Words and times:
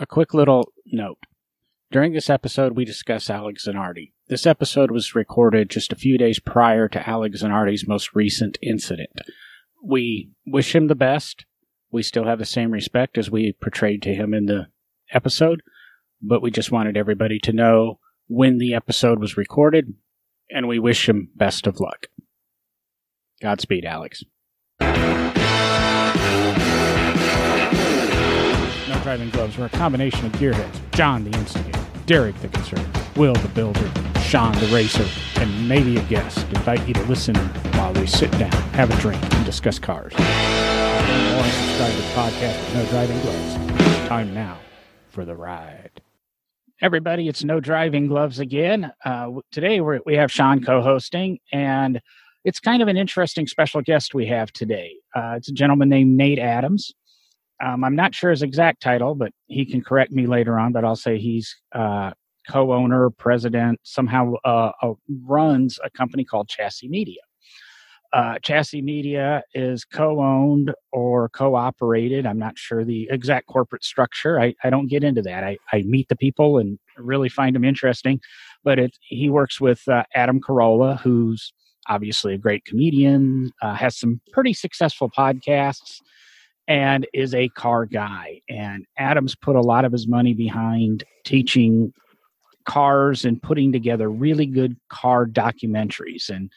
A 0.00 0.06
quick 0.06 0.32
little 0.32 0.72
note. 0.86 1.18
During 1.90 2.14
this 2.14 2.30
episode, 2.30 2.74
we 2.74 2.86
discuss 2.86 3.28
Alex 3.28 3.66
Zanardi. 3.68 4.12
This 4.28 4.46
episode 4.46 4.90
was 4.90 5.14
recorded 5.14 5.68
just 5.68 5.92
a 5.92 5.96
few 5.96 6.16
days 6.16 6.40
prior 6.40 6.88
to 6.88 7.06
Alex 7.06 7.42
Zanardi's 7.42 7.86
most 7.86 8.14
recent 8.14 8.56
incident. 8.62 9.20
We 9.84 10.30
wish 10.46 10.74
him 10.74 10.86
the 10.86 10.94
best. 10.94 11.44
We 11.92 12.02
still 12.02 12.24
have 12.24 12.38
the 12.38 12.46
same 12.46 12.70
respect 12.70 13.18
as 13.18 13.30
we 13.30 13.52
portrayed 13.60 14.00
to 14.04 14.14
him 14.14 14.32
in 14.32 14.46
the 14.46 14.68
episode, 15.12 15.60
but 16.22 16.40
we 16.40 16.50
just 16.50 16.72
wanted 16.72 16.96
everybody 16.96 17.38
to 17.40 17.52
know 17.52 17.98
when 18.26 18.56
the 18.56 18.72
episode 18.72 19.18
was 19.18 19.36
recorded, 19.36 19.92
and 20.48 20.66
we 20.66 20.78
wish 20.78 21.10
him 21.10 21.28
best 21.36 21.66
of 21.66 21.78
luck. 21.78 22.06
Godspeed, 23.42 23.84
Alex. 23.84 24.24
Driving 29.02 29.30
Gloves 29.30 29.56
were 29.56 29.64
a 29.64 29.70
combination 29.70 30.26
of 30.26 30.32
gearheads 30.32 30.78
John 30.92 31.24
the 31.24 31.36
Instigator, 31.38 31.80
Derek 32.04 32.36
the 32.42 32.48
Conservative, 32.48 33.16
Will 33.16 33.32
the 33.32 33.48
Builder, 33.48 33.90
Sean 34.20 34.52
the 34.58 34.66
Racer, 34.66 35.06
and 35.40 35.68
maybe 35.68 35.96
a 35.96 36.02
guest 36.02 36.46
invite 36.48 36.86
you 36.86 36.92
to 36.92 37.02
listen 37.04 37.34
while 37.74 37.94
we 37.94 38.06
sit 38.06 38.30
down, 38.32 38.52
have 38.72 38.90
a 38.90 39.00
drink, 39.00 39.22
and 39.34 39.44
discuss 39.46 39.78
cars. 39.78 40.12
More 40.12 41.44
subscribe 41.44 41.92
to 41.92 41.96
the 41.96 42.08
podcast 42.14 42.58
with 42.58 42.74
No 42.74 42.86
Driving 42.90 43.20
Gloves. 43.20 44.08
Time 44.08 44.34
now 44.34 44.58
for 45.08 45.24
the 45.24 45.34
ride. 45.34 46.02
Everybody, 46.82 47.26
it's 47.28 47.42
No 47.42 47.58
Driving 47.58 48.06
Gloves 48.06 48.38
again. 48.38 48.92
Uh, 49.04 49.30
today 49.50 49.80
we 49.80 50.14
have 50.14 50.30
Sean 50.30 50.62
co 50.62 50.82
hosting, 50.82 51.38
and 51.52 52.02
it's 52.44 52.60
kind 52.60 52.82
of 52.82 52.88
an 52.88 52.98
interesting 52.98 53.46
special 53.46 53.80
guest 53.80 54.14
we 54.14 54.26
have 54.26 54.52
today. 54.52 54.96
Uh, 55.14 55.34
it's 55.36 55.48
a 55.48 55.52
gentleman 55.52 55.88
named 55.88 56.16
Nate 56.16 56.38
Adams. 56.38 56.92
Um, 57.62 57.84
I'm 57.84 57.96
not 57.96 58.14
sure 58.14 58.30
his 58.30 58.42
exact 58.42 58.80
title, 58.80 59.14
but 59.14 59.32
he 59.46 59.64
can 59.64 59.82
correct 59.82 60.12
me 60.12 60.26
later 60.26 60.58
on. 60.58 60.72
But 60.72 60.84
I'll 60.84 60.96
say 60.96 61.18
he's 61.18 61.54
uh, 61.74 62.12
co-owner, 62.48 63.10
president, 63.10 63.80
somehow 63.82 64.34
uh, 64.44 64.72
uh, 64.82 64.92
runs 65.26 65.78
a 65.84 65.90
company 65.90 66.24
called 66.24 66.48
Chassis 66.48 66.88
Media. 66.88 67.20
Uh, 68.12 68.38
Chassis 68.42 68.82
Media 68.82 69.42
is 69.54 69.84
co-owned 69.84 70.72
or 70.90 71.28
co-operated. 71.28 72.26
I'm 72.26 72.38
not 72.38 72.58
sure 72.58 72.84
the 72.84 73.08
exact 73.10 73.46
corporate 73.46 73.84
structure. 73.84 74.40
I, 74.40 74.54
I 74.64 74.70
don't 74.70 74.88
get 74.88 75.04
into 75.04 75.22
that. 75.22 75.44
I, 75.44 75.58
I 75.72 75.82
meet 75.82 76.08
the 76.08 76.16
people 76.16 76.58
and 76.58 76.78
really 76.96 77.28
find 77.28 77.54
them 77.54 77.64
interesting. 77.64 78.20
But 78.64 78.80
it, 78.80 78.96
he 79.02 79.30
works 79.30 79.60
with 79.60 79.86
uh, 79.86 80.02
Adam 80.14 80.40
Carolla, 80.40 81.00
who's 81.00 81.52
obviously 81.88 82.34
a 82.34 82.38
great 82.38 82.64
comedian, 82.64 83.52
uh, 83.62 83.74
has 83.74 83.96
some 83.96 84.20
pretty 84.32 84.54
successful 84.54 85.08
podcasts 85.08 86.00
and 86.70 87.04
is 87.12 87.34
a 87.34 87.48
car 87.48 87.84
guy. 87.84 88.40
And 88.48 88.86
Adams 88.96 89.34
put 89.34 89.56
a 89.56 89.60
lot 89.60 89.84
of 89.84 89.90
his 89.90 90.06
money 90.06 90.34
behind 90.34 91.02
teaching 91.24 91.92
cars 92.64 93.24
and 93.24 93.42
putting 93.42 93.72
together 93.72 94.08
really 94.08 94.46
good 94.46 94.76
car 94.88 95.26
documentaries. 95.26 96.30
And 96.30 96.48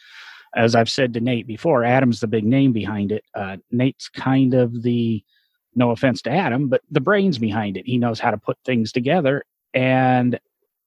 as 0.55 0.75
I've 0.75 0.89
said 0.89 1.15
to 1.15 1.19
Nate 1.19 1.47
before, 1.47 1.83
Adam's 1.83 2.19
the 2.19 2.27
big 2.27 2.45
name 2.45 2.73
behind 2.73 3.11
it. 3.11 3.23
Uh, 3.33 3.57
Nate's 3.71 4.07
kind 4.07 4.53
of 4.53 4.83
the, 4.83 5.23
no 5.73 5.89
offense 5.89 6.21
to 6.21 6.29
Adam, 6.29 6.69
but 6.69 6.81
the 6.91 7.01
brains 7.01 7.39
behind 7.39 7.75
it. 7.75 7.87
He 7.87 7.97
knows 7.97 8.19
how 8.19 8.29
to 8.29 8.37
put 8.37 8.59
things 8.63 8.91
together. 8.91 9.43
And 9.73 10.39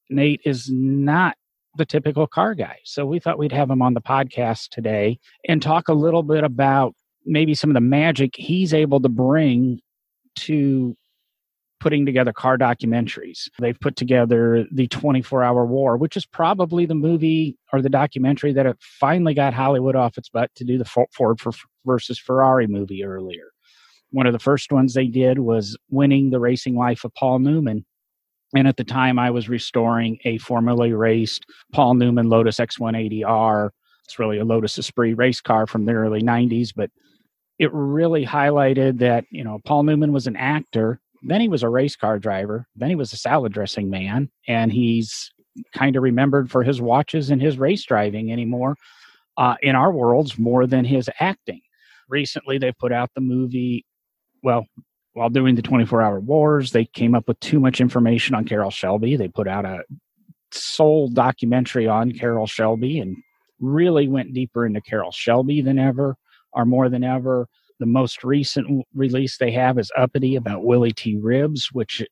Nate 0.08 0.42
is 0.44 0.70
not 0.70 1.36
the 1.76 1.84
typical 1.84 2.28
car 2.28 2.54
guy. 2.54 2.78
So 2.84 3.04
we 3.04 3.18
thought 3.18 3.40
we'd 3.40 3.50
have 3.50 3.70
him 3.70 3.82
on 3.82 3.94
the 3.94 4.00
podcast 4.00 4.68
today 4.68 5.18
and 5.48 5.60
talk 5.60 5.88
a 5.88 5.94
little 5.94 6.22
bit 6.22 6.44
about 6.44 6.94
maybe 7.26 7.54
some 7.54 7.70
of 7.70 7.74
the 7.74 7.80
magic 7.80 8.34
he's 8.36 8.72
able 8.72 9.00
to 9.00 9.08
bring 9.08 9.80
to 10.36 10.96
putting 11.80 12.06
together 12.06 12.32
car 12.32 12.56
documentaries. 12.56 13.48
They've 13.58 13.78
put 13.78 13.96
together 13.96 14.66
the 14.72 14.88
24 14.88 15.42
Hour 15.42 15.66
War, 15.66 15.96
which 15.96 16.16
is 16.16 16.24
probably 16.24 16.86
the 16.86 16.94
movie 16.94 17.58
or 17.72 17.82
the 17.82 17.90
documentary 17.90 18.52
that 18.54 18.76
finally 18.80 19.34
got 19.34 19.52
Hollywood 19.52 19.94
off 19.94 20.16
its 20.16 20.28
butt 20.28 20.50
to 20.54 20.64
do 20.64 20.78
the 20.78 20.84
Ford 20.84 21.38
versus 21.84 22.18
Ferrari 22.18 22.66
movie 22.66 23.04
earlier. 23.04 23.50
One 24.10 24.26
of 24.26 24.32
the 24.32 24.38
first 24.38 24.72
ones 24.72 24.94
they 24.94 25.06
did 25.06 25.40
was 25.40 25.76
winning 25.90 26.30
the 26.30 26.40
racing 26.40 26.76
life 26.76 27.04
of 27.04 27.12
Paul 27.14 27.40
Newman. 27.40 27.84
And 28.54 28.66
at 28.66 28.76
the 28.76 28.84
time, 28.84 29.18
I 29.18 29.30
was 29.30 29.48
restoring 29.48 30.18
a 30.24 30.38
formerly 30.38 30.92
raced 30.92 31.44
Paul 31.72 31.94
Newman 31.94 32.28
Lotus 32.28 32.56
X180R. 32.56 33.70
It's 34.04 34.18
really 34.18 34.38
a 34.38 34.44
Lotus 34.44 34.78
Esprit 34.78 35.14
race 35.14 35.40
car 35.40 35.66
from 35.66 35.84
the 35.84 35.92
early 35.92 36.22
90s, 36.22 36.72
but 36.74 36.90
it 37.58 37.72
really 37.72 38.24
highlighted 38.24 38.98
that 38.98 39.24
you 39.30 39.44
know 39.44 39.60
Paul 39.64 39.84
Newman 39.84 40.12
was 40.12 40.26
an 40.26 40.36
actor, 40.36 41.00
then 41.22 41.40
he 41.40 41.48
was 41.48 41.62
a 41.62 41.68
race 41.68 41.96
car 41.96 42.18
driver, 42.18 42.66
then 42.76 42.90
he 42.90 42.96
was 42.96 43.12
a 43.12 43.16
salad 43.16 43.52
dressing 43.52 43.90
man, 43.90 44.30
and 44.46 44.72
he's 44.72 45.30
kind 45.74 45.96
of 45.96 46.02
remembered 46.02 46.50
for 46.50 46.62
his 46.62 46.80
watches 46.80 47.30
and 47.30 47.40
his 47.40 47.58
race 47.58 47.84
driving 47.84 48.30
anymore 48.30 48.76
uh, 49.38 49.54
in 49.62 49.74
our 49.74 49.90
worlds 49.90 50.38
more 50.38 50.66
than 50.66 50.84
his 50.84 51.08
acting. 51.20 51.60
Recently, 52.08 52.58
they 52.58 52.72
put 52.72 52.92
out 52.92 53.10
the 53.14 53.20
movie. 53.20 53.84
Well, 54.42 54.66
while 55.14 55.30
doing 55.30 55.54
the 55.54 55.62
24 55.62 56.02
hour 56.02 56.20
wars, 56.20 56.72
they 56.72 56.84
came 56.84 57.14
up 57.14 57.26
with 57.26 57.40
too 57.40 57.58
much 57.58 57.80
information 57.80 58.34
on 58.34 58.44
Carroll 58.44 58.70
Shelby. 58.70 59.16
They 59.16 59.28
put 59.28 59.48
out 59.48 59.64
a 59.64 59.82
sole 60.52 61.08
documentary 61.08 61.88
on 61.88 62.12
Carroll 62.12 62.46
Shelby 62.46 63.00
and 63.00 63.16
really 63.58 64.08
went 64.08 64.34
deeper 64.34 64.66
into 64.66 64.82
Carroll 64.82 65.10
Shelby 65.10 65.62
than 65.62 65.78
ever 65.78 66.16
are 66.56 66.64
more 66.64 66.88
than 66.88 67.04
ever. 67.04 67.46
The 67.78 67.86
most 67.86 68.24
recent 68.24 68.84
release 68.94 69.36
they 69.36 69.52
have 69.52 69.78
is 69.78 69.92
Uppity 69.96 70.36
about 70.36 70.64
Willie 70.64 70.92
T. 70.92 71.16
Ribbs, 71.16 71.66
which, 71.72 72.02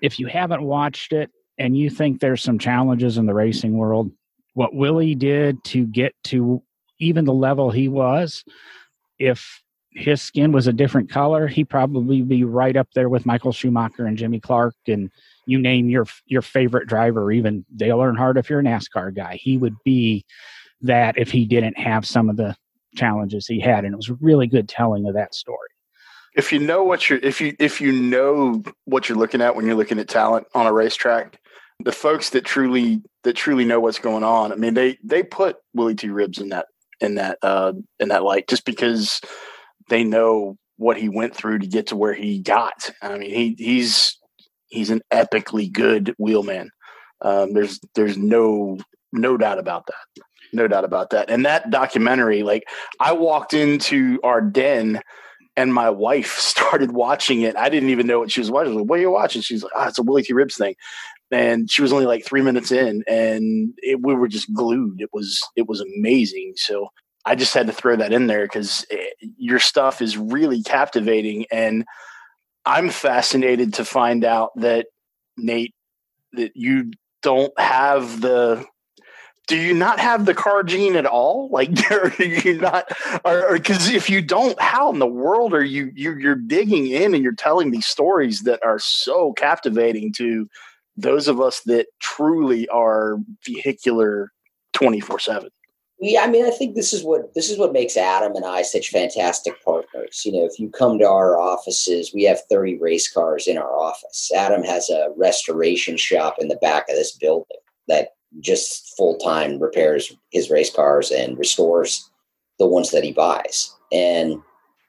if 0.00 0.18
you 0.18 0.28
haven't 0.28 0.62
watched 0.62 1.12
it 1.12 1.30
and 1.58 1.76
you 1.76 1.90
think 1.90 2.20
there's 2.20 2.42
some 2.42 2.58
challenges 2.58 3.18
in 3.18 3.26
the 3.26 3.34
racing 3.34 3.76
world, 3.76 4.10
what 4.54 4.74
Willie 4.74 5.14
did 5.14 5.62
to 5.64 5.86
get 5.86 6.14
to 6.24 6.62
even 7.00 7.24
the 7.24 7.34
level 7.34 7.70
he 7.70 7.88
was, 7.88 8.44
if 9.18 9.62
his 9.92 10.22
skin 10.22 10.52
was 10.52 10.66
a 10.66 10.72
different 10.72 11.10
color, 11.10 11.48
he 11.48 11.64
probably 11.64 12.22
be 12.22 12.44
right 12.44 12.76
up 12.76 12.88
there 12.94 13.08
with 13.08 13.26
Michael 13.26 13.52
Schumacher 13.52 14.06
and 14.06 14.16
Jimmy 14.16 14.38
Clark 14.38 14.74
and 14.86 15.10
you 15.46 15.60
name 15.60 15.88
your 15.88 16.06
your 16.26 16.42
favorite 16.42 16.88
driver, 16.88 17.32
even 17.32 17.64
Dale 17.74 17.98
Earnhardt 17.98 18.38
if 18.38 18.48
you're 18.48 18.60
a 18.60 18.64
NASCAR 18.64 19.14
guy. 19.14 19.36
He 19.36 19.56
would 19.56 19.74
be 19.84 20.24
that 20.82 21.18
if 21.18 21.30
he 21.30 21.44
didn't 21.44 21.78
have 21.78 22.06
some 22.06 22.30
of 22.30 22.36
the 22.36 22.56
challenges 22.94 23.46
he 23.46 23.60
had, 23.60 23.84
and 23.84 23.92
it 23.92 23.96
was 23.96 24.10
really 24.10 24.46
good 24.46 24.68
telling 24.68 25.06
of 25.06 25.14
that 25.14 25.34
story. 25.34 25.68
If 26.34 26.52
you 26.52 26.58
know 26.58 26.84
what 26.84 27.08
you're, 27.08 27.18
if 27.18 27.40
you 27.40 27.54
if 27.58 27.80
you 27.80 27.92
know 27.92 28.62
what 28.84 29.08
you're 29.08 29.18
looking 29.18 29.40
at 29.40 29.56
when 29.56 29.66
you're 29.66 29.74
looking 29.74 29.98
at 29.98 30.08
talent 30.08 30.46
on 30.54 30.66
a 30.66 30.72
racetrack, 30.72 31.40
the 31.84 31.92
folks 31.92 32.30
that 32.30 32.44
truly 32.44 33.02
that 33.24 33.34
truly 33.34 33.64
know 33.64 33.80
what's 33.80 33.98
going 33.98 34.24
on, 34.24 34.52
I 34.52 34.56
mean, 34.56 34.74
they 34.74 34.98
they 35.02 35.22
put 35.22 35.56
Willie 35.74 35.94
T. 35.94 36.08
Ribbs 36.08 36.40
in 36.40 36.50
that 36.50 36.66
in 37.00 37.16
that 37.16 37.38
uh, 37.42 37.72
in 37.98 38.08
that 38.08 38.22
light 38.22 38.48
just 38.48 38.64
because 38.64 39.20
they 39.88 40.04
know 40.04 40.56
what 40.76 40.96
he 40.96 41.08
went 41.08 41.34
through 41.34 41.58
to 41.58 41.66
get 41.66 41.88
to 41.88 41.96
where 41.96 42.14
he 42.14 42.38
got. 42.38 42.90
I 43.02 43.18
mean, 43.18 43.30
he 43.30 43.54
he's 43.58 44.18
he's 44.68 44.90
an 44.90 45.02
epically 45.12 45.70
good 45.70 46.14
wheelman. 46.18 46.70
Um, 47.22 47.52
there's 47.54 47.80
there's 47.94 48.16
no 48.16 48.78
no 49.12 49.36
doubt 49.36 49.58
about 49.58 49.86
that 49.86 50.24
no 50.52 50.68
doubt 50.68 50.84
about 50.84 51.10
that. 51.10 51.30
And 51.30 51.46
that 51.46 51.70
documentary, 51.70 52.42
like 52.42 52.64
I 52.98 53.12
walked 53.12 53.54
into 53.54 54.18
our 54.22 54.40
den 54.40 55.00
and 55.56 55.74
my 55.74 55.90
wife 55.90 56.38
started 56.38 56.92
watching 56.92 57.42
it. 57.42 57.56
I 57.56 57.68
didn't 57.68 57.90
even 57.90 58.06
know 58.06 58.18
what 58.18 58.30
she 58.30 58.40
was 58.40 58.50
watching. 58.50 58.74
like, 58.74 58.86
what 58.86 58.98
are 58.98 59.02
you 59.02 59.10
watching? 59.10 59.42
She's 59.42 59.62
like, 59.62 59.72
oh, 59.74 59.88
it's 59.88 59.98
a 59.98 60.02
Willie 60.02 60.22
T. 60.22 60.32
Ribbs 60.32 60.56
thing. 60.56 60.74
And 61.30 61.70
she 61.70 61.82
was 61.82 61.92
only 61.92 62.06
like 62.06 62.24
three 62.24 62.42
minutes 62.42 62.72
in 62.72 63.04
and 63.06 63.72
it, 63.78 64.00
we 64.02 64.14
were 64.14 64.28
just 64.28 64.52
glued. 64.52 65.00
It 65.00 65.10
was, 65.12 65.48
it 65.54 65.68
was 65.68 65.80
amazing. 65.80 66.54
So 66.56 66.88
I 67.24 67.36
just 67.36 67.54
had 67.54 67.66
to 67.68 67.72
throw 67.72 67.96
that 67.96 68.12
in 68.12 68.26
there 68.26 68.44
because 68.44 68.84
eh, 68.90 68.96
your 69.36 69.60
stuff 69.60 70.02
is 70.02 70.16
really 70.16 70.62
captivating. 70.62 71.46
And 71.52 71.84
I'm 72.66 72.90
fascinated 72.90 73.74
to 73.74 73.84
find 73.84 74.24
out 74.24 74.50
that 74.56 74.86
Nate, 75.36 75.74
that 76.32 76.52
you 76.54 76.90
don't 77.22 77.52
have 77.58 78.20
the 78.20 78.64
do 79.50 79.56
you 79.56 79.74
not 79.74 79.98
have 79.98 80.26
the 80.26 80.34
car 80.34 80.62
gene 80.62 80.94
at 80.94 81.06
all? 81.06 81.50
Like, 81.60 81.90
are 81.90 82.14
you 82.22 82.58
not? 82.58 82.88
Because 83.52 83.90
if 83.90 84.08
you 84.08 84.22
don't, 84.22 84.58
how 84.60 84.90
in 84.92 84.98
the 84.98 85.06
world 85.06 85.52
are 85.52 85.64
you, 85.64 85.90
you? 85.94 86.14
You're 86.14 86.36
digging 86.36 86.86
in 86.86 87.12
and 87.12 87.22
you're 87.22 87.34
telling 87.34 87.70
these 87.70 87.86
stories 87.86 88.42
that 88.42 88.62
are 88.62 88.78
so 88.78 89.32
captivating 89.32 90.12
to 90.14 90.48
those 90.96 91.28
of 91.28 91.40
us 91.40 91.60
that 91.66 91.88
truly 91.98 92.68
are 92.68 93.18
vehicular 93.44 94.32
twenty 94.72 95.00
four 95.00 95.18
seven. 95.18 95.50
Yeah, 95.98 96.22
I 96.22 96.28
mean, 96.28 96.46
I 96.46 96.50
think 96.50 96.76
this 96.76 96.94
is 96.94 97.02
what 97.02 97.34
this 97.34 97.50
is 97.50 97.58
what 97.58 97.74
makes 97.74 97.96
Adam 97.96 98.34
and 98.36 98.44
I 98.44 98.62
such 98.62 98.90
fantastic 98.90 99.62
partners. 99.64 100.22
You 100.24 100.32
know, 100.32 100.46
if 100.46 100.58
you 100.58 100.70
come 100.70 100.98
to 100.98 101.08
our 101.08 101.38
offices, 101.38 102.12
we 102.14 102.22
have 102.24 102.40
30 102.48 102.78
race 102.78 103.12
cars 103.12 103.46
in 103.46 103.58
our 103.58 103.78
office. 103.78 104.30
Adam 104.34 104.62
has 104.62 104.88
a 104.88 105.08
restoration 105.16 105.98
shop 105.98 106.36
in 106.38 106.48
the 106.48 106.56
back 106.56 106.88
of 106.88 106.96
this 106.96 107.12
building 107.12 107.58
that 107.88 108.14
just 108.38 108.94
full 108.96 109.16
time 109.18 109.58
repairs 109.58 110.12
his 110.30 110.50
race 110.50 110.72
cars 110.72 111.10
and 111.10 111.36
restores 111.38 112.08
the 112.58 112.66
ones 112.66 112.90
that 112.90 113.04
he 113.04 113.12
buys. 113.12 113.74
And 113.92 114.40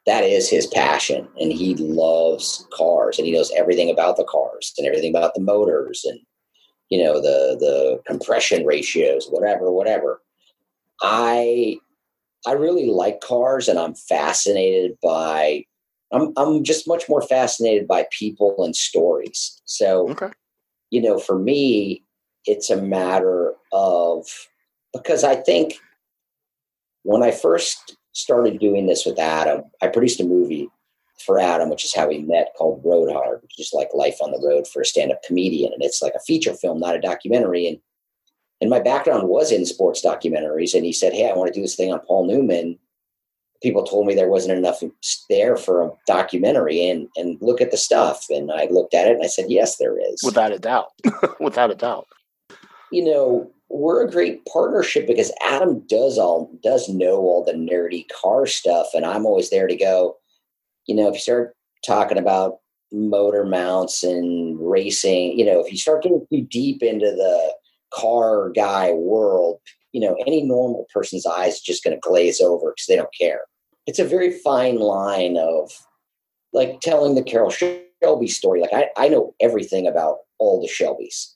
that 0.05 0.23
is 0.23 0.49
his 0.49 0.67
passion 0.67 1.27
and 1.39 1.51
he 1.51 1.75
loves 1.75 2.67
cars 2.73 3.17
and 3.17 3.25
he 3.25 3.33
knows 3.33 3.51
everything 3.55 3.89
about 3.89 4.17
the 4.17 4.23
cars 4.23 4.73
and 4.77 4.87
everything 4.87 5.15
about 5.15 5.33
the 5.35 5.41
motors 5.41 6.03
and 6.05 6.19
you 6.89 7.01
know 7.01 7.21
the 7.21 7.55
the 7.59 8.01
compression 8.07 8.65
ratios 8.65 9.27
whatever 9.29 9.71
whatever 9.71 10.21
i 11.01 11.77
i 12.47 12.51
really 12.51 12.87
like 12.87 13.21
cars 13.21 13.67
and 13.67 13.77
i'm 13.77 13.93
fascinated 13.93 14.97
by 15.03 15.63
i'm 16.11 16.33
i'm 16.35 16.63
just 16.63 16.87
much 16.87 17.07
more 17.07 17.21
fascinated 17.21 17.87
by 17.87 18.05
people 18.11 18.63
and 18.63 18.75
stories 18.75 19.61
so 19.65 20.09
Okay. 20.09 20.29
you 20.89 21.01
know 21.01 21.19
for 21.19 21.37
me 21.37 22.03
it's 22.45 22.69
a 22.69 22.81
matter 22.81 23.53
of 23.71 24.25
because 24.93 25.23
i 25.23 25.35
think 25.35 25.75
when 27.03 27.23
i 27.23 27.31
first 27.31 27.97
started 28.13 28.59
doing 28.59 28.87
this 28.87 29.05
with 29.05 29.19
adam 29.19 29.63
i 29.81 29.87
produced 29.87 30.19
a 30.19 30.23
movie 30.23 30.69
for 31.25 31.39
adam 31.39 31.69
which 31.69 31.85
is 31.85 31.93
how 31.93 32.07
we 32.07 32.19
met 32.19 32.51
called 32.57 32.81
road 32.83 33.11
hard 33.11 33.41
which 33.51 33.67
is 33.67 33.73
like 33.73 33.89
life 33.93 34.17
on 34.21 34.31
the 34.31 34.41
road 34.45 34.67
for 34.67 34.81
a 34.81 34.85
stand-up 34.85 35.21
comedian. 35.23 35.73
And 35.73 35.83
it's 35.83 36.01
like 36.01 36.13
a 36.15 36.19
feature 36.19 36.53
film 36.53 36.79
not 36.79 36.95
a 36.95 37.01
documentary. 37.01 37.67
And 37.67 37.79
and 38.59 38.69
my 38.69 38.79
background 38.79 39.27
was 39.27 39.51
in 39.51 39.65
sports 39.65 40.05
documentaries. 40.05 40.75
And 40.75 40.85
he 40.85 40.93
said 40.93 41.13
hey 41.13 41.29
i 41.29 41.33
want 41.33 41.47
to 41.47 41.57
do 41.57 41.61
this 41.61 41.75
thing 41.75 41.91
on 41.91 41.99
paul 42.01 42.27
newman. 42.27 42.77
People 43.61 43.83
told 43.83 44.07
me 44.07 44.15
there 44.15 44.29
wasn't 44.29 44.57
enough 44.57 44.81
there 45.29 45.55
for 45.55 45.83
a 45.83 45.91
documentary. 46.07 46.89
And 46.89 47.07
and 47.15 47.37
look 47.41 47.61
at 47.61 47.71
the 47.71 47.77
stuff. 47.77 48.25
And 48.29 48.51
i 48.51 48.67
looked 48.71 48.93
at 48.93 49.07
it 49.07 49.15
and 49.15 49.23
i 49.23 49.27
said 49.27 49.45
yes 49.49 49.77
there 49.77 49.97
is. 49.99 50.21
Without 50.23 50.51
a 50.51 50.59
doubt. 50.59 50.91
Without 51.39 51.71
a 51.71 51.75
doubt. 51.75 52.07
You 52.91 53.05
know, 53.05 53.51
we're 53.69 54.05
a 54.05 54.11
great 54.11 54.45
partnership 54.45 55.07
because 55.07 55.31
Adam 55.41 55.81
does 55.87 56.17
all 56.17 56.51
does 56.61 56.89
know 56.89 57.17
all 57.17 57.43
the 57.43 57.53
nerdy 57.53 58.05
car 58.09 58.45
stuff, 58.45 58.87
and 58.93 59.05
I'm 59.05 59.25
always 59.25 59.49
there 59.49 59.67
to 59.67 59.75
go. 59.75 60.17
You 60.87 60.95
know, 60.95 61.07
if 61.07 61.15
you 61.15 61.19
start 61.21 61.55
talking 61.85 62.17
about 62.17 62.57
motor 62.91 63.45
mounts 63.45 64.03
and 64.03 64.57
racing, 64.59 65.39
you 65.39 65.45
know, 65.45 65.59
if 65.59 65.71
you 65.71 65.77
start 65.77 66.03
getting 66.03 66.25
too 66.31 66.41
deep 66.41 66.83
into 66.83 67.11
the 67.11 67.53
car 67.93 68.49
guy 68.49 68.91
world, 68.91 69.59
you 69.93 70.01
know, 70.01 70.17
any 70.25 70.43
normal 70.43 70.85
person's 70.93 71.25
eyes 71.25 71.61
just 71.61 71.83
going 71.83 71.95
to 71.95 72.07
glaze 72.07 72.41
over 72.41 72.71
because 72.71 72.87
they 72.87 72.95
don't 72.95 73.13
care. 73.17 73.41
It's 73.87 73.99
a 73.99 74.05
very 74.05 74.31
fine 74.31 74.79
line 74.79 75.37
of 75.37 75.71
like 76.53 76.81
telling 76.81 77.15
the 77.15 77.23
Carroll 77.23 77.51
Shelby 77.51 78.27
story. 78.27 78.61
Like 78.61 78.73
I, 78.73 78.89
I 78.97 79.07
know 79.07 79.33
everything 79.39 79.87
about 79.87 80.19
all 80.39 80.61
the 80.61 80.67
Shelbys 80.67 81.33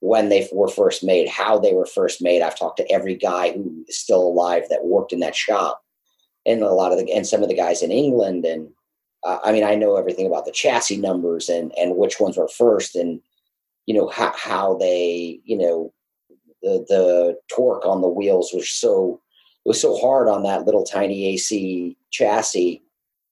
when 0.00 0.28
they 0.28 0.48
were 0.52 0.68
first 0.68 1.02
made, 1.02 1.28
how 1.28 1.58
they 1.58 1.72
were 1.72 1.86
first 1.86 2.22
made. 2.22 2.42
I've 2.42 2.58
talked 2.58 2.76
to 2.78 2.92
every 2.92 3.14
guy 3.14 3.52
who 3.52 3.84
is 3.88 3.98
still 3.98 4.22
alive 4.22 4.64
that 4.68 4.84
worked 4.84 5.12
in 5.12 5.20
that 5.20 5.36
shop, 5.36 5.82
and 6.44 6.62
a 6.62 6.70
lot 6.70 6.92
of 6.92 6.98
the 6.98 7.12
and 7.12 7.26
some 7.26 7.42
of 7.42 7.48
the 7.48 7.56
guys 7.56 7.82
in 7.82 7.90
England. 7.90 8.44
And 8.44 8.68
uh, 9.24 9.38
I 9.44 9.52
mean, 9.52 9.64
I 9.64 9.74
know 9.74 9.96
everything 9.96 10.26
about 10.26 10.44
the 10.44 10.52
chassis 10.52 10.96
numbers 10.96 11.48
and 11.48 11.72
and 11.78 11.96
which 11.96 12.20
ones 12.20 12.36
were 12.36 12.48
first, 12.48 12.94
and 12.94 13.20
you 13.86 13.94
know 13.94 14.08
how 14.08 14.32
how 14.36 14.76
they 14.76 15.40
you 15.44 15.56
know 15.56 15.92
the 16.62 16.84
the 16.88 17.38
torque 17.54 17.86
on 17.86 18.00
the 18.00 18.08
wheels 18.08 18.50
was 18.52 18.70
so 18.70 19.20
it 19.64 19.68
was 19.68 19.80
so 19.80 19.96
hard 19.96 20.28
on 20.28 20.42
that 20.42 20.64
little 20.64 20.84
tiny 20.84 21.26
AC 21.34 21.96
chassis 22.10 22.82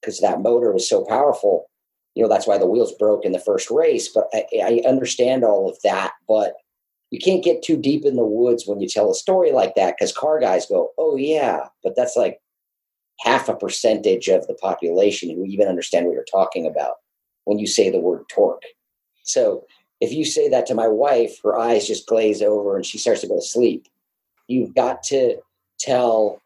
because 0.01 0.19
that 0.19 0.41
motor 0.41 0.71
was 0.71 0.87
so 0.87 1.05
powerful 1.05 1.69
you 2.15 2.23
know 2.23 2.29
that's 2.29 2.47
why 2.47 2.57
the 2.57 2.65
wheels 2.65 2.93
broke 2.93 3.23
in 3.25 3.31
the 3.31 3.39
first 3.39 3.69
race 3.69 4.07
but 4.07 4.27
I, 4.33 4.45
I, 4.63 4.81
understand 4.87 5.43
all 5.43 5.69
of 5.69 5.77
that 5.83 6.13
but 6.27 6.55
you 7.11 7.19
can't 7.19 7.43
get 7.43 7.61
too 7.61 7.77
deep 7.77 8.05
in 8.05 8.15
the 8.15 8.25
woods 8.25 8.65
when 8.65 8.79
you 8.79 8.87
tell 8.87 9.11
a 9.11 9.15
story 9.15 9.51
like 9.51 9.75
that 9.75 9.95
because 9.97 10.11
car 10.11 10.39
guys 10.39 10.65
go 10.65 10.89
oh 10.97 11.15
yeah 11.17 11.67
but 11.83 11.95
that's 11.95 12.15
like 12.15 12.39
half 13.19 13.47
a 13.47 13.55
percentage 13.55 14.27
of 14.27 14.47
the 14.47 14.55
population 14.55 15.29
who 15.29 15.45
even 15.45 15.67
understand 15.67 16.05
what 16.05 16.13
you're 16.13 16.25
talking 16.29 16.65
about 16.65 16.95
when 17.45 17.59
you 17.59 17.67
say 17.67 17.89
the 17.89 17.99
word 17.99 18.23
torque. 18.29 18.63
So 19.23 19.65
if 20.01 20.11
you 20.11 20.25
say 20.25 20.49
that 20.49 20.65
to 20.67 20.75
my 20.75 20.87
wife 20.87 21.39
her 21.43 21.57
eyes 21.57 21.87
just 21.87 22.07
glaze 22.07 22.41
over 22.41 22.75
and 22.75 22.85
she 22.85 22.97
starts 22.97 23.21
to 23.21 23.27
go 23.27 23.35
to 23.35 23.41
sleep 23.41 23.87
you've 24.47 24.75
got 24.75 25.03
to 25.03 25.37
tell 25.79 26.41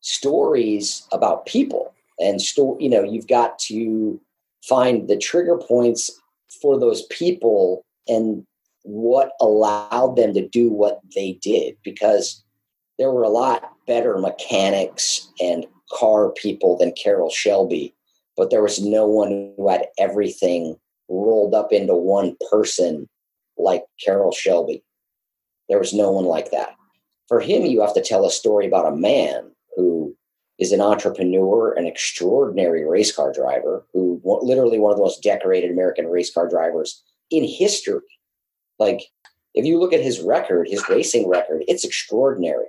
stories 0.00 1.06
about 1.12 1.46
people 1.46 1.92
and 2.18 2.40
sto- 2.40 2.78
you 2.78 2.88
know 2.88 3.02
you've 3.02 3.26
got 3.26 3.58
to 3.58 4.20
find 4.68 5.08
the 5.08 5.16
trigger 5.16 5.58
points 5.58 6.10
for 6.60 6.78
those 6.78 7.02
people 7.06 7.84
and 8.08 8.44
what 8.82 9.32
allowed 9.40 10.16
them 10.16 10.32
to 10.34 10.46
do 10.48 10.70
what 10.70 11.00
they 11.14 11.38
did 11.42 11.76
because 11.82 12.44
there 12.98 13.10
were 13.10 13.24
a 13.24 13.28
lot 13.28 13.72
better 13.86 14.18
mechanics 14.18 15.28
and 15.40 15.66
car 15.92 16.30
people 16.30 16.76
than 16.76 16.92
Carroll 16.92 17.30
Shelby, 17.30 17.94
but 18.36 18.50
there 18.50 18.62
was 18.62 18.80
no 18.80 19.06
one 19.06 19.52
who 19.56 19.68
had 19.68 19.86
everything 19.98 20.76
rolled 21.08 21.54
up 21.54 21.72
into 21.72 21.94
one 21.94 22.36
person 22.50 23.08
like 23.58 23.84
Carroll 24.04 24.32
Shelby. 24.32 24.82
There 25.68 25.78
was 25.78 25.92
no 25.92 26.10
one 26.10 26.24
like 26.24 26.50
that. 26.52 26.74
For 27.28 27.40
him, 27.40 27.66
you 27.66 27.80
have 27.80 27.94
to 27.94 28.02
tell 28.02 28.24
a 28.24 28.30
story 28.30 28.66
about 28.66 28.92
a 28.92 28.96
man 28.96 29.50
who 29.76 30.15
is 30.58 30.72
an 30.72 30.80
entrepreneur, 30.80 31.72
an 31.72 31.86
extraordinary 31.86 32.84
race 32.84 33.14
car 33.14 33.32
driver 33.32 33.84
who 33.92 34.20
literally 34.24 34.78
one 34.78 34.90
of 34.90 34.96
the 34.96 35.02
most 35.02 35.22
decorated 35.22 35.70
American 35.70 36.06
race 36.06 36.32
car 36.32 36.48
drivers 36.48 37.02
in 37.30 37.44
history. 37.44 38.00
Like, 38.78 39.02
if 39.54 39.64
you 39.64 39.78
look 39.78 39.92
at 39.92 40.02
his 40.02 40.20
record, 40.20 40.68
his 40.68 40.88
racing 40.88 41.28
record, 41.28 41.64
it's 41.68 41.84
extraordinary. 41.84 42.66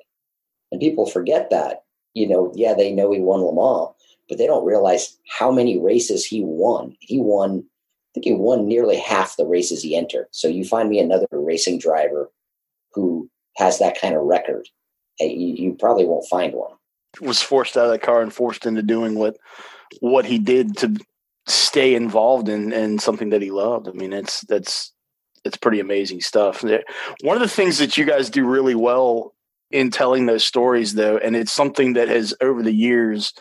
And 0.72 0.82
people 0.82 1.06
forget 1.06 1.50
that. 1.50 1.84
You 2.14 2.28
know, 2.28 2.52
yeah, 2.56 2.74
they 2.74 2.92
know 2.92 3.12
he 3.12 3.20
won 3.20 3.42
Le 3.42 3.54
Mans, 3.54 3.94
but 4.28 4.38
they 4.38 4.48
don't 4.48 4.66
realize 4.66 5.18
how 5.38 5.52
many 5.52 5.80
races 5.80 6.26
he 6.26 6.42
won. 6.44 6.96
He 7.00 7.20
won, 7.20 7.60
I 7.60 8.10
think 8.16 8.26
he 8.26 8.34
won 8.34 8.68
nearly 8.68 8.98
half 8.98 9.38
the 9.38 9.46
races 9.46 9.84
he 9.84 9.96
entered. 9.96 10.28
So 10.32 10.48
you 10.48 10.66
find 10.66 10.90
me 10.90 11.00
another 11.00 11.28
racing 11.32 11.80
driver 11.80 12.32
who 12.94 13.30
has 13.58 13.80
that 13.80 14.00
kind 14.00 14.16
of 14.16 14.24
record. 14.24 14.68
You, 15.20 15.30
you 15.30 15.74
probably 15.74 16.06
won't 16.06 16.28
find 16.28 16.54
one 16.54 16.77
was 17.22 17.42
forced 17.42 17.78
out 17.78 17.86
of 17.86 17.92
the 17.92 18.00
car 18.00 18.22
and 18.22 18.34
forced 18.34 18.66
into 18.66 18.84
doing 18.84 19.16
what 19.16 19.38
what 20.02 20.26
he 20.26 20.38
did 20.38 20.78
to 20.78 20.96
stay 21.48 21.96
involved 21.96 22.50
in 22.50 22.74
in 22.74 23.00
something 23.00 23.30
that 23.30 23.42
he 23.42 23.52
loved. 23.52 23.88
I 23.88 23.92
mean, 23.92 24.14
it's 24.14 24.42
that's 24.42 24.94
it's 25.44 25.58
pretty 25.58 25.80
amazing 25.80 26.22
stuff. 26.22 26.64
One 27.22 27.38
of 27.38 27.42
the 27.42 27.48
things 27.48 27.78
that 27.78 27.98
you 27.98 28.06
guys 28.06 28.30
do 28.30 28.46
really 28.46 28.76
well 28.76 29.34
in 29.72 29.92
telling 29.92 30.26
those 30.26 30.46
stories, 30.46 30.94
though, 30.94 31.18
and 31.18 31.36
it's 31.36 31.52
something 31.52 31.94
that 31.94 32.08
has 32.08 32.34
over 32.42 32.64
the 32.64 32.74
years 32.74 33.34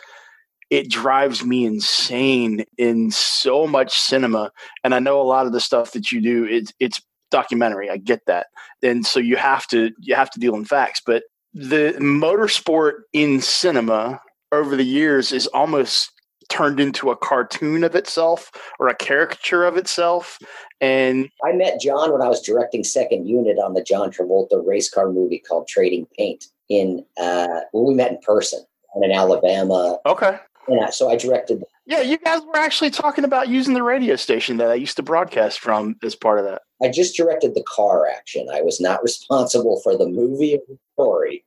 it 0.69 0.89
drives 0.89 1.43
me 1.45 1.65
insane 1.65 2.65
in 2.77 3.11
so 3.11 3.67
much 3.67 3.97
cinema. 3.97 4.51
And 4.83 4.93
I 4.93 4.99
know 4.99 5.21
a 5.21 5.23
lot 5.23 5.45
of 5.45 5.53
the 5.53 5.61
stuff 5.61 5.93
that 5.93 6.11
you 6.11 6.21
do, 6.21 6.45
it's 6.45 6.73
it's 6.79 7.01
documentary. 7.31 7.89
I 7.89 7.97
get 7.97 8.21
that. 8.27 8.47
And 8.83 9.05
so 9.05 9.19
you 9.19 9.37
have 9.37 9.67
to 9.67 9.91
you 9.99 10.15
have 10.15 10.29
to 10.31 10.39
deal 10.39 10.55
in 10.55 10.65
facts. 10.65 11.01
But 11.05 11.23
the 11.57 11.95
motorsport 11.99 13.01
in 13.13 13.41
cinema 13.41 14.21
over 14.51 14.75
the 14.75 14.83
years 14.83 15.31
is 15.31 15.47
almost 15.47 16.11
turned 16.49 16.79
into 16.79 17.09
a 17.09 17.17
cartoon 17.17 17.83
of 17.83 17.95
itself 17.95 18.51
or 18.79 18.87
a 18.87 18.95
caricature 18.95 19.65
of 19.65 19.75
itself. 19.75 20.37
And 20.79 21.29
I 21.43 21.53
met 21.53 21.81
John 21.81 22.13
when 22.13 22.21
I 22.21 22.27
was 22.27 22.41
directing 22.41 22.83
second 22.83 23.27
unit 23.27 23.57
on 23.57 23.73
the 23.73 23.83
John 23.83 24.11
Travolta 24.11 24.65
race 24.65 24.89
car 24.89 25.11
movie 25.11 25.39
called 25.39 25.67
Trading 25.67 26.07
Paint 26.15 26.45
in 26.69 27.03
uh 27.17 27.61
well 27.73 27.85
we 27.85 27.95
met 27.95 28.11
in 28.11 28.19
person 28.19 28.63
in 29.01 29.11
Alabama. 29.11 29.97
Okay. 30.05 30.37
Yeah, 30.69 30.89
so 30.89 31.09
I 31.09 31.15
directed 31.15 31.63
Yeah, 31.85 32.01
you 32.01 32.17
guys 32.17 32.41
were 32.43 32.57
actually 32.57 32.91
talking 32.91 33.23
about 33.23 33.47
using 33.47 33.73
the 33.73 33.83
radio 33.83 34.15
station 34.15 34.57
that 34.57 34.69
I 34.69 34.75
used 34.75 34.97
to 34.97 35.03
broadcast 35.03 35.59
from 35.59 35.95
as 36.03 36.13
part 36.13 36.39
of 36.39 36.45
that. 36.45 36.61
I 36.83 36.89
just 36.89 37.15
directed 37.15 37.55
the 37.55 37.63
car 37.63 38.07
action. 38.07 38.47
I 38.53 38.61
was 38.61 38.79
not 38.79 39.01
responsible 39.03 39.81
for 39.81 39.97
the 39.97 40.07
movie 40.07 40.55
or 40.55 40.59
the 40.67 40.77
story. 40.93 41.43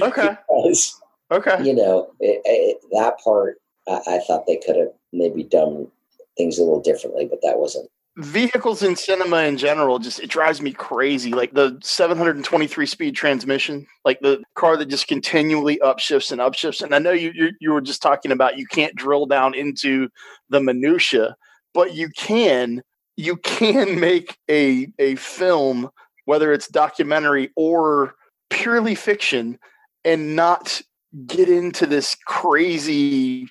Okay. 0.00 0.36
because, 0.48 1.00
Okay. 1.30 1.64
you 1.64 1.74
know, 1.74 2.10
it, 2.20 2.42
it, 2.44 2.78
that 2.92 3.18
part, 3.22 3.56
I, 3.88 4.00
I 4.06 4.20
thought 4.26 4.46
they 4.46 4.56
could 4.56 4.76
have 4.76 4.92
maybe 5.12 5.42
done 5.42 5.88
things 6.36 6.58
a 6.58 6.62
little 6.62 6.80
differently, 6.80 7.26
but 7.26 7.40
that 7.42 7.58
wasn't. 7.58 7.88
Vehicles 8.18 8.82
in 8.82 8.94
cinema 8.94 9.38
in 9.44 9.56
general 9.56 9.98
just 9.98 10.20
it 10.20 10.28
drives 10.28 10.60
me 10.60 10.70
crazy. 10.70 11.32
Like 11.32 11.54
the 11.54 11.78
723 11.82 12.84
speed 12.84 13.16
transmission, 13.16 13.86
like 14.04 14.20
the 14.20 14.42
car 14.54 14.76
that 14.76 14.86
just 14.86 15.08
continually 15.08 15.78
upshifts 15.82 16.30
and 16.30 16.38
upshifts. 16.38 16.82
And 16.82 16.94
I 16.94 16.98
know 16.98 17.12
you 17.12 17.32
you, 17.34 17.52
you 17.58 17.72
were 17.72 17.80
just 17.80 18.02
talking 18.02 18.30
about 18.30 18.58
you 18.58 18.66
can't 18.66 18.94
drill 18.94 19.24
down 19.24 19.54
into 19.54 20.10
the 20.50 20.60
minutia, 20.60 21.36
but 21.72 21.94
you 21.94 22.10
can 22.10 22.82
you 23.16 23.36
can 23.38 23.98
make 24.00 24.36
a 24.50 24.92
a 24.98 25.14
film 25.14 25.88
whether 26.26 26.52
it's 26.52 26.68
documentary 26.68 27.50
or 27.56 28.14
purely 28.52 28.94
fiction 28.94 29.58
and 30.04 30.36
not 30.36 30.82
get 31.26 31.48
into 31.48 31.86
this 31.86 32.16
crazy 32.26 33.48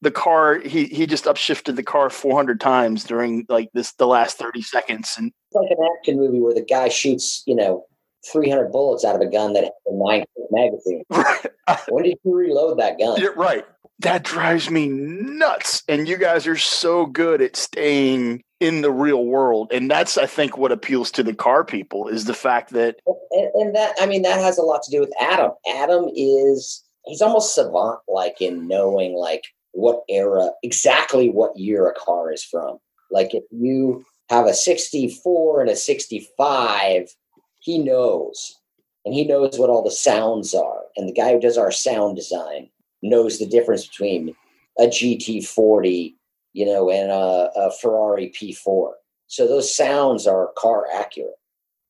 the 0.00 0.10
car 0.10 0.58
he 0.58 0.84
he 0.86 1.06
just 1.06 1.24
upshifted 1.24 1.76
the 1.76 1.82
car 1.82 2.10
400 2.10 2.60
times 2.60 3.04
during 3.04 3.46
like 3.48 3.70
this 3.72 3.92
the 3.94 4.06
last 4.06 4.38
30 4.38 4.62
seconds 4.62 5.14
and 5.18 5.32
It's 5.50 5.56
like 5.56 5.70
an 5.70 5.88
action 5.98 6.16
movie 6.18 6.40
where 6.40 6.54
the 6.54 6.64
guy 6.64 6.88
shoots, 6.88 7.42
you 7.46 7.54
know, 7.54 7.86
300 8.30 8.70
bullets 8.70 9.04
out 9.04 9.14
of 9.14 9.22
a 9.22 9.26
gun 9.26 9.54
that 9.54 9.64
has 9.64 9.72
a 9.86 9.94
nine 9.94 10.24
magazine. 10.50 11.04
right 11.10 11.46
When 11.88 12.04
did 12.04 12.18
you 12.22 12.34
reload 12.34 12.78
that 12.78 12.98
gun? 12.98 13.20
you're 13.20 13.34
right 13.34 13.64
that 14.00 14.22
drives 14.24 14.70
me 14.70 14.88
nuts. 14.88 15.82
And 15.88 16.08
you 16.08 16.16
guys 16.16 16.46
are 16.46 16.56
so 16.56 17.06
good 17.06 17.40
at 17.40 17.56
staying 17.56 18.42
in 18.64 18.80
the 18.80 18.90
real 18.90 19.26
world. 19.26 19.70
And 19.72 19.90
that's, 19.90 20.16
I 20.16 20.26
think, 20.26 20.56
what 20.56 20.72
appeals 20.72 21.10
to 21.12 21.22
the 21.22 21.34
car 21.34 21.64
people 21.64 22.08
is 22.08 22.24
the 22.24 22.34
fact 22.34 22.70
that. 22.70 22.96
And, 23.30 23.50
and 23.54 23.76
that, 23.76 23.94
I 24.00 24.06
mean, 24.06 24.22
that 24.22 24.40
has 24.40 24.56
a 24.56 24.62
lot 24.62 24.82
to 24.84 24.90
do 24.90 25.00
with 25.00 25.12
Adam. 25.20 25.50
Adam 25.76 26.08
is, 26.16 26.82
he's 27.04 27.20
almost 27.20 27.54
savant 27.54 28.00
like 28.08 28.40
in 28.40 28.66
knowing 28.66 29.14
like 29.14 29.44
what 29.72 30.02
era, 30.08 30.50
exactly 30.62 31.28
what 31.28 31.56
year 31.58 31.86
a 31.86 31.94
car 31.94 32.32
is 32.32 32.42
from. 32.42 32.78
Like 33.10 33.34
if 33.34 33.44
you 33.50 34.04
have 34.30 34.46
a 34.46 34.54
64 34.54 35.60
and 35.60 35.70
a 35.70 35.76
65, 35.76 37.14
he 37.60 37.78
knows. 37.78 38.58
And 39.04 39.12
he 39.12 39.24
knows 39.24 39.58
what 39.58 39.68
all 39.68 39.84
the 39.84 39.90
sounds 39.90 40.54
are. 40.54 40.84
And 40.96 41.06
the 41.06 41.12
guy 41.12 41.32
who 41.32 41.40
does 41.40 41.58
our 41.58 41.70
sound 41.70 42.16
design 42.16 42.70
knows 43.02 43.38
the 43.38 43.46
difference 43.46 43.86
between 43.86 44.34
a 44.78 44.84
GT40, 44.84 46.14
you 46.54 46.64
know, 46.64 46.90
and 46.90 47.10
a, 47.10 47.50
a 47.56 47.70
Ferrari 47.82 48.32
P4. 48.34 48.92
So 49.26 49.46
those 49.46 49.74
sounds 49.74 50.26
are 50.26 50.52
car 50.56 50.86
accurate. 50.94 51.34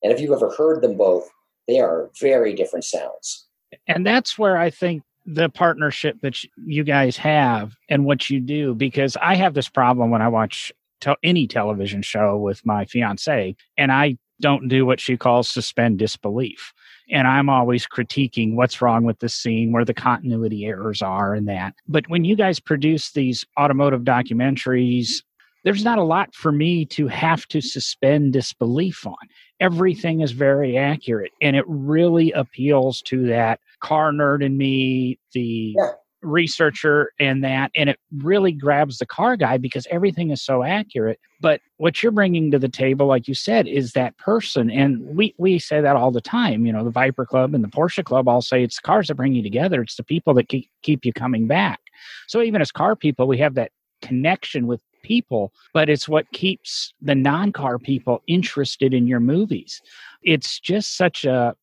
And 0.03 0.11
if 0.11 0.19
you've 0.19 0.31
ever 0.31 0.51
heard 0.51 0.81
them 0.81 0.97
both, 0.97 1.29
they 1.67 1.79
are 1.79 2.09
very 2.19 2.53
different 2.53 2.83
sounds. 2.83 3.47
And 3.87 4.05
that's 4.05 4.37
where 4.37 4.57
I 4.57 4.69
think 4.69 5.03
the 5.25 5.49
partnership 5.49 6.17
that 6.21 6.37
you 6.65 6.83
guys 6.83 7.17
have 7.17 7.73
and 7.89 8.05
what 8.05 8.29
you 8.29 8.39
do, 8.39 8.75
because 8.75 9.17
I 9.21 9.35
have 9.35 9.53
this 9.53 9.69
problem 9.69 10.11
when 10.11 10.21
I 10.21 10.27
watch 10.27 10.71
te- 11.01 11.15
any 11.23 11.47
television 11.47 12.01
show 12.01 12.37
with 12.37 12.65
my 12.65 12.85
fiance, 12.85 13.55
and 13.77 13.91
I 13.91 14.17
don't 14.41 14.67
do 14.67 14.85
what 14.85 14.99
she 14.99 15.17
calls 15.17 15.49
suspend 15.49 15.97
disbelief 15.97 16.73
and 17.11 17.27
I'm 17.27 17.49
always 17.49 17.87
critiquing 17.87 18.55
what's 18.55 18.81
wrong 18.81 19.03
with 19.03 19.19
the 19.19 19.29
scene, 19.29 19.71
where 19.71 19.85
the 19.85 19.93
continuity 19.93 20.65
errors 20.65 21.01
are, 21.01 21.33
and 21.33 21.47
that. 21.47 21.75
But 21.87 22.07
when 22.09 22.25
you 22.25 22.35
guys 22.35 22.59
produce 22.59 23.11
these 23.11 23.45
automotive 23.59 24.01
documentaries, 24.01 25.23
there's 25.63 25.83
not 25.83 25.97
a 25.97 26.03
lot 26.03 26.33
for 26.35 26.51
me 26.51 26.85
to 26.85 27.07
have 27.07 27.47
to 27.47 27.61
suspend 27.61 28.33
disbelief 28.33 29.05
on. 29.07 29.15
Everything 29.59 30.21
is 30.21 30.31
very 30.31 30.77
accurate, 30.77 31.31
and 31.41 31.55
it 31.55 31.65
really 31.67 32.31
appeals 32.33 33.01
to 33.03 33.27
that 33.27 33.59
car 33.79 34.11
nerd 34.11 34.43
in 34.43 34.57
me, 34.57 35.17
the 35.33 35.75
yeah 35.77 35.91
researcher 36.25 37.11
and 37.19 37.43
that 37.43 37.71
and 37.75 37.89
it 37.89 37.99
really 38.17 38.51
grabs 38.51 38.97
the 38.97 39.05
car 39.05 39.35
guy 39.35 39.57
because 39.57 39.87
everything 39.89 40.31
is 40.31 40.41
so 40.41 40.63
accurate. 40.63 41.19
But 41.41 41.61
what 41.77 42.01
you're 42.01 42.11
bringing 42.11 42.51
to 42.51 42.59
the 42.59 42.69
table 42.69 43.07
like 43.07 43.27
you 43.27 43.33
said 43.33 43.67
is 43.67 43.93
that 43.93 44.17
person 44.17 44.69
and 44.69 45.01
we 45.15 45.33
we 45.37 45.59
say 45.59 45.81
that 45.81 45.95
all 45.95 46.11
the 46.11 46.21
time 46.21 46.65
you 46.65 46.73
know 46.73 46.83
the 46.83 46.89
viper 46.89 47.25
club 47.25 47.53
and 47.53 47.63
the 47.63 47.69
porsche 47.69 48.03
club 48.03 48.27
all 48.27 48.41
say 48.41 48.63
it's 48.63 48.77
the 48.77 48.85
cars 48.85 49.07
that 49.07 49.15
bring 49.15 49.33
you 49.33 49.43
together. 49.43 49.81
It's 49.81 49.95
the 49.95 50.03
people 50.03 50.33
that 50.35 50.49
keep, 50.49 50.69
keep 50.81 51.05
you 51.05 51.13
coming 51.13 51.47
back. 51.47 51.79
So 52.27 52.41
even 52.41 52.61
as 52.61 52.71
car 52.71 52.95
people 52.95 53.27
we 53.27 53.37
have 53.39 53.55
that 53.55 53.71
connection 54.01 54.67
with 54.67 54.81
people 55.03 55.53
but 55.73 55.87
it's 55.87 56.09
what 56.09 56.29
keeps 56.31 56.93
the 57.01 57.13
non-car 57.13 57.77
people 57.77 58.21
interested 58.27 58.93
in 58.93 59.07
your 59.07 59.19
movies. 59.19 59.81
It's 60.23 60.59
just 60.59 60.97
such 60.97 61.25
a 61.25 61.55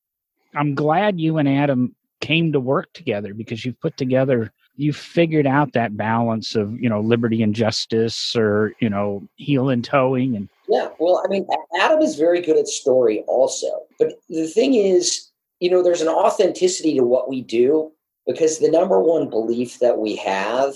i'm 0.54 0.74
glad 0.74 1.18
you 1.18 1.38
and 1.38 1.48
adam 1.48 1.94
came 2.22 2.52
to 2.52 2.60
work 2.60 2.90
together 2.94 3.34
because 3.34 3.64
you've 3.64 3.80
put 3.80 3.96
together 3.98 4.50
you've 4.76 4.96
figured 4.96 5.46
out 5.46 5.74
that 5.74 5.96
balance 5.98 6.54
of 6.54 6.72
you 6.80 6.88
know 6.88 7.00
liberty 7.00 7.42
and 7.42 7.54
justice 7.54 8.34
or 8.34 8.72
you 8.80 8.88
know 8.88 9.22
heel 9.36 9.68
and 9.68 9.84
towing 9.84 10.34
and 10.34 10.48
yeah 10.68 10.88
well 10.98 11.22
i 11.24 11.28
mean 11.28 11.46
adam 11.78 12.00
is 12.00 12.16
very 12.16 12.40
good 12.40 12.56
at 12.56 12.66
story 12.66 13.22
also 13.26 13.82
but 13.98 14.14
the 14.30 14.46
thing 14.46 14.72
is 14.72 15.28
you 15.60 15.70
know 15.70 15.82
there's 15.82 16.00
an 16.00 16.08
authenticity 16.08 16.96
to 16.96 17.04
what 17.04 17.28
we 17.28 17.42
do 17.42 17.92
because 18.26 18.58
the 18.58 18.70
number 18.70 19.00
one 19.00 19.28
belief 19.28 19.78
that 19.80 19.98
we 19.98 20.16
have 20.16 20.74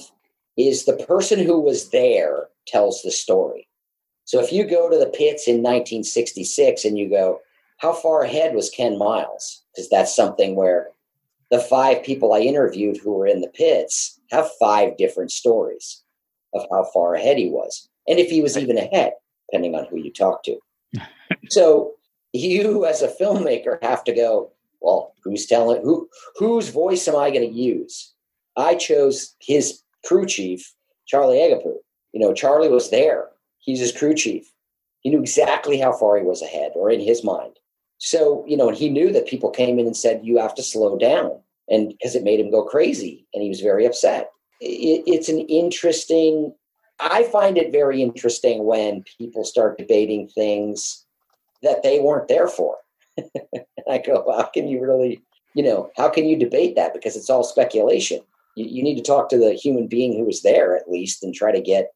is 0.56 0.84
the 0.84 0.96
person 0.96 1.38
who 1.38 1.60
was 1.60 1.90
there 1.90 2.48
tells 2.66 3.02
the 3.02 3.10
story. 3.10 3.68
So 4.24 4.40
if 4.40 4.52
you 4.52 4.64
go 4.64 4.90
to 4.90 4.98
the 4.98 5.06
pits 5.06 5.46
in 5.46 5.56
1966 5.56 6.84
and 6.84 6.98
you 6.98 7.08
go 7.08 7.40
how 7.78 7.92
far 7.92 8.22
ahead 8.22 8.54
was 8.54 8.70
ken 8.70 8.96
miles? 8.96 9.62
Because 9.74 9.90
that's 9.90 10.16
something 10.16 10.56
where 10.56 10.88
the 11.50 11.60
five 11.60 12.02
people 12.02 12.32
I 12.32 12.40
interviewed 12.40 12.96
who 12.96 13.12
were 13.12 13.26
in 13.26 13.40
the 13.40 13.48
pits 13.48 14.20
have 14.30 14.50
five 14.58 14.96
different 14.96 15.30
stories 15.30 16.02
of 16.54 16.66
how 16.70 16.84
far 16.92 17.14
ahead 17.14 17.38
he 17.38 17.48
was, 17.48 17.88
and 18.08 18.18
if 18.18 18.28
he 18.28 18.40
was 18.40 18.56
even 18.56 18.78
ahead, 18.78 19.12
depending 19.50 19.74
on 19.74 19.86
who 19.86 19.98
you 19.98 20.12
talk 20.12 20.42
to. 20.44 20.58
so 21.50 21.94
you, 22.32 22.84
as 22.84 23.02
a 23.02 23.08
filmmaker, 23.08 23.82
have 23.82 24.04
to 24.04 24.14
go. 24.14 24.52
Well, 24.80 25.14
who's 25.24 25.46
telling 25.46 25.82
who? 25.82 26.08
Whose 26.36 26.68
voice 26.68 27.08
am 27.08 27.16
I 27.16 27.30
going 27.30 27.48
to 27.48 27.58
use? 27.58 28.12
I 28.56 28.74
chose 28.74 29.34
his 29.40 29.80
crew 30.04 30.26
chief, 30.26 30.72
Charlie 31.06 31.38
Agapiou. 31.38 31.76
You 32.12 32.20
know, 32.20 32.32
Charlie 32.32 32.68
was 32.68 32.90
there. 32.90 33.28
He's 33.58 33.80
his 33.80 33.92
crew 33.92 34.14
chief. 34.14 34.50
He 35.00 35.10
knew 35.10 35.20
exactly 35.20 35.78
how 35.78 35.92
far 35.92 36.16
he 36.18 36.24
was 36.24 36.42
ahead, 36.42 36.72
or 36.74 36.90
in 36.90 37.00
his 37.00 37.22
mind. 37.22 37.58
So, 37.98 38.44
you 38.46 38.56
know, 38.56 38.68
and 38.68 38.76
he 38.76 38.88
knew 38.88 39.12
that 39.12 39.26
people 39.26 39.50
came 39.50 39.78
in 39.78 39.86
and 39.86 39.96
said, 39.96 40.20
you 40.24 40.38
have 40.38 40.54
to 40.56 40.62
slow 40.62 40.98
down. 40.98 41.40
And 41.68 41.88
because 41.88 42.14
it 42.14 42.24
made 42.24 42.40
him 42.40 42.50
go 42.50 42.64
crazy 42.64 43.26
and 43.32 43.42
he 43.42 43.48
was 43.48 43.60
very 43.60 43.86
upset. 43.86 44.30
It, 44.60 45.02
it's 45.06 45.28
an 45.28 45.40
interesting, 45.40 46.54
I 47.00 47.24
find 47.24 47.58
it 47.58 47.72
very 47.72 48.02
interesting 48.02 48.64
when 48.64 49.04
people 49.18 49.44
start 49.44 49.78
debating 49.78 50.28
things 50.28 51.04
that 51.62 51.82
they 51.82 51.98
weren't 51.98 52.28
there 52.28 52.48
for. 52.48 52.76
I 53.90 53.98
go, 53.98 54.24
how 54.36 54.44
can 54.44 54.68
you 54.68 54.80
really, 54.80 55.22
you 55.54 55.62
know, 55.62 55.90
how 55.96 56.08
can 56.08 56.26
you 56.26 56.36
debate 56.36 56.76
that? 56.76 56.94
Because 56.94 57.16
it's 57.16 57.30
all 57.30 57.42
speculation. 57.42 58.20
You, 58.56 58.66
you 58.66 58.82
need 58.82 58.96
to 58.96 59.02
talk 59.02 59.28
to 59.30 59.38
the 59.38 59.54
human 59.54 59.88
being 59.88 60.12
who 60.12 60.24
was 60.24 60.42
there 60.42 60.76
at 60.76 60.90
least 60.90 61.24
and 61.24 61.34
try 61.34 61.50
to 61.50 61.60
get 61.60 61.92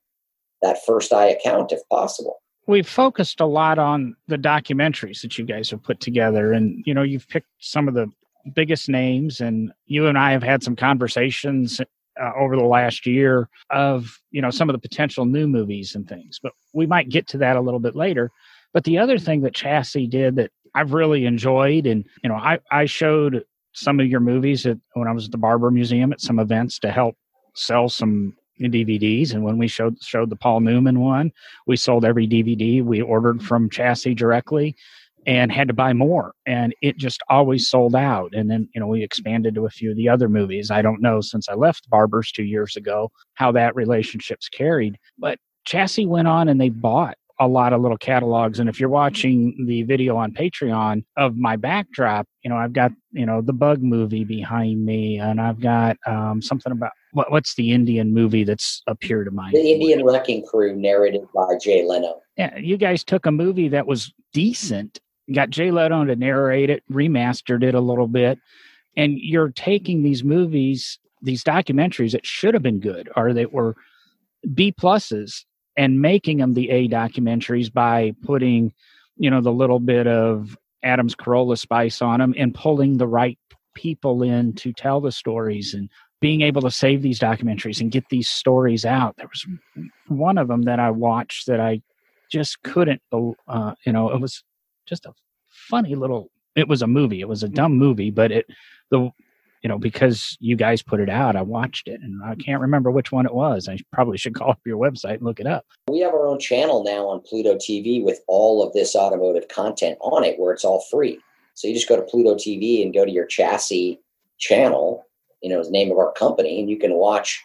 that 0.62 0.84
first 0.84 1.12
eye 1.12 1.28
account 1.28 1.72
if 1.72 1.86
possible 1.88 2.40
we've 2.70 2.88
focused 2.88 3.40
a 3.40 3.46
lot 3.46 3.78
on 3.78 4.14
the 4.28 4.36
documentaries 4.36 5.20
that 5.22 5.36
you 5.36 5.44
guys 5.44 5.68
have 5.70 5.82
put 5.82 6.00
together. 6.00 6.52
And 6.52 6.82
you 6.86 6.94
know 6.94 7.02
you've 7.02 7.28
picked 7.28 7.48
some 7.58 7.88
of 7.88 7.94
the 7.94 8.06
biggest 8.54 8.88
names 8.88 9.42
and 9.42 9.70
you 9.84 10.06
and 10.06 10.16
i 10.16 10.32
have 10.32 10.42
had 10.42 10.62
some 10.62 10.74
conversations 10.74 11.78
uh, 11.78 12.30
over 12.38 12.56
the 12.56 12.64
last 12.64 13.04
year 13.04 13.50
of 13.68 14.18
you 14.30 14.40
know 14.40 14.48
some 14.48 14.70
of 14.70 14.72
the 14.72 14.78
potential 14.78 15.26
new 15.26 15.46
movies 15.46 15.94
and 15.94 16.08
things 16.08 16.40
but 16.42 16.52
we 16.72 16.86
might 16.86 17.10
get 17.10 17.26
to 17.26 17.36
that 17.36 17.56
a 17.56 17.60
little 17.60 17.80
bit 17.80 17.94
later. 17.94 18.30
But 18.72 18.84
the 18.84 18.98
other 18.98 19.18
thing 19.18 19.42
that 19.42 19.54
chassis 19.54 20.06
did 20.06 20.36
that 20.36 20.50
i've 20.74 20.94
really 20.94 21.26
enjoyed 21.26 21.86
and 21.86 22.06
you 22.22 22.30
know 22.30 22.36
i 22.36 22.58
i 22.70 22.86
showed 22.86 23.44
some 23.72 24.00
of 24.00 24.06
your 24.06 24.20
movies 24.20 24.64
at, 24.64 24.78
when 24.94 25.08
i 25.08 25.12
was 25.12 25.26
at 25.26 25.32
the 25.32 25.38
barber 25.38 25.70
museum 25.70 26.12
at 26.12 26.20
some 26.20 26.38
events 26.38 26.78
to 26.78 26.90
help 26.90 27.16
sell 27.54 27.88
some 27.88 28.34
DVDs. 28.68 29.32
And 29.32 29.42
when 29.42 29.58
we 29.58 29.68
showed 29.68 30.02
showed 30.02 30.30
the 30.30 30.36
Paul 30.36 30.60
Newman 30.60 31.00
one, 31.00 31.32
we 31.66 31.76
sold 31.76 32.04
every 32.04 32.26
DVD 32.26 32.84
we 32.84 33.00
ordered 33.00 33.42
from 33.42 33.70
Chassis 33.70 34.14
directly 34.14 34.76
and 35.26 35.52
had 35.52 35.68
to 35.68 35.74
buy 35.74 35.92
more 35.92 36.32
and 36.46 36.74
it 36.80 36.96
just 36.96 37.22
always 37.28 37.68
sold 37.68 37.94
out 37.94 38.32
and 38.34 38.50
then 38.50 38.68
you 38.74 38.80
know 38.80 38.86
we 38.86 39.02
expanded 39.02 39.54
to 39.54 39.66
a 39.66 39.70
few 39.70 39.90
of 39.90 39.96
the 39.96 40.08
other 40.08 40.28
movies 40.28 40.70
i 40.70 40.80
don't 40.80 41.02
know 41.02 41.20
since 41.20 41.48
i 41.48 41.54
left 41.54 41.88
barbers 41.90 42.32
two 42.32 42.44
years 42.44 42.76
ago 42.76 43.10
how 43.34 43.52
that 43.52 43.76
relationship's 43.76 44.48
carried 44.48 44.98
but 45.18 45.38
chassis 45.66 46.06
went 46.06 46.26
on 46.26 46.48
and 46.48 46.60
they 46.60 46.70
bought 46.70 47.16
a 47.40 47.48
lot 47.48 47.72
of 47.72 47.80
little 47.80 47.96
catalogs. 47.96 48.60
And 48.60 48.68
if 48.68 48.78
you're 48.78 48.90
watching 48.90 49.64
the 49.66 49.82
video 49.84 50.16
on 50.18 50.32
Patreon 50.32 51.04
of 51.16 51.36
my 51.36 51.56
backdrop, 51.56 52.26
you 52.44 52.50
know, 52.50 52.56
I've 52.56 52.74
got, 52.74 52.92
you 53.12 53.24
know, 53.24 53.40
the 53.40 53.54
bug 53.54 53.82
movie 53.82 54.24
behind 54.24 54.84
me 54.84 55.18
and 55.18 55.40
I've 55.40 55.58
got 55.58 55.96
um, 56.06 56.42
something 56.42 56.70
about 56.70 56.92
what, 57.12 57.32
what's 57.32 57.54
the 57.54 57.72
Indian 57.72 58.12
movie 58.12 58.44
that's 58.44 58.82
appeared 58.86 59.26
to 59.26 59.30
mind? 59.30 59.54
The 59.54 59.72
Indian 59.72 60.04
Wrecking 60.04 60.44
Crew, 60.46 60.76
narrated 60.76 61.22
by 61.34 61.56
Jay 61.60 61.82
Leno. 61.84 62.20
Yeah, 62.36 62.56
you 62.58 62.76
guys 62.76 63.02
took 63.02 63.24
a 63.24 63.32
movie 63.32 63.68
that 63.68 63.86
was 63.86 64.12
decent, 64.34 65.00
got 65.32 65.48
Jay 65.48 65.70
Leno 65.70 66.04
to 66.04 66.16
narrate 66.16 66.68
it, 66.68 66.82
remastered 66.92 67.62
it 67.64 67.74
a 67.74 67.80
little 67.80 68.06
bit, 68.06 68.38
and 68.98 69.18
you're 69.18 69.50
taking 69.50 70.02
these 70.02 70.22
movies, 70.22 70.98
these 71.22 71.42
documentaries 71.42 72.12
that 72.12 72.26
should 72.26 72.52
have 72.52 72.62
been 72.62 72.80
good 72.80 73.08
or 73.16 73.32
that 73.32 73.50
were 73.50 73.76
B 74.54 74.72
pluses 74.72 75.44
and 75.76 76.00
making 76.00 76.38
them 76.38 76.54
the 76.54 76.70
A 76.70 76.88
documentaries 76.88 77.72
by 77.72 78.12
putting, 78.22 78.72
you 79.16 79.30
know, 79.30 79.40
the 79.40 79.52
little 79.52 79.80
bit 79.80 80.06
of 80.06 80.56
Adams 80.82 81.14
Carolla 81.14 81.58
spice 81.58 82.02
on 82.02 82.20
them 82.20 82.34
and 82.36 82.54
pulling 82.54 82.96
the 82.96 83.06
right 83.06 83.38
people 83.74 84.22
in 84.22 84.52
to 84.54 84.72
tell 84.72 85.00
the 85.00 85.12
stories 85.12 85.74
and 85.74 85.88
being 86.20 86.42
able 86.42 86.60
to 86.62 86.70
save 86.70 87.02
these 87.02 87.18
documentaries 87.18 87.80
and 87.80 87.90
get 87.90 88.04
these 88.10 88.28
stories 88.28 88.84
out. 88.84 89.16
There 89.16 89.28
was 89.28 89.46
one 90.08 90.38
of 90.38 90.48
them 90.48 90.62
that 90.62 90.78
I 90.78 90.90
watched 90.90 91.46
that 91.46 91.60
I 91.60 91.80
just 92.30 92.62
couldn't, 92.62 93.02
uh, 93.12 93.74
you 93.84 93.92
know, 93.92 94.10
it 94.10 94.20
was 94.20 94.44
just 94.86 95.06
a 95.06 95.12
funny 95.48 95.94
little. 95.94 96.30
It 96.56 96.68
was 96.68 96.82
a 96.82 96.86
movie. 96.86 97.20
It 97.20 97.28
was 97.28 97.42
a 97.42 97.48
dumb 97.48 97.78
movie, 97.78 98.10
but 98.10 98.32
it 98.32 98.46
the 98.90 99.10
you 99.62 99.68
know, 99.68 99.78
because 99.78 100.36
you 100.40 100.56
guys 100.56 100.82
put 100.82 101.00
it 101.00 101.08
out, 101.08 101.36
I 101.36 101.42
watched 101.42 101.88
it 101.88 102.00
and 102.00 102.22
I 102.24 102.34
can't 102.34 102.60
remember 102.60 102.90
which 102.90 103.12
one 103.12 103.26
it 103.26 103.34
was. 103.34 103.68
I 103.68 103.78
probably 103.92 104.18
should 104.18 104.34
call 104.36 104.50
up 104.50 104.60
your 104.64 104.78
website 104.78 105.14
and 105.14 105.22
look 105.22 105.40
it 105.40 105.46
up. 105.46 105.64
We 105.88 106.00
have 106.00 106.14
our 106.14 106.26
own 106.26 106.38
channel 106.38 106.82
now 106.84 107.06
on 107.06 107.20
Pluto 107.20 107.56
TV 107.56 108.02
with 108.02 108.20
all 108.26 108.66
of 108.66 108.72
this 108.72 108.96
automotive 108.96 109.48
content 109.48 109.98
on 110.00 110.24
it 110.24 110.38
where 110.38 110.52
it's 110.52 110.64
all 110.64 110.84
free. 110.90 111.18
So 111.54 111.68
you 111.68 111.74
just 111.74 111.88
go 111.88 111.96
to 111.96 112.02
Pluto 112.02 112.34
TV 112.34 112.82
and 112.82 112.94
go 112.94 113.04
to 113.04 113.10
your 113.10 113.26
chassis 113.26 114.00
channel, 114.38 115.04
you 115.42 115.50
know, 115.50 115.62
the 115.62 115.70
name 115.70 115.90
of 115.90 115.98
our 115.98 116.12
company, 116.12 116.58
and 116.60 116.70
you 116.70 116.78
can 116.78 116.94
watch 116.94 117.44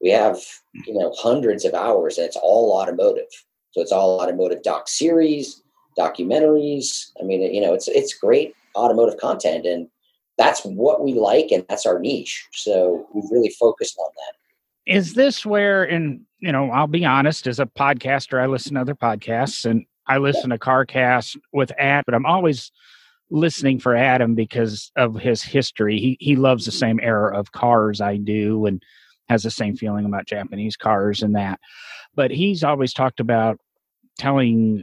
we 0.00 0.10
have 0.10 0.38
you 0.86 0.94
know 0.94 1.12
hundreds 1.16 1.64
of 1.64 1.74
hours 1.74 2.18
and 2.18 2.26
it's 2.26 2.36
all 2.36 2.78
automotive 2.78 3.44
so 3.72 3.80
it's 3.80 3.92
all 3.92 4.20
automotive 4.20 4.62
doc 4.62 4.88
series 4.88 5.62
documentaries 5.98 7.10
i 7.20 7.24
mean 7.24 7.42
you 7.42 7.60
know 7.60 7.74
it's 7.74 7.88
it's 7.88 8.14
great 8.14 8.54
automotive 8.76 9.18
content 9.18 9.66
and 9.66 9.88
that's 10.38 10.64
what 10.64 11.02
we 11.02 11.14
like 11.14 11.50
and 11.50 11.66
that's 11.68 11.84
our 11.84 11.98
niche. 11.98 12.46
So 12.52 13.06
we've 13.12 13.30
really 13.30 13.50
focused 13.50 13.98
on 13.98 14.10
that. 14.16 14.94
Is 14.94 15.14
this 15.14 15.44
where 15.44 15.84
and 15.84 16.22
you 16.40 16.52
know 16.52 16.70
i'll 16.70 16.86
be 16.86 17.04
honest 17.04 17.46
as 17.46 17.60
a 17.60 17.66
podcaster 17.66 18.40
i 18.40 18.46
listen 18.46 18.74
to 18.74 18.80
other 18.80 18.94
podcasts 18.94 19.64
and 19.64 19.84
i 20.06 20.18
listen 20.18 20.50
to 20.50 20.58
carcast 20.58 21.36
with 21.52 21.72
ad 21.78 22.04
but 22.06 22.14
i'm 22.14 22.26
always 22.26 22.70
listening 23.30 23.78
for 23.78 23.94
adam 23.94 24.34
because 24.34 24.90
of 24.96 25.14
his 25.16 25.42
history. 25.42 25.98
He 25.98 26.16
he 26.20 26.36
loves 26.36 26.64
the 26.64 26.72
same 26.72 26.98
era 27.02 27.36
of 27.36 27.52
cars 27.52 28.00
i 28.00 28.16
do 28.16 28.66
and 28.66 28.82
has 29.28 29.42
the 29.42 29.50
same 29.50 29.76
feeling 29.76 30.06
about 30.06 30.26
japanese 30.26 30.76
cars 30.76 31.22
and 31.22 31.36
that. 31.36 31.60
But 32.14 32.30
he's 32.30 32.64
always 32.64 32.94
talked 32.94 33.20
about 33.20 33.58
telling 34.18 34.82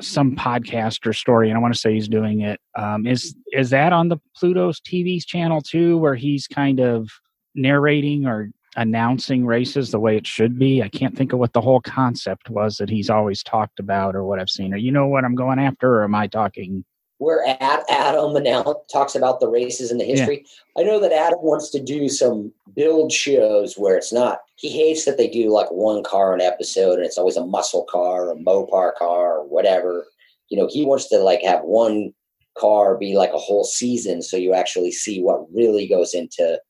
some 0.00 0.36
podcast 0.36 1.06
or 1.06 1.12
story, 1.12 1.48
and 1.48 1.58
I 1.58 1.60
want 1.60 1.74
to 1.74 1.80
say 1.80 1.94
he's 1.94 2.08
doing 2.08 2.42
it. 2.42 2.60
Um, 2.76 3.06
is 3.06 3.34
is 3.52 3.70
that 3.70 3.92
on 3.92 4.08
the 4.08 4.18
Pluto's 4.36 4.80
TV's 4.80 5.26
channel 5.26 5.60
too, 5.60 5.98
where 5.98 6.14
he's 6.14 6.46
kind 6.46 6.80
of 6.80 7.08
narrating 7.54 8.26
or 8.26 8.50
announcing 8.76 9.46
races 9.46 9.90
the 9.90 9.98
way 9.98 10.16
it 10.16 10.26
should 10.26 10.58
be? 10.58 10.82
I 10.82 10.88
can't 10.88 11.16
think 11.16 11.32
of 11.32 11.38
what 11.38 11.52
the 11.52 11.60
whole 11.60 11.80
concept 11.80 12.48
was 12.48 12.76
that 12.76 12.90
he's 12.90 13.10
always 13.10 13.42
talked 13.42 13.80
about 13.80 14.14
or 14.14 14.24
what 14.24 14.38
I've 14.38 14.50
seen. 14.50 14.72
Or 14.72 14.76
you 14.76 14.92
know 14.92 15.06
what 15.06 15.24
I'm 15.24 15.34
going 15.34 15.58
after, 15.58 15.96
or 15.96 16.04
am 16.04 16.14
I 16.14 16.28
talking? 16.28 16.84
Where 17.18 17.56
Adam 17.60 18.42
now 18.42 18.82
talks 18.92 19.14
about 19.14 19.40
the 19.40 19.48
races 19.48 19.90
and 19.90 19.98
the 20.00 20.04
history. 20.04 20.44
Yeah. 20.76 20.82
I 20.82 20.84
know 20.84 21.00
that 21.00 21.12
Adam 21.12 21.38
wants 21.40 21.70
to 21.70 21.82
do 21.82 22.08
some 22.08 22.52
build 22.74 23.10
shows 23.10 23.76
where 23.76 23.96
it's 23.96 24.12
not. 24.12 24.40
He 24.56 24.68
hates 24.68 25.04
that 25.06 25.16
they 25.16 25.28
do 25.28 25.50
like 25.50 25.70
one 25.70 26.02
car 26.02 26.34
an 26.34 26.40
episode, 26.40 26.94
and 26.94 27.04
it's 27.04 27.18
always 27.18 27.36
a 27.36 27.46
muscle 27.46 27.86
car, 27.90 28.26
or 28.26 28.32
a 28.32 28.36
Mopar 28.36 28.94
car, 28.96 29.38
or 29.38 29.48
whatever. 29.48 30.06
You 30.48 30.58
know, 30.58 30.68
he 30.70 30.84
wants 30.84 31.08
to 31.08 31.18
like 31.18 31.42
have 31.42 31.62
one 31.62 32.12
car 32.58 32.96
be 32.96 33.16
like 33.16 33.32
a 33.32 33.38
whole 33.38 33.64
season, 33.64 34.22
so 34.22 34.36
you 34.36 34.52
actually 34.52 34.92
see 34.92 35.22
what 35.22 35.46
really 35.52 35.86
goes 35.86 36.12
into 36.12 36.60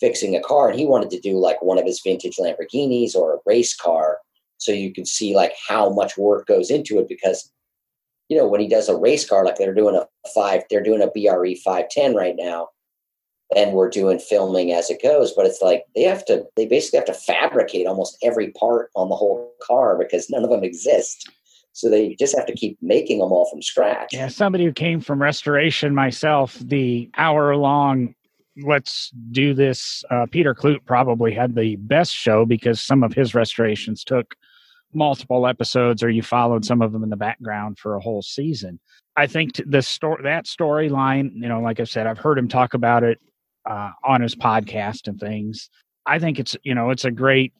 fixing 0.00 0.36
a 0.36 0.40
car. 0.40 0.68
And 0.68 0.78
he 0.78 0.86
wanted 0.86 1.10
to 1.10 1.20
do 1.20 1.38
like 1.38 1.62
one 1.62 1.78
of 1.78 1.86
his 1.86 2.00
vintage 2.04 2.36
Lamborghinis 2.36 3.14
or 3.14 3.34
a 3.34 3.38
race 3.46 3.74
car, 3.74 4.18
so 4.58 4.70
you 4.70 4.92
can 4.92 5.06
see 5.06 5.34
like 5.34 5.54
how 5.66 5.88
much 5.90 6.18
work 6.18 6.46
goes 6.46 6.70
into 6.70 6.98
it 6.98 7.08
because 7.08 7.50
you 8.28 8.36
know, 8.36 8.46
when 8.46 8.60
he 8.60 8.68
does 8.68 8.88
a 8.88 8.96
race 8.96 9.28
car, 9.28 9.44
like 9.44 9.56
they're 9.56 9.74
doing 9.74 9.96
a 9.96 10.06
five, 10.34 10.62
they're 10.70 10.82
doing 10.82 11.02
a 11.02 11.06
BRE 11.06 11.54
510 11.64 12.14
right 12.14 12.34
now, 12.36 12.68
and 13.54 13.72
we're 13.72 13.90
doing 13.90 14.18
filming 14.18 14.72
as 14.72 14.90
it 14.90 15.02
goes. 15.02 15.32
But 15.32 15.46
it's 15.46 15.60
like 15.60 15.84
they 15.94 16.02
have 16.02 16.24
to, 16.26 16.44
they 16.56 16.66
basically 16.66 16.98
have 16.98 17.06
to 17.06 17.14
fabricate 17.14 17.86
almost 17.86 18.18
every 18.22 18.50
part 18.52 18.90
on 18.94 19.08
the 19.08 19.16
whole 19.16 19.52
car 19.62 19.98
because 19.98 20.30
none 20.30 20.44
of 20.44 20.50
them 20.50 20.64
exist. 20.64 21.30
So 21.72 21.90
they 21.90 22.14
just 22.14 22.36
have 22.36 22.46
to 22.46 22.54
keep 22.54 22.78
making 22.80 23.18
them 23.18 23.32
all 23.32 23.50
from 23.50 23.60
scratch. 23.60 24.10
Yeah, 24.12 24.28
somebody 24.28 24.64
who 24.64 24.72
came 24.72 25.00
from 25.00 25.20
restoration 25.20 25.92
myself, 25.92 26.54
the 26.60 27.10
hour 27.16 27.56
long 27.56 28.14
let's 28.62 29.10
do 29.30 29.54
this. 29.54 30.04
Uh, 30.10 30.26
Peter 30.30 30.54
Klutt 30.54 30.84
probably 30.86 31.32
had 31.32 31.54
the 31.54 31.76
best 31.76 32.14
show 32.14 32.44
because 32.44 32.80
some 32.80 33.02
of 33.02 33.12
his 33.12 33.34
restorations 33.34 34.04
took 34.04 34.36
multiple 34.94 35.46
episodes 35.46 36.02
or 36.02 36.10
you 36.10 36.22
followed 36.22 36.64
some 36.64 36.82
of 36.82 36.92
them 36.92 37.02
in 37.02 37.10
the 37.10 37.16
background 37.16 37.78
for 37.78 37.94
a 37.94 38.00
whole 38.00 38.22
season. 38.22 38.78
I 39.16 39.26
think 39.26 39.60
the 39.66 39.82
story 39.82 40.22
that 40.24 40.46
storyline, 40.46 41.30
you 41.34 41.48
know, 41.48 41.60
like 41.60 41.80
I 41.80 41.84
said, 41.84 42.06
I've 42.06 42.18
heard 42.18 42.38
him 42.38 42.48
talk 42.48 42.74
about 42.74 43.04
it 43.04 43.20
uh, 43.68 43.90
on 44.04 44.20
his 44.20 44.34
podcast 44.34 45.06
and 45.08 45.18
things. 45.18 45.70
I 46.06 46.18
think 46.18 46.38
it's 46.38 46.56
you 46.62 46.74
know 46.74 46.90
it's 46.90 47.04
a 47.04 47.10
great 47.10 47.52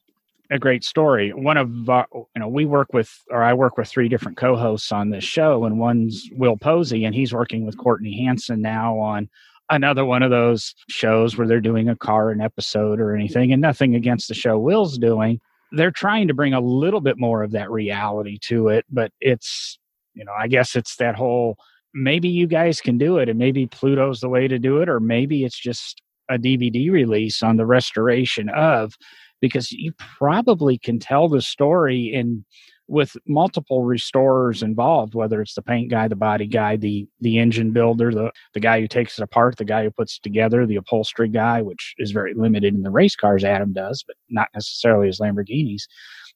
a 0.51 0.59
great 0.59 0.85
story. 0.85 1.33
One 1.33 1.57
of 1.57 1.89
uh, 1.89 2.05
you 2.13 2.27
know 2.37 2.49
we 2.49 2.65
work 2.65 2.93
with 2.93 3.11
or 3.31 3.43
I 3.43 3.55
work 3.55 3.79
with 3.79 3.89
three 3.89 4.09
different 4.09 4.37
co-hosts 4.37 4.93
on 4.93 5.11
this 5.11 5.25
show, 5.25 5.65
and 5.65 5.79
one's 5.79 6.29
Will 6.33 6.57
Posey, 6.57 7.05
and 7.05 7.15
he's 7.15 7.33
working 7.33 7.65
with 7.65 7.79
Courtney 7.79 8.25
Hansen 8.25 8.61
now 8.61 8.99
on 8.99 9.29
another 9.71 10.05
one 10.05 10.23
of 10.23 10.31
those 10.31 10.75
shows 10.91 11.39
where 11.39 11.47
they're 11.47 11.61
doing 11.61 11.89
a 11.89 11.97
car 11.97 12.31
an 12.31 12.41
episode 12.41 13.01
or 13.01 13.15
anything, 13.15 13.53
and 13.53 13.63
nothing 13.63 13.95
against 13.95 14.29
the 14.29 14.35
show 14.35 14.59
Will's 14.59 14.99
doing 14.99 15.41
they're 15.73 15.91
trying 15.91 16.29
to 16.29 16.35
bring 16.35 16.55
a 16.55 16.61
little 16.61 17.01
bit 17.01 17.19
more 17.19 17.43
of 17.43 17.53
that 17.53 17.71
reality 17.71 18.39
to 18.43 18.69
it, 18.69 18.85
but 18.91 19.11
it's, 19.21 19.79
you 20.15 20.25
know, 20.25 20.33
I 20.39 20.49
guess 20.49 20.77
it's 20.77 20.97
that 20.97 21.17
whole 21.17 21.57
maybe 21.95 22.29
you 22.29 22.47
guys 22.47 22.81
can 22.81 22.99
do 22.99 23.19
it 23.19 23.29
and 23.29 23.39
maybe 23.39 23.67
Pluto's 23.67 24.21
the 24.21 24.29
way 24.29 24.49
to 24.49 24.59
do 24.59 24.81
it, 24.83 24.89
or 24.89 25.01
maybe 25.01 25.45
it's 25.45 25.59
just 25.59 26.01
a 26.29 26.39
DVD 26.39 26.91
release 26.91 27.43
on 27.43 27.57
the 27.57 27.67
restoration 27.67 28.49
of, 28.49 28.95
because 29.41 29.71
you 29.71 29.93
probably 30.19 30.79
can 30.79 30.99
tell 30.99 31.29
the 31.29 31.43
story 31.43 32.13
in 32.13 32.45
with 32.87 33.17
multiple 33.27 33.85
restorers 33.85 34.63
involved, 34.63 35.15
whether 35.15 35.41
it's 35.41 35.55
the 35.55 35.63
paint 35.63 35.91
guy, 35.91 36.07
the 36.09 36.17
body 36.17 36.47
guy, 36.47 36.77
the 36.77 37.07
the 37.21 37.39
engine 37.39 37.73
builder, 37.73 38.13
the 38.13 38.31
the 38.53 38.61
guy 38.61 38.81
who 38.81 38.89
takes 38.89 39.19
it 39.19 39.23
apart, 39.23 39.57
the 39.57 39.65
guy 39.65 39.85
who 39.85 39.91
puts 39.91 40.17
it 40.17 40.23
together, 40.23 40.67
the 40.67 40.77
upholstery 40.77 41.29
guy, 41.29 41.63
which 41.63 41.95
is 41.99 42.11
very 42.11 42.35
limited 42.35 42.75
in 42.75 42.83
the 42.83 42.91
race 42.91 43.17
cars 43.17 43.45
Adam 43.45 43.73
does, 43.73 44.05
but 44.07 44.17
not 44.29 44.49
necessarily 44.55 45.09
as 45.09 45.19
Lamborghinis. 45.19 45.85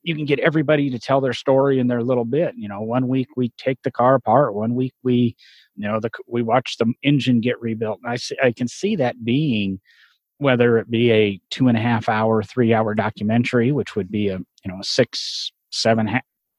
You 0.03 0.15
can 0.15 0.25
get 0.25 0.39
everybody 0.39 0.91
to 0.91 0.99
tell 0.99 1.21
their 1.21 1.33
story 1.33 1.79
in 1.79 1.89
their 1.89 2.03
little 2.03 2.25
bit. 2.25 2.55
You 2.57 2.69
know, 2.69 2.81
one 2.81 3.09
week 3.09 3.29
we 3.37 3.51
take 3.59 3.83
the 3.83 3.91
car 3.91 4.15
apart, 4.15 4.55
one 4.55 4.75
week 4.75 4.95
we, 5.03 5.37
you 5.77 5.89
know, 5.89 6.01
the 6.01 6.11
we 6.27 6.43
watch 6.43 6.77
the 6.79 6.93
engine 7.03 7.41
get 7.41 7.61
rebuilt. 7.61 8.01
And 8.03 8.13
I 8.13 8.17
see, 8.17 8.37
I 8.43 8.53
can 8.53 8.69
see 8.69 8.97
that 8.97 9.25
being 9.25 9.81
whether 10.39 10.79
it 10.79 10.89
be 10.89 11.11
a 11.11 11.41
two 11.51 11.69
and 11.69 11.77
a 11.77 11.81
half 11.81 12.09
hour, 12.09 12.43
three 12.43 12.73
hour 12.73 12.95
documentary, 12.95 13.73
which 13.73 13.97
would 13.97 14.11
be 14.11 14.29
a 14.29 14.39
you 14.39 14.73
know 14.73 14.79
a 14.81 14.85
six 14.85 15.53
seven 15.71 16.09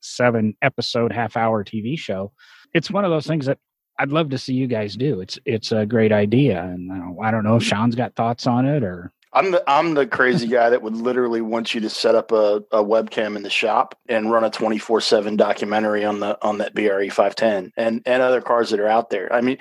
seven 0.01 0.55
episode 0.61 1.11
half 1.11 1.37
hour 1.37 1.63
TV 1.63 1.97
show. 1.97 2.31
It's 2.73 2.91
one 2.91 3.05
of 3.05 3.11
those 3.11 3.27
things 3.27 3.45
that 3.47 3.57
I'd 3.99 4.11
love 4.11 4.29
to 4.29 4.37
see 4.37 4.53
you 4.53 4.67
guys 4.67 4.95
do. 4.95 5.19
It's 5.19 5.37
it's 5.45 5.71
a 5.71 5.85
great 5.85 6.13
idea, 6.13 6.63
and 6.63 6.91
I 7.21 7.31
don't 7.31 7.43
know 7.43 7.57
if 7.57 7.63
mm-hmm. 7.63 7.69
Sean's 7.69 7.95
got 7.95 8.15
thoughts 8.15 8.47
on 8.47 8.65
it 8.65 8.83
or. 8.83 9.11
I'm 9.31 9.51
the 9.51 9.63
I'm 9.67 9.93
the 9.93 10.07
crazy 10.07 10.47
guy 10.47 10.71
that 10.71 10.81
would 10.81 10.95
literally 10.95 11.41
want 11.41 11.75
you 11.75 11.81
to 11.81 11.89
set 11.91 12.15
up 12.15 12.31
a, 12.31 12.63
a 12.71 12.83
webcam 12.83 13.35
in 13.35 13.43
the 13.43 13.49
shop 13.51 13.95
and 14.07 14.31
run 14.31 14.43
a 14.43 14.49
24 14.49 15.01
seven 15.01 15.35
documentary 15.35 16.03
on 16.03 16.19
the 16.19 16.43
on 16.43 16.57
that 16.57 16.73
BRE 16.73 17.09
510 17.09 17.71
and 17.77 18.01
and 18.07 18.23
other 18.23 18.41
cars 18.41 18.71
that 18.71 18.79
are 18.79 18.87
out 18.87 19.11
there. 19.11 19.31
I 19.31 19.41
mean, 19.41 19.59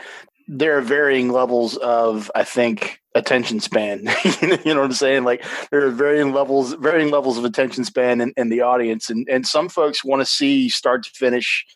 there 0.48 0.78
are 0.78 0.80
varying 0.80 1.30
levels 1.30 1.76
of 1.76 2.30
I 2.34 2.42
think 2.42 3.00
attention 3.14 3.60
span. 3.60 4.00
you 4.42 4.74
know 4.74 4.80
what 4.80 4.86
I'm 4.86 4.92
saying? 4.92 5.24
Like 5.24 5.44
there 5.70 5.86
are 5.86 5.90
varying 5.90 6.32
levels, 6.32 6.72
varying 6.74 7.10
levels 7.10 7.36
of 7.36 7.44
attention 7.44 7.84
span 7.84 8.20
in, 8.20 8.32
in 8.36 8.48
the 8.48 8.62
audience, 8.62 9.10
and 9.10 9.28
and 9.28 9.46
some 9.46 9.68
folks 9.68 10.04
want 10.04 10.20
to 10.20 10.26
see 10.26 10.68
start 10.68 11.04
to 11.04 11.10
finish 11.10 11.66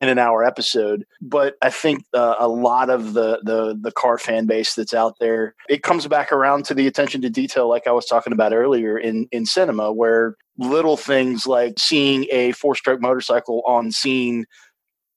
in 0.00 0.08
an 0.08 0.18
hour 0.18 0.42
episode. 0.42 1.04
But 1.20 1.54
I 1.62 1.70
think 1.70 2.04
uh, 2.14 2.34
a 2.38 2.48
lot 2.48 2.88
of 2.88 3.12
the 3.12 3.40
the 3.44 3.78
the 3.80 3.92
car 3.92 4.16
fan 4.16 4.46
base 4.46 4.74
that's 4.74 4.94
out 4.94 5.18
there, 5.20 5.54
it 5.68 5.82
comes 5.82 6.06
back 6.06 6.32
around 6.32 6.64
to 6.66 6.74
the 6.74 6.86
attention 6.86 7.20
to 7.22 7.30
detail, 7.30 7.68
like 7.68 7.86
I 7.86 7.92
was 7.92 8.06
talking 8.06 8.32
about 8.32 8.54
earlier 8.54 8.98
in 8.98 9.28
in 9.30 9.44
cinema, 9.44 9.92
where 9.92 10.36
little 10.56 10.96
things 10.96 11.46
like 11.46 11.74
seeing 11.78 12.26
a 12.30 12.52
four 12.52 12.74
stroke 12.74 13.00
motorcycle 13.00 13.62
on 13.66 13.92
scene 13.92 14.46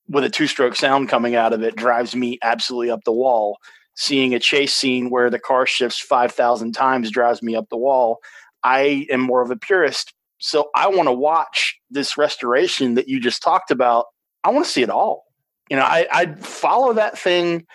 with 0.07 0.23
a 0.23 0.29
two 0.29 0.47
stroke 0.47 0.75
sound 0.75 1.09
coming 1.09 1.35
out 1.35 1.53
of 1.53 1.63
it 1.63 1.75
drives 1.75 2.15
me 2.15 2.37
absolutely 2.43 2.91
up 2.91 3.03
the 3.03 3.11
wall 3.11 3.57
seeing 3.95 4.35
a 4.35 4.39
chase 4.39 4.73
scene 4.73 5.09
where 5.09 5.29
the 5.29 5.39
car 5.39 5.65
shifts 5.65 5.99
5,000 5.99 6.73
times 6.73 7.09
drives 7.09 7.41
me 7.41 7.55
up 7.55 7.69
the 7.69 7.77
wall. 7.77 8.19
I 8.63 9.07
am 9.09 9.21
more 9.21 9.41
of 9.41 9.51
a 9.51 9.55
purist. 9.55 10.13
So 10.37 10.69
I 10.75 10.89
want 10.89 11.07
to 11.07 11.13
watch 11.13 11.79
this 11.89 12.17
restoration 12.17 12.95
that 12.95 13.07
you 13.07 13.19
just 13.19 13.41
talked 13.41 13.71
about. 13.71 14.05
I 14.43 14.51
want 14.51 14.65
to 14.65 14.71
see 14.71 14.83
it 14.83 14.89
all. 14.89 15.23
You 15.69 15.77
know, 15.77 15.83
I, 15.83 16.07
I 16.11 16.25
follow 16.35 16.93
that 16.93 17.17
thing 17.17 17.65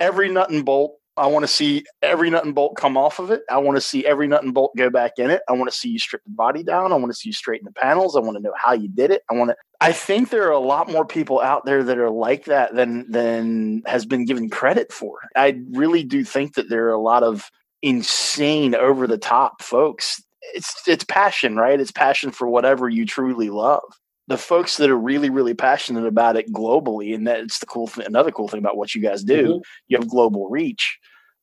every 0.00 0.30
nut 0.30 0.50
and 0.50 0.64
bolt 0.64 0.96
I 1.18 1.26
want 1.26 1.44
to 1.44 1.48
see 1.48 1.84
every 2.02 2.28
nut 2.28 2.44
and 2.44 2.54
bolt 2.54 2.76
come 2.76 2.96
off 2.96 3.18
of 3.18 3.30
it. 3.30 3.42
I 3.50 3.58
want 3.58 3.76
to 3.76 3.80
see 3.80 4.04
every 4.04 4.28
nut 4.28 4.42
and 4.42 4.52
bolt 4.52 4.76
go 4.76 4.90
back 4.90 5.12
in 5.16 5.30
it. 5.30 5.42
I 5.48 5.52
want 5.52 5.70
to 5.70 5.76
see 5.76 5.88
you 5.88 5.98
strip 5.98 6.22
the 6.24 6.30
body 6.30 6.62
down. 6.62 6.92
I 6.92 6.96
want 6.96 7.10
to 7.10 7.16
see 7.16 7.30
you 7.30 7.32
straighten 7.32 7.64
the 7.64 7.72
panels. 7.72 8.16
I 8.16 8.20
want 8.20 8.36
to 8.36 8.42
know 8.42 8.52
how 8.56 8.72
you 8.72 8.88
did 8.88 9.10
it. 9.10 9.22
I 9.30 9.34
want 9.34 9.50
to. 9.50 9.56
I 9.80 9.92
think 9.92 10.28
there 10.28 10.46
are 10.46 10.52
a 10.52 10.58
lot 10.58 10.90
more 10.90 11.06
people 11.06 11.40
out 11.40 11.64
there 11.64 11.82
that 11.84 11.98
are 11.98 12.10
like 12.10 12.44
that 12.46 12.74
than 12.74 13.10
than 13.10 13.82
has 13.86 14.04
been 14.04 14.26
given 14.26 14.50
credit 14.50 14.92
for. 14.92 15.20
I 15.34 15.58
really 15.70 16.04
do 16.04 16.22
think 16.22 16.54
that 16.54 16.68
there 16.68 16.86
are 16.86 16.92
a 16.92 17.00
lot 17.00 17.22
of 17.22 17.50
insane, 17.82 18.74
over 18.74 19.06
the 19.06 19.18
top 19.18 19.62
folks. 19.62 20.22
It's 20.54 20.86
it's 20.86 21.04
passion, 21.04 21.56
right? 21.56 21.80
It's 21.80 21.92
passion 21.92 22.30
for 22.30 22.46
whatever 22.46 22.88
you 22.88 23.06
truly 23.06 23.48
love 23.48 23.82
the 24.28 24.36
folks 24.36 24.76
that 24.76 24.90
are 24.90 24.98
really 24.98 25.30
really 25.30 25.54
passionate 25.54 26.06
about 26.06 26.36
it 26.36 26.52
globally 26.52 27.14
and 27.14 27.26
that's 27.26 27.58
the 27.58 27.66
cool 27.66 27.86
thing 27.86 28.06
another 28.06 28.30
cool 28.30 28.48
thing 28.48 28.58
about 28.58 28.76
what 28.76 28.94
you 28.94 29.00
guys 29.00 29.22
do 29.22 29.44
mm-hmm. 29.44 29.58
you 29.88 29.98
have 29.98 30.08
global 30.08 30.48
reach 30.48 30.98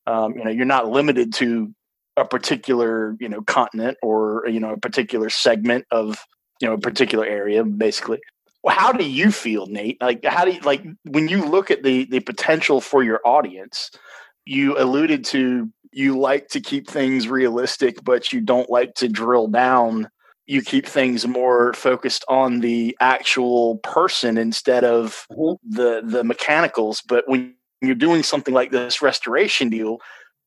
um, 0.08 0.36
you 0.38 0.44
know 0.44 0.52
you're 0.52 0.66
not 0.66 0.89
limited 0.89 1.34
to 1.34 1.74
a 2.18 2.26
particular 2.26 3.16
you 3.20 3.30
know 3.30 3.42
continent 3.42 3.98
or 4.02 4.44
you 4.48 4.60
know 4.60 4.74
a 4.74 4.80
particular 4.80 5.30
segment 5.30 5.86
of 5.92 6.18
you 6.62 6.68
know 6.68 6.74
a 6.74 6.80
particular 6.80 7.26
area 7.26 7.63
basically 7.63 8.20
well, 8.63 8.76
how 8.76 8.92
do 8.92 9.04
you 9.04 9.32
feel 9.32 9.66
nate 9.68 9.98
like 10.02 10.24
how 10.26 10.46
do 10.46 10.52
you 10.52 10.60
like 10.62 10.84
when 11.06 11.28
you 11.28 11.46
look 11.46 11.72
at 11.72 11.84
the 11.84 12.06
the 12.06 12.20
potential 12.20 12.82
for 12.82 13.04
your 13.04 13.20
audience 13.26 13.89
you 14.46 14.78
alluded 14.78 15.26
to 15.26 15.70
you 15.92 16.18
like 16.18 16.48
to 16.48 16.60
keep 16.60 16.89
things 16.89 17.28
realistic 17.28 18.04
but 18.04 18.32
you 18.32 18.42
don't 18.42 18.70
like 18.70 18.94
to 18.96 19.08
drill 19.08 19.48
down 19.48 20.08
you 20.46 20.62
keep 20.62 20.86
things 20.86 21.26
more 21.26 21.74
focused 21.74 22.26
on 22.28 22.60
the 22.60 22.96
actual 23.00 23.78
person 23.78 24.38
instead 24.38 24.84
of 24.84 25.26
mm-hmm. 25.32 25.54
the 25.76 26.02
the 26.04 26.24
mechanicals. 26.24 27.02
But 27.02 27.28
when 27.28 27.56
you're 27.88 27.96
doing 27.96 28.24
something 28.24 28.54
like 28.54 28.72
this 28.72 29.02
restoration 29.02 29.69
deal, 29.69 30.00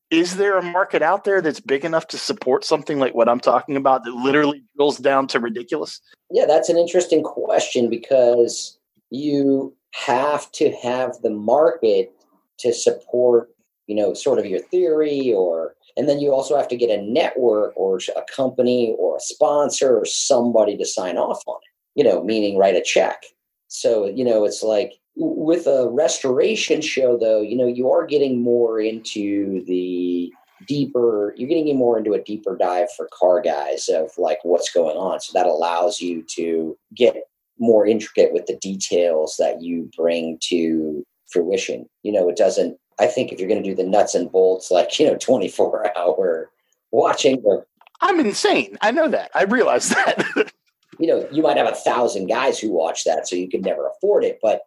is 0.09 0.37
there 0.37 0.57
a 0.57 0.63
market 0.63 1.01
out 1.01 1.25
there 1.25 1.41
that's 1.41 1.59
big 1.59 1.83
enough 1.83 2.07
to 2.07 2.17
support 2.17 2.63
something 2.63 2.99
like 2.99 3.13
what 3.13 3.27
I'm 3.27 3.39
talking 3.39 3.75
about 3.75 4.05
that 4.05 4.13
literally 4.13 4.63
drills 4.75 4.97
down 4.97 5.27
to 5.27 5.39
ridiculous? 5.39 5.99
Yeah, 6.31 6.45
that's 6.45 6.69
an 6.69 6.77
interesting 6.77 7.23
question 7.23 7.89
because 7.89 8.77
you 9.09 9.75
have 9.93 10.51
to 10.53 10.71
have 10.71 11.21
the 11.23 11.29
market 11.29 12.13
to 12.59 12.73
support, 12.73 13.49
you 13.87 13.95
know, 13.95 14.13
sort 14.13 14.39
of 14.39 14.45
your 14.45 14.59
theory 14.59 15.33
or 15.33 15.75
and 15.97 16.07
then 16.07 16.19
you 16.19 16.31
also 16.31 16.55
have 16.55 16.67
to 16.67 16.77
get 16.77 16.91
a 16.91 17.01
network 17.01 17.73
or 17.75 17.99
a 18.15 18.21
company 18.33 18.95
or 18.99 19.17
a 19.17 19.19
sponsor 19.19 19.97
or 19.97 20.05
somebody 20.05 20.77
to 20.77 20.85
sign 20.85 21.17
off 21.17 21.41
on 21.47 21.55
it, 21.55 21.99
you 21.99 22.03
know, 22.03 22.23
meaning 22.23 22.55
write 22.55 22.75
a 22.75 22.83
check. 22.83 23.23
So, 23.67 24.05
you 24.05 24.23
know, 24.23 24.45
it's 24.45 24.61
like 24.61 24.93
with 25.19 25.67
a 25.67 25.89
restoration 25.89 26.81
show, 26.81 27.17
though, 27.17 27.41
you 27.41 27.55
know, 27.55 27.67
you 27.67 27.89
are 27.91 28.05
getting 28.05 28.41
more 28.41 28.79
into 28.79 29.63
the 29.65 30.31
deeper, 30.67 31.33
you're 31.37 31.49
getting 31.49 31.75
more 31.77 31.97
into 31.97 32.13
a 32.13 32.23
deeper 32.23 32.55
dive 32.55 32.91
for 32.95 33.09
car 33.11 33.41
guys 33.41 33.89
of 33.89 34.11
like 34.17 34.39
what's 34.43 34.71
going 34.71 34.97
on. 34.97 35.19
So 35.19 35.31
that 35.33 35.45
allows 35.45 36.01
you 36.01 36.23
to 36.35 36.77
get 36.95 37.15
more 37.59 37.85
intricate 37.85 38.33
with 38.33 38.45
the 38.45 38.57
details 38.57 39.35
that 39.39 39.61
you 39.61 39.89
bring 39.95 40.37
to 40.43 41.05
fruition. 41.31 41.87
You 42.03 42.11
know, 42.11 42.29
it 42.29 42.37
doesn't 42.37 42.77
I 42.99 43.07
think 43.07 43.31
if 43.31 43.39
you're 43.39 43.49
going 43.49 43.61
to 43.61 43.69
do 43.69 43.75
the 43.75 43.87
nuts 43.87 44.15
and 44.15 44.31
bolts, 44.31 44.71
like, 44.71 44.99
you 44.99 45.05
know, 45.05 45.17
24 45.17 45.97
hour 45.97 46.51
watching 46.91 47.41
or 47.43 47.67
I'm 48.01 48.19
insane. 48.19 48.77
I 48.81 48.91
know 48.91 49.07
that. 49.09 49.31
I 49.33 49.43
realize 49.43 49.89
that. 49.89 50.23
you 50.99 51.07
know, 51.07 51.27
you 51.31 51.41
might 51.41 51.57
have 51.57 51.67
a 51.67 51.75
thousand 51.75 52.27
guys 52.27 52.59
who 52.59 52.71
watch 52.71 53.03
that, 53.05 53.27
so 53.27 53.35
you 53.35 53.49
could 53.49 53.63
never 53.65 53.87
afford 53.87 54.23
it. 54.23 54.37
But, 54.41 54.61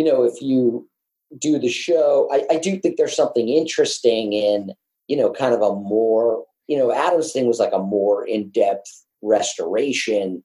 you 0.00 0.06
know, 0.06 0.22
if 0.22 0.40
you 0.40 0.88
do 1.38 1.58
the 1.58 1.68
show, 1.68 2.26
I, 2.32 2.54
I 2.54 2.58
do 2.58 2.78
think 2.78 2.96
there's 2.96 3.14
something 3.14 3.50
interesting 3.50 4.32
in, 4.32 4.72
you 5.08 5.16
know, 5.18 5.30
kind 5.30 5.52
of 5.52 5.60
a 5.60 5.74
more, 5.74 6.46
you 6.68 6.78
know, 6.78 6.90
Adam's 6.90 7.34
thing 7.34 7.46
was 7.46 7.58
like 7.58 7.74
a 7.74 7.78
more 7.78 8.26
in 8.26 8.48
depth 8.48 9.04
restoration 9.20 10.42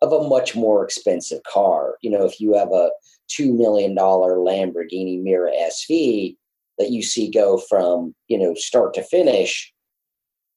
of 0.00 0.12
a 0.12 0.28
much 0.28 0.54
more 0.54 0.84
expensive 0.84 1.42
car. 1.42 1.96
You 2.02 2.10
know, 2.10 2.24
if 2.24 2.40
you 2.40 2.56
have 2.56 2.70
a 2.70 2.90
$2 3.36 3.58
million 3.58 3.96
Lamborghini 3.96 5.20
Miura 5.20 5.50
SV, 5.50 6.36
that 6.78 6.92
you 6.92 7.02
see 7.02 7.28
go 7.28 7.58
from 7.58 8.14
you 8.28 8.38
know 8.38 8.54
start 8.54 8.94
to 8.94 9.02
finish 9.02 9.72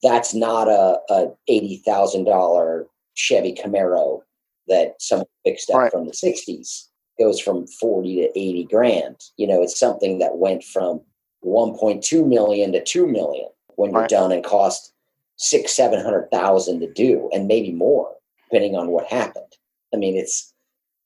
that's 0.04 0.36
not 0.36 0.68
a, 0.68 1.00
a 1.10 1.28
$80000 1.50 2.86
chevy 3.16 3.54
camaro 3.54 4.20
that 4.68 4.94
someone 5.00 5.26
fixed 5.44 5.72
up 5.72 5.78
right. 5.78 5.92
from 5.92 6.06
the 6.06 6.12
60s 6.12 6.88
it 6.88 6.97
goes 7.20 7.40
from 7.40 7.68
40 7.68 8.16
to 8.16 8.40
80 8.40 8.64
grand 8.66 9.16
you 9.38 9.48
know 9.48 9.62
it's 9.62 9.80
something 9.80 10.20
that 10.20 10.38
went 10.38 10.64
from 10.64 11.02
1.2 11.44 12.28
million 12.28 12.72
to 12.72 12.84
2 12.84 13.08
million 13.08 13.48
when 13.76 13.92
you're 13.92 14.02
right. 14.02 14.10
done 14.10 14.32
and 14.32 14.44
cost 14.44 14.94
six 15.36 15.76
seven 15.76 16.04
hundred 16.04 16.30
thousand 16.32 16.80
to 16.80 16.92
do 16.92 17.30
and 17.34 17.48
maybe 17.48 17.72
more 17.72 18.12
depending 18.50 18.76
on 18.76 18.90
what 18.90 19.06
happened 19.08 19.54
i 19.94 19.98
mean 19.98 20.16
it's 20.18 20.54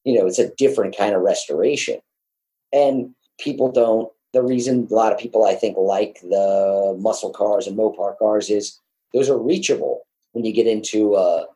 you 0.04 0.18
know 0.18 0.26
it's 0.26 0.40
a 0.40 0.54
different 0.56 0.98
kind 0.98 1.14
of 1.14 1.22
restoration 1.22 2.00
and 2.72 3.14
people 3.40 3.72
don't 3.72 4.12
the 4.34 4.42
reason 4.42 4.88
a 4.90 4.94
lot 4.94 5.12
of 5.12 5.20
people 5.20 5.46
I 5.46 5.56
think 5.56 5.78
like 5.78 6.20
the 6.22 6.96
muscle 7.00 7.32
cars 7.32 7.68
and 7.68 7.78
Mopar 7.78 8.18
cars 8.18 8.50
is 8.50 8.80
those 9.14 9.30
are 9.30 9.38
reachable. 9.38 10.02
When 10.32 10.46
you 10.46 10.54
get 10.54 10.68
into 10.68 11.16
a, 11.16 11.48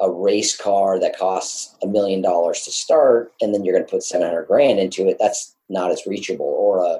a 0.00 0.10
race 0.10 0.56
car 0.56 0.98
that 0.98 1.16
costs 1.16 1.74
a 1.82 1.86
million 1.86 2.20
dollars 2.20 2.62
to 2.62 2.70
start, 2.70 3.32
and 3.40 3.54
then 3.54 3.64
you're 3.64 3.74
going 3.74 3.86
to 3.86 3.90
put 3.90 4.02
700 4.02 4.46
grand 4.46 4.78
into 4.78 5.08
it, 5.08 5.16
that's 5.20 5.54
not 5.68 5.90
as 5.90 6.06
reachable. 6.06 6.46
Or 6.46 6.84
a 6.84 6.98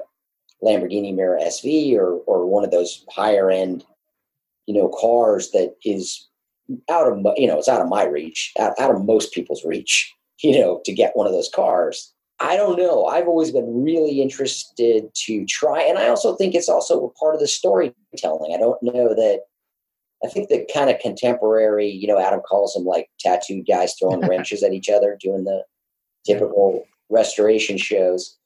Lamborghini 0.63 1.13
Miura 1.13 1.41
SV 1.43 1.95
or, 1.95 2.19
or 2.25 2.45
one 2.45 2.63
of 2.63 2.71
those 2.71 3.05
higher 3.11 3.51
end, 3.51 3.83
you 4.65 4.73
know, 4.73 4.87
cars 4.89 5.51
that 5.51 5.75
is 5.83 6.27
out 6.89 7.11
of, 7.11 7.19
you 7.37 7.47
know, 7.47 7.59
it's 7.59 7.69
out 7.69 7.81
of 7.81 7.89
my 7.89 8.05
reach, 8.05 8.53
out, 8.59 8.79
out 8.79 8.95
of 8.95 9.05
most 9.05 9.33
people's 9.33 9.65
reach, 9.65 10.13
you 10.41 10.59
know, 10.59 10.81
to 10.85 10.93
get 10.93 11.15
one 11.15 11.27
of 11.27 11.33
those 11.33 11.49
cars 11.53 12.13
I 12.39 12.57
don't 12.57 12.77
know. 12.77 13.05
I've 13.05 13.27
always 13.27 13.51
been 13.51 13.83
really 13.83 14.21
interested 14.21 15.13
to 15.13 15.45
try. 15.45 15.81
And 15.81 15.97
I 15.97 16.07
also 16.09 16.35
think 16.35 16.53
it's 16.53 16.69
also 16.69 17.05
a 17.05 17.11
part 17.11 17.33
of 17.33 17.39
the 17.39 17.47
storytelling. 17.47 18.53
I 18.53 18.57
don't 18.57 18.81
know 18.83 19.13
that, 19.15 19.41
I 20.25 20.29
think 20.29 20.49
the 20.49 20.67
kind 20.73 20.89
of 20.89 20.99
contemporary, 20.99 21.87
you 21.87 22.07
know, 22.07 22.19
Adam 22.19 22.41
calls 22.41 22.73
them 22.73 22.85
like 22.85 23.09
tattooed 23.19 23.67
guys 23.67 23.95
throwing 23.95 24.21
wrenches 24.27 24.63
at 24.63 24.73
each 24.73 24.89
other, 24.89 25.17
doing 25.19 25.43
the 25.43 25.63
typical 26.25 26.85
restoration 27.09 27.77
shows, 27.77 28.37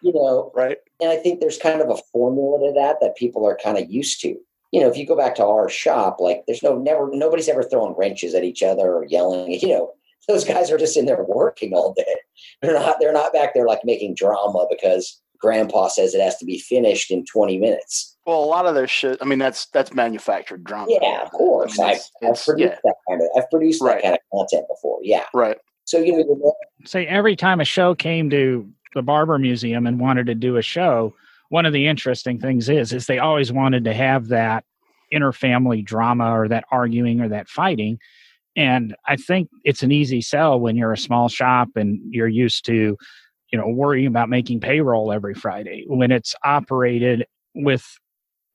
you 0.00 0.12
know. 0.12 0.52
Right. 0.54 0.78
And 1.00 1.10
I 1.10 1.16
think 1.16 1.40
there's 1.40 1.58
kind 1.58 1.80
of 1.80 1.90
a 1.90 2.00
formula 2.12 2.68
to 2.68 2.74
that 2.74 2.98
that 3.00 3.16
people 3.16 3.46
are 3.46 3.58
kind 3.62 3.78
of 3.78 3.90
used 3.90 4.20
to. 4.22 4.36
You 4.72 4.80
know, 4.80 4.88
if 4.88 4.96
you 4.96 5.06
go 5.06 5.16
back 5.16 5.36
to 5.36 5.44
our 5.44 5.68
shop, 5.68 6.16
like 6.18 6.42
there's 6.46 6.62
no, 6.62 6.76
never, 6.76 7.08
nobody's 7.12 7.48
ever 7.48 7.62
throwing 7.62 7.94
wrenches 7.96 8.34
at 8.34 8.42
each 8.42 8.62
other 8.62 8.92
or 8.94 9.04
yelling, 9.04 9.52
you 9.52 9.68
know 9.68 9.92
those 10.28 10.44
guys 10.44 10.70
are 10.70 10.78
just 10.78 10.96
in 10.96 11.06
there 11.06 11.22
working 11.24 11.72
all 11.74 11.92
day. 11.94 12.16
They're 12.62 12.74
not 12.74 12.96
they're 13.00 13.12
not 13.12 13.32
back 13.32 13.54
there 13.54 13.66
like 13.66 13.84
making 13.84 14.14
drama 14.14 14.66
because 14.70 15.20
grandpa 15.44 15.88
says 15.88 16.14
it 16.14 16.22
has 16.22 16.38
to 16.38 16.46
be 16.46 16.58
finished 16.58 17.10
in 17.10 17.22
20 17.26 17.58
minutes. 17.58 18.16
Well, 18.26 18.42
a 18.42 18.46
lot 18.46 18.64
of 18.64 18.74
their 18.74 18.88
shit, 18.88 19.18
I 19.20 19.26
mean, 19.26 19.38
that's 19.38 19.66
that's 19.66 19.92
manufactured 19.92 20.64
drama. 20.64 20.86
Yeah, 20.88 21.20
of 21.22 21.30
course. 21.32 21.78
I 21.78 21.82
mean, 21.82 21.90
I've, 21.90 22.30
I've, 22.30 22.44
produced 22.44 22.58
yeah. 22.58 22.78
that 22.82 22.94
kind 23.08 23.20
of 23.20 23.28
I've 23.36 23.50
produced 23.50 23.82
right. 23.82 23.96
that 23.96 24.02
kind 24.02 24.14
of 24.14 24.20
content 24.32 24.66
before. 24.68 25.00
Yeah. 25.02 25.24
Right. 25.34 25.58
So 25.84 25.98
you 25.98 26.16
know 26.16 26.54
say 26.86 27.06
every 27.06 27.36
time 27.36 27.60
a 27.60 27.64
show 27.66 27.94
came 27.94 28.30
to 28.30 28.66
the 28.94 29.02
Barber 29.02 29.38
Museum 29.38 29.86
and 29.86 30.00
wanted 30.00 30.26
to 30.28 30.34
do 30.34 30.56
a 30.56 30.62
show, 30.62 31.14
one 31.50 31.66
of 31.66 31.74
the 31.74 31.86
interesting 31.86 32.40
things 32.40 32.70
is 32.70 32.94
is 32.94 33.06
they 33.06 33.18
always 33.18 33.52
wanted 33.52 33.84
to 33.84 33.92
have 33.92 34.28
that 34.28 34.64
interfamily 35.12 35.84
drama 35.84 36.34
or 36.34 36.48
that 36.48 36.64
arguing 36.70 37.20
or 37.20 37.28
that 37.28 37.50
fighting 37.50 37.98
and 38.56 38.94
I 39.06 39.16
think 39.16 39.48
it's 39.64 39.82
an 39.82 39.90
easy 39.90 40.20
sell 40.20 40.60
when 40.60 40.76
you're 40.76 40.92
a 40.92 40.98
small 40.98 41.28
shop 41.28 41.70
and 41.74 42.00
you're 42.10 42.28
used 42.28 42.64
to, 42.66 42.96
you 43.54 43.60
know, 43.60 43.68
worrying 43.68 44.08
about 44.08 44.28
making 44.28 44.58
payroll 44.58 45.12
every 45.12 45.32
Friday. 45.32 45.84
When 45.86 46.10
it's 46.10 46.34
operated 46.42 47.24
with 47.54 47.86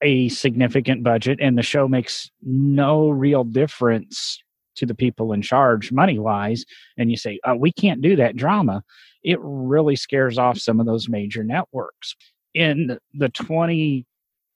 a 0.01 0.27
significant 0.27 1.05
budget 1.05 1.39
and 1.41 1.57
the 1.57 1.63
show 1.63 1.87
makes 1.87 2.29
no 2.43 3.07
real 3.07 3.45
difference 3.45 4.43
to 4.75 4.85
the 4.85 4.93
people 4.93 5.31
in 5.31 5.41
charge 5.41 5.93
money 5.93 6.19
wise, 6.19 6.65
and 6.97 7.09
you 7.09 7.15
say, 7.15 7.39
oh, 7.45 7.55
we 7.55 7.71
can't 7.71 8.01
do 8.01 8.17
that 8.17 8.35
drama, 8.35 8.83
it 9.23 9.39
really 9.41 9.95
scares 9.95 10.37
off 10.37 10.57
some 10.57 10.81
of 10.81 10.85
those 10.85 11.07
major 11.07 11.45
networks. 11.45 12.13
In 12.53 12.99
the 13.13 13.29
20 13.29 14.05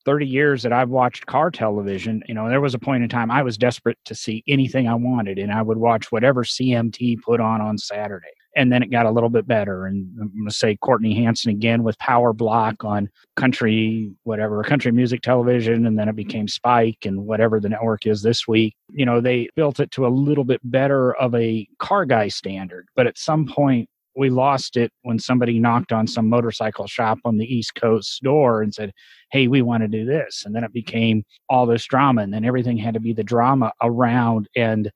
30 0.04 0.28
years 0.28 0.64
that 0.64 0.74
I've 0.74 0.90
watched 0.90 1.26
car 1.26 1.52
television, 1.52 2.22
you 2.28 2.34
know, 2.34 2.50
there 2.50 2.60
was 2.60 2.74
a 2.74 2.80
point 2.80 3.04
in 3.04 3.08
time 3.08 3.32
I 3.32 3.44
was 3.44 3.58
desperate 3.58 3.98
to 4.04 4.14
see 4.14 4.44
anything 4.50 4.90
I 4.90 4.96
wanted, 4.96 5.40
and 5.40 5.54
I 5.54 5.62
would 5.62 5.78
watch 5.78 6.12
whatever 6.12 6.44
CMT 6.44 7.22
put 7.22 7.40
on 7.40 7.62
on 7.62 7.78
Saturday. 7.78 8.28
And 8.56 8.72
then 8.72 8.84
it 8.84 8.92
got 8.92 9.06
a 9.06 9.12
little 9.12 9.30
bit 9.30 9.48
better. 9.48 9.86
And 9.86 10.08
I'm 10.22 10.30
going 10.30 10.48
to 10.48 10.54
say 10.54 10.78
Courtney 10.78 11.16
Hansen 11.16 11.52
again 11.52 11.84
with 11.84 11.98
Power 11.98 12.34
Block 12.34 12.84
on 12.84 13.10
country, 13.36 14.14
whatever, 14.24 14.64
country 14.64 14.92
music 14.92 15.22
television. 15.22 15.86
And 15.86 15.98
then 15.98 16.08
it 16.08 16.16
became 16.16 16.48
Spike 16.48 17.00
and 17.06 17.26
whatever 17.26 17.60
the 17.60 17.70
network 17.70 18.06
is 18.06 18.22
this 18.22 18.48
week. 18.48 18.76
You 18.92 19.06
know, 19.06 19.22
they 19.22 19.50
built 19.56 19.80
it 19.80 19.92
to 19.92 20.06
a 20.06 20.10
little 20.10 20.44
bit 20.44 20.62
better 20.64 21.16
of 21.16 21.34
a 21.34 21.68
car 21.80 22.06
guy 22.06 22.28
standard. 22.28 22.88
But 22.96 23.08
at 23.08 23.18
some 23.18 23.48
point, 23.48 23.90
we 24.16 24.30
lost 24.30 24.78
it 24.78 24.92
when 25.02 25.18
somebody 25.18 25.60
knocked 25.60 25.92
on 25.92 26.06
some 26.06 26.30
motorcycle 26.30 26.88
shop 26.88 27.18
on 27.26 27.38
the 27.38 27.52
East 27.52 27.76
Coast 27.76 28.22
door 28.22 28.62
and 28.62 28.74
said, 28.74 28.94
Hey, 29.32 29.48
we 29.48 29.62
want 29.62 29.82
to 29.82 29.88
do 29.88 30.06
this. 30.06 30.44
And 30.46 30.56
then 30.56 30.64
it 30.64 30.72
became 30.72 31.24
all 31.50 31.66
this 31.66 31.86
drama. 31.86 32.22
And 32.22 32.34
then 32.34 32.46
everything 32.46 32.78
had 32.78 32.94
to 32.94 33.00
be 33.00 33.14
the 33.14 33.24
drama 33.24 33.72
around. 33.82 34.48
And 34.56 34.92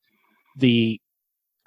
the 0.57 0.99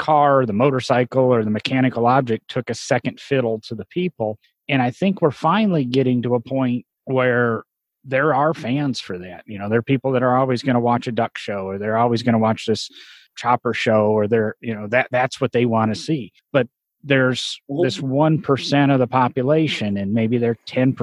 car, 0.01 0.47
the 0.47 0.53
motorcycle, 0.53 1.25
or 1.25 1.45
the 1.45 1.51
mechanical 1.51 2.07
object 2.07 2.49
took 2.49 2.71
a 2.71 2.75
second 2.75 3.21
fiddle 3.21 3.61
to 3.61 3.75
the 3.75 3.85
people. 3.85 4.39
And 4.69 4.81
I 4.81 4.91
think 4.91 5.21
we're 5.21 5.31
finally 5.31 5.85
getting 5.85 6.23
to 6.23 6.35
a 6.35 6.41
point 6.41 6.87
where 7.05 7.65
there 8.03 8.35
are 8.35 8.55
fans 8.55 8.99
for 8.99 9.19
that. 9.19 9.45
You 9.47 9.59
know, 9.59 9.69
there 9.69 9.79
are 9.79 9.83
people 9.83 10.13
that 10.13 10.23
are 10.23 10.37
always 10.37 10.63
going 10.63 10.75
to 10.75 10.81
watch 10.81 11.07
a 11.07 11.13
duck 11.13 11.37
show 11.37 11.67
or 11.67 11.79
they're 11.79 11.99
always 11.99 12.23
going 12.23 12.33
to 12.33 12.39
watch 12.39 12.65
this 12.65 12.89
chopper 13.37 13.75
show 13.75 14.07
or 14.07 14.27
they're, 14.27 14.57
you 14.61 14.75
know, 14.75 14.89
that 14.89 15.09
that's 15.11 15.39
what 15.39 15.53
they 15.53 15.67
want 15.67 15.95
to 15.95 16.01
see. 16.01 16.33
But 16.51 16.67
there's 17.03 17.61
this 17.83 17.99
1% 17.99 18.93
of 18.93 18.99
the 18.99 19.07
population 19.07 19.99
and 19.99 20.15
maybe 20.15 20.39
they're 20.39 20.59
10% 20.67 20.95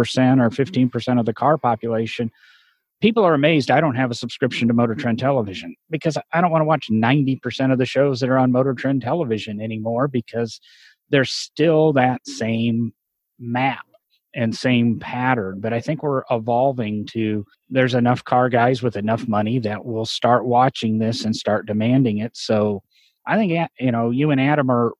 or 0.41 0.49
15% 0.49 1.19
of 1.19 1.25
the 1.25 1.33
car 1.33 1.57
population 1.57 2.31
people 3.01 3.23
are 3.23 3.33
amazed 3.33 3.71
i 3.71 3.81
don't 3.81 3.95
have 3.95 4.11
a 4.11 4.15
subscription 4.15 4.67
to 4.67 4.73
motor 4.73 4.95
trend 4.95 5.19
television 5.19 5.75
because 5.89 6.17
i 6.33 6.41
don't 6.41 6.51
want 6.51 6.61
to 6.61 6.65
watch 6.65 6.87
90% 6.91 7.71
of 7.71 7.77
the 7.77 7.85
shows 7.85 8.19
that 8.19 8.29
are 8.29 8.37
on 8.37 8.51
motor 8.51 8.73
trend 8.73 9.01
television 9.01 9.61
anymore 9.61 10.07
because 10.07 10.59
there's 11.09 11.31
still 11.31 11.93
that 11.93 12.25
same 12.25 12.93
map 13.39 13.85
and 14.33 14.55
same 14.55 14.99
pattern 14.99 15.59
but 15.59 15.73
i 15.73 15.79
think 15.79 16.03
we're 16.03 16.23
evolving 16.31 17.05
to 17.05 17.45
there's 17.69 17.93
enough 17.93 18.23
car 18.23 18.49
guys 18.49 18.81
with 18.81 18.95
enough 18.95 19.27
money 19.27 19.59
that 19.59 19.85
will 19.85 20.05
start 20.05 20.45
watching 20.45 20.99
this 20.99 21.23
and 21.23 21.35
start 21.35 21.65
demanding 21.65 22.17
it 22.17 22.35
so 22.35 22.81
I 23.27 23.35
think 23.35 23.69
you 23.79 23.91
know 23.91 24.09
you 24.09 24.31
and 24.31 24.39
Adam 24.39 24.71
are 24.71 24.93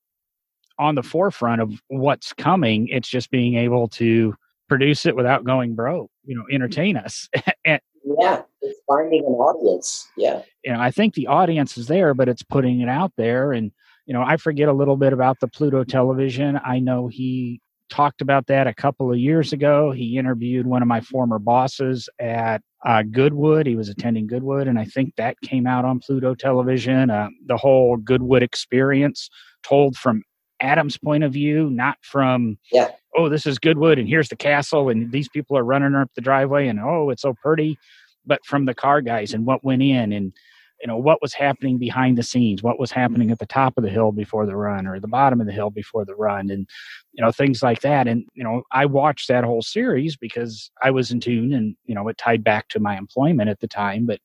on 0.78 0.96
the 0.96 1.04
forefront 1.04 1.62
of 1.62 1.82
what's 1.88 2.34
coming. 2.34 2.88
It's 2.90 3.08
just 3.08 3.32
being 3.32 3.56
able 3.56 3.88
to 3.90 4.36
produce 4.68 5.06
it 5.06 5.16
without 5.16 5.44
going 5.44 5.76
broke. 5.76 6.10
You 6.26 6.36
know, 6.36 6.44
entertain 6.52 6.98
us. 6.98 7.30
and, 7.66 7.82
yeah, 8.20 8.44
it's 8.62 8.80
finding 8.88 9.26
an 9.26 9.34
audience. 9.34 10.08
Yeah, 10.16 10.42
you 10.64 10.74
know, 10.74 10.80
I 10.80 10.92
think 10.92 11.14
the 11.14 11.28
audience 11.28 11.78
is 11.78 11.88
there, 11.88 12.14
but 12.14 12.30
it's 12.30 12.44
putting 12.44 12.82
it 12.82 12.90
out 12.90 13.12
there. 13.18 13.52
And 13.54 13.72
you 14.06 14.14
know, 14.14 14.24
I 14.24 14.38
forget 14.38 14.70
a 14.70 14.74
little 14.74 14.98
bit 14.98 15.14
about 15.14 15.40
the 15.40 15.48
Pluto 15.48 15.84
television. 15.84 16.60
I 16.64 16.80
know 16.80 17.08
he 17.08 17.60
talked 17.90 18.22
about 18.22 18.48
that 18.48 18.68
a 18.68 18.74
couple 18.74 19.12
of 19.12 19.18
years 19.18 19.54
ago. 19.54 19.92
He 19.92 20.18
interviewed 20.18 20.68
one 20.68 20.82
of 20.82 20.88
my 20.88 21.02
former 21.02 21.40
bosses 21.40 22.10
at 22.20 22.62
uh, 22.86 23.04
Goodwood. 23.04 23.66
He 23.66 23.76
was 23.76 23.90
attending 23.90 24.28
Goodwood, 24.28 24.68
and 24.68 24.80
I 24.80 24.86
think 24.86 25.16
that 25.16 25.40
came 25.42 25.68
out 25.68 25.86
on 25.86 26.00
Pluto 26.00 26.36
Television. 26.36 27.10
Uh, 27.10 27.30
the 27.46 27.58
whole 27.58 27.98
Goodwood 27.98 28.44
experience 28.44 29.30
told 29.64 29.98
from 29.98 30.24
Adam's 30.60 30.98
point 30.98 31.24
of 31.24 31.34
view, 31.34 31.70
not 31.70 31.98
from 32.02 32.58
yeah. 32.72 32.92
Oh, 33.16 33.30
this 33.30 33.46
is 33.46 33.58
Goodwood, 33.58 33.98
and 33.98 34.08
here's 34.08 34.30
the 34.30 34.36
castle, 34.36 34.90
and 34.90 35.12
these 35.12 35.30
people 35.30 35.58
are 35.58 35.64
running 35.64 35.96
up 35.96 36.12
the 36.16 36.22
driveway, 36.22 36.68
and 36.68 36.80
oh, 36.80 37.10
it's 37.10 37.24
so 37.24 37.34
pretty. 37.34 37.78
But 38.26 38.46
from 38.46 38.66
the 38.66 38.76
car 38.76 39.02
guys 39.02 39.34
and 39.34 39.46
what 39.46 39.64
went 39.64 39.82
in, 39.82 40.12
and 40.12 40.34
you 40.82 40.88
know 40.88 40.98
what 40.98 41.22
was 41.22 41.34
happening 41.34 41.78
behind 41.78 42.18
the 42.18 42.24
scenes 42.24 42.62
what 42.62 42.80
was 42.80 42.92
happening 42.92 43.32
at 43.32 43.40
the 43.40 43.46
top 43.46 43.78
of 43.78 43.84
the 43.84 43.90
hill 43.90 44.12
before 44.12 44.46
the 44.46 44.56
run 44.56 44.86
or 44.86 45.00
the 45.00 45.08
bottom 45.08 45.42
of 45.42 45.48
the 45.48 45.54
hill 45.54 45.70
before 45.70 46.06
the 46.06 46.16
run 46.16 46.50
and 46.50 46.68
you 47.14 47.24
know 47.24 47.32
things 47.32 47.64
like 47.64 47.82
that 47.82 48.08
and 48.08 48.26
you 48.34 48.44
know 48.44 48.62
i 48.72 48.86
watched 48.86 49.28
that 49.28 49.44
whole 49.44 49.62
series 49.62 50.16
because 50.16 50.70
i 50.84 50.92
was 50.92 51.12
in 51.12 51.20
tune 51.20 51.54
and 51.54 51.76
you 51.86 51.96
know 51.96 52.08
it 52.08 52.18
tied 52.18 52.44
back 52.44 52.68
to 52.68 52.80
my 52.80 52.98
employment 52.98 53.50
at 53.50 53.60
the 53.60 53.68
time 53.68 54.06
but 54.06 54.20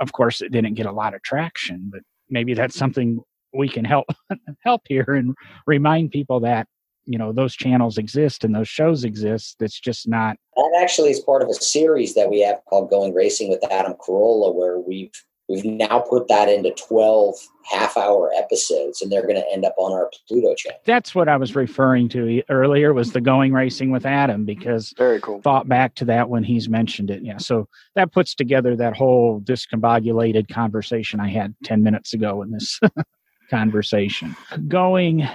of 0.00 0.12
course 0.12 0.40
it 0.40 0.52
didn't 0.52 0.74
get 0.74 0.86
a 0.86 0.92
lot 0.92 1.14
of 1.14 1.22
traction 1.22 1.88
but 1.92 2.00
maybe 2.28 2.54
that's 2.54 2.76
something 2.76 3.20
we 3.54 3.68
can 3.68 3.84
help 3.84 4.06
help 4.60 4.82
here 4.88 5.06
and 5.08 5.34
remind 5.66 6.10
people 6.10 6.40
that 6.40 6.66
you 7.04 7.18
know 7.18 7.32
those 7.32 7.54
channels 7.54 7.98
exist 7.98 8.44
and 8.44 8.54
those 8.54 8.68
shows 8.68 9.04
exist 9.04 9.56
that's 9.60 9.78
just 9.78 10.08
not 10.08 10.36
that 10.56 10.78
actually 10.80 11.10
is 11.10 11.20
part 11.20 11.42
of 11.42 11.48
a 11.48 11.54
series 11.54 12.14
that 12.14 12.30
we 12.30 12.40
have 12.40 12.60
called 12.68 12.88
going 12.90 13.12
racing 13.12 13.50
with 13.50 13.62
adam 13.70 13.94
carolla 13.94 14.54
where 14.54 14.78
we've 14.78 15.12
We've 15.48 15.64
now 15.64 15.98
put 15.98 16.28
that 16.28 16.48
into 16.48 16.70
12 16.70 17.34
half 17.70 17.96
hour 17.96 18.32
episodes 18.34 19.02
and 19.02 19.12
they're 19.12 19.26
going 19.26 19.36
to 19.36 19.52
end 19.52 19.64
up 19.64 19.74
on 19.76 19.92
our 19.92 20.10
Pluto 20.26 20.54
channel. 20.54 20.78
That's 20.86 21.14
what 21.14 21.28
I 21.28 21.36
was 21.36 21.54
referring 21.54 22.08
to 22.10 22.42
earlier 22.48 22.94
was 22.94 23.12
the 23.12 23.20
going 23.20 23.52
racing 23.52 23.90
with 23.90 24.06
Adam 24.06 24.46
because 24.46 24.94
very 24.96 25.20
cool. 25.20 25.42
Thought 25.42 25.68
back 25.68 25.94
to 25.96 26.04
that 26.06 26.30
when 26.30 26.44
he's 26.44 26.68
mentioned 26.68 27.10
it. 27.10 27.22
Yeah. 27.22 27.36
So 27.38 27.68
that 27.94 28.12
puts 28.12 28.34
together 28.34 28.74
that 28.76 28.96
whole 28.96 29.40
discombobulated 29.40 30.48
conversation 30.48 31.20
I 31.20 31.28
had 31.28 31.54
10 31.64 31.82
minutes 31.82 32.14
ago 32.14 32.40
in 32.40 32.50
this 32.50 32.80
conversation. 33.54 34.36
Going, 34.68 35.28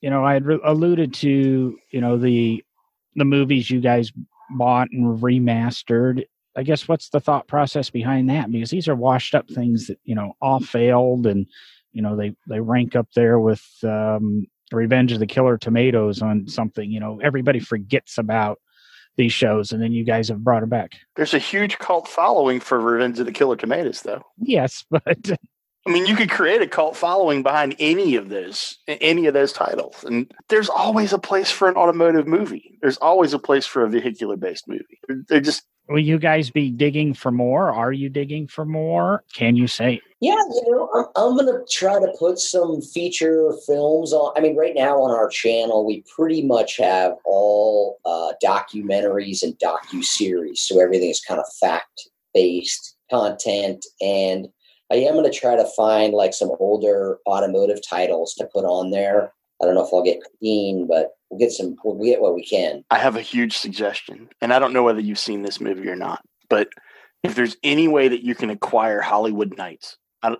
you 0.00 0.10
know, 0.10 0.24
I 0.24 0.34
had 0.34 0.46
re- 0.46 0.60
alluded 0.64 1.14
to, 1.14 1.78
you 1.90 2.00
know, 2.00 2.16
the 2.16 2.64
the 3.14 3.24
movies 3.24 3.70
you 3.70 3.80
guys 3.80 4.12
bought 4.50 4.88
and 4.92 5.18
remastered 5.20 6.24
I 6.56 6.62
guess 6.62 6.88
what's 6.88 7.10
the 7.10 7.20
thought 7.20 7.46
process 7.46 7.90
behind 7.90 8.30
that? 8.30 8.50
Because 8.50 8.70
these 8.70 8.88
are 8.88 8.96
washed 8.96 9.34
up 9.34 9.48
things 9.48 9.88
that 9.88 9.98
you 10.04 10.14
know 10.14 10.32
all 10.40 10.60
failed, 10.60 11.26
and 11.26 11.46
you 11.92 12.00
know 12.00 12.16
they 12.16 12.34
they 12.48 12.60
rank 12.60 12.96
up 12.96 13.08
there 13.14 13.38
with 13.38 13.62
um, 13.84 14.46
Revenge 14.72 15.12
of 15.12 15.20
the 15.20 15.26
Killer 15.26 15.58
Tomatoes 15.58 16.22
on 16.22 16.48
something. 16.48 16.90
You 16.90 16.98
know 16.98 17.20
everybody 17.22 17.60
forgets 17.60 18.16
about 18.16 18.58
these 19.16 19.34
shows, 19.34 19.70
and 19.70 19.82
then 19.82 19.92
you 19.92 20.04
guys 20.04 20.28
have 20.28 20.42
brought 20.42 20.62
it 20.62 20.70
back. 20.70 20.92
There's 21.14 21.34
a 21.34 21.38
huge 21.38 21.78
cult 21.78 22.08
following 22.08 22.58
for 22.58 22.80
Revenge 22.80 23.20
of 23.20 23.26
the 23.26 23.32
Killer 23.32 23.56
Tomatoes, 23.56 24.00
though. 24.00 24.22
Yes, 24.38 24.84
but 24.90 25.38
I 25.86 25.90
mean, 25.90 26.06
you 26.06 26.16
could 26.16 26.30
create 26.30 26.62
a 26.62 26.66
cult 26.66 26.96
following 26.96 27.42
behind 27.42 27.76
any 27.78 28.16
of 28.16 28.28
those, 28.28 28.78
any 28.88 29.26
of 29.26 29.34
those 29.34 29.52
titles, 29.52 30.04
and 30.04 30.32
there's 30.48 30.68
always 30.68 31.12
a 31.12 31.18
place 31.18 31.50
for 31.50 31.68
an 31.68 31.76
automotive 31.76 32.26
movie. 32.26 32.78
There's 32.82 32.98
always 32.98 33.32
a 33.32 33.38
place 33.38 33.66
for 33.66 33.84
a 33.84 33.88
vehicular-based 33.88 34.66
movie. 34.66 35.00
They 35.28 35.40
just 35.40 35.62
Will 35.88 36.00
you 36.00 36.18
guys 36.18 36.50
be 36.50 36.70
digging 36.70 37.14
for 37.14 37.30
more? 37.30 37.70
Are 37.72 37.92
you 37.92 38.08
digging 38.08 38.48
for 38.48 38.64
more? 38.64 39.22
Can 39.32 39.54
you 39.54 39.68
say? 39.68 40.00
Yeah, 40.20 40.34
you 40.34 40.64
know, 40.68 40.90
I'm, 40.92 41.04
I'm 41.14 41.36
going 41.36 41.46
to 41.46 41.64
try 41.70 42.00
to 42.00 42.12
put 42.18 42.40
some 42.40 42.82
feature 42.82 43.52
films 43.66 44.12
on. 44.12 44.32
I 44.36 44.40
mean, 44.40 44.56
right 44.56 44.74
now 44.74 45.00
on 45.00 45.12
our 45.12 45.28
channel, 45.28 45.86
we 45.86 46.02
pretty 46.14 46.42
much 46.42 46.78
have 46.78 47.14
all 47.24 47.98
uh, 48.04 48.32
documentaries 48.42 49.44
and 49.44 49.56
docu 49.58 50.02
series, 50.02 50.60
so 50.60 50.80
everything 50.80 51.10
is 51.10 51.20
kind 51.20 51.38
of 51.38 51.46
fact 51.60 52.08
based 52.34 52.96
content. 53.08 53.84
And 54.00 54.48
I 54.90 54.96
am 54.96 55.14
going 55.14 55.30
to 55.30 55.36
try 55.36 55.56
to 55.56 55.66
find 55.76 56.14
like 56.14 56.32
some 56.32 56.50
older 56.60 57.18
automotive 57.26 57.80
titles 57.86 58.34
to 58.34 58.46
put 58.46 58.64
on 58.64 58.90
there. 58.90 59.32
I 59.60 59.64
don't 59.64 59.74
know 59.74 59.84
if 59.84 59.92
I'll 59.92 60.02
get 60.02 60.20
clean, 60.38 60.86
but 60.86 61.12
we'll 61.30 61.40
get 61.40 61.50
some. 61.50 61.76
We'll 61.82 62.04
get 62.04 62.20
what 62.20 62.34
we 62.34 62.44
can. 62.44 62.84
I 62.90 62.98
have 62.98 63.16
a 63.16 63.22
huge 63.22 63.56
suggestion, 63.56 64.28
and 64.40 64.52
I 64.52 64.58
don't 64.58 64.72
know 64.72 64.82
whether 64.82 65.00
you've 65.00 65.18
seen 65.18 65.42
this 65.42 65.60
movie 65.60 65.88
or 65.88 65.96
not, 65.96 66.22
but 66.48 66.68
if 67.22 67.34
there's 67.34 67.56
any 67.62 67.88
way 67.88 68.08
that 68.08 68.22
you 68.22 68.34
can 68.34 68.50
acquire 68.50 69.00
Hollywood 69.00 69.56
Knights, 69.56 69.96
I, 70.22 70.30
oh, 70.30 70.36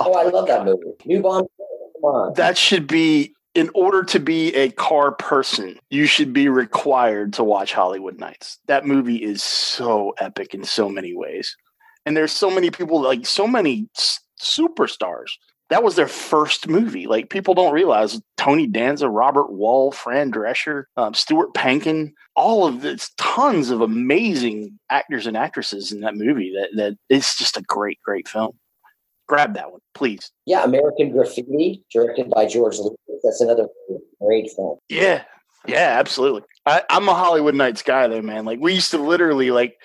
oh, 0.00 0.12
I 0.14 0.24
oh 0.24 0.28
love 0.28 0.48
God. 0.48 0.58
that 0.60 0.64
movie. 0.66 0.96
New 1.04 1.22
Bond. 1.22 2.36
That 2.36 2.58
should 2.58 2.86
be. 2.86 3.32
In 3.54 3.70
order 3.72 4.04
to 4.04 4.20
be 4.20 4.54
a 4.54 4.68
car 4.72 5.12
person, 5.12 5.78
you 5.88 6.04
should 6.04 6.34
be 6.34 6.50
required 6.50 7.32
to 7.34 7.42
watch 7.42 7.72
Hollywood 7.72 8.18
Knights. 8.18 8.58
That 8.66 8.84
movie 8.84 9.16
is 9.16 9.42
so 9.42 10.12
epic 10.18 10.52
in 10.52 10.62
so 10.62 10.90
many 10.90 11.14
ways. 11.16 11.56
And 12.06 12.16
there's 12.16 12.32
so 12.32 12.50
many 12.50 12.70
people, 12.70 13.02
like 13.02 13.26
so 13.26 13.46
many 13.46 13.88
superstars 14.40 15.32
that 15.68 15.82
was 15.82 15.96
their 15.96 16.08
first 16.08 16.68
movie. 16.68 17.06
Like 17.06 17.30
people 17.30 17.54
don't 17.54 17.72
realize 17.72 18.20
Tony 18.36 18.66
Danza, 18.66 19.08
Robert 19.08 19.50
Wuhl 19.50 19.92
Fran 19.92 20.30
Drescher, 20.30 20.84
um, 20.96 21.14
Stuart 21.14 21.54
Pankin, 21.54 22.12
all 22.36 22.66
of 22.66 22.82
this, 22.82 23.10
tons 23.16 23.70
of 23.70 23.80
amazing 23.80 24.78
actors 24.90 25.26
and 25.26 25.36
actresses 25.36 25.90
in 25.90 26.00
that 26.00 26.14
movie. 26.14 26.52
That 26.54 26.68
that 26.76 26.98
it's 27.08 27.36
just 27.36 27.56
a 27.56 27.62
great, 27.62 27.98
great 28.04 28.28
film. 28.28 28.52
Grab 29.26 29.54
that 29.54 29.72
one, 29.72 29.80
please. 29.94 30.30
Yeah, 30.44 30.62
American 30.62 31.10
Graffiti, 31.10 31.82
directed 31.92 32.30
by 32.30 32.46
George 32.46 32.78
Lucas. 32.78 33.20
That's 33.24 33.40
another 33.40 33.66
great 34.22 34.52
film. 34.52 34.78
Yeah, 34.88 35.24
yeah, 35.66 35.96
absolutely. 35.98 36.42
I, 36.64 36.82
I'm 36.90 37.08
a 37.08 37.14
Hollywood 37.14 37.56
Knights 37.56 37.82
guy, 37.82 38.06
though, 38.06 38.22
man. 38.22 38.44
Like 38.44 38.60
we 38.60 38.74
used 38.74 38.92
to 38.92 38.98
literally 38.98 39.50
like 39.50 39.78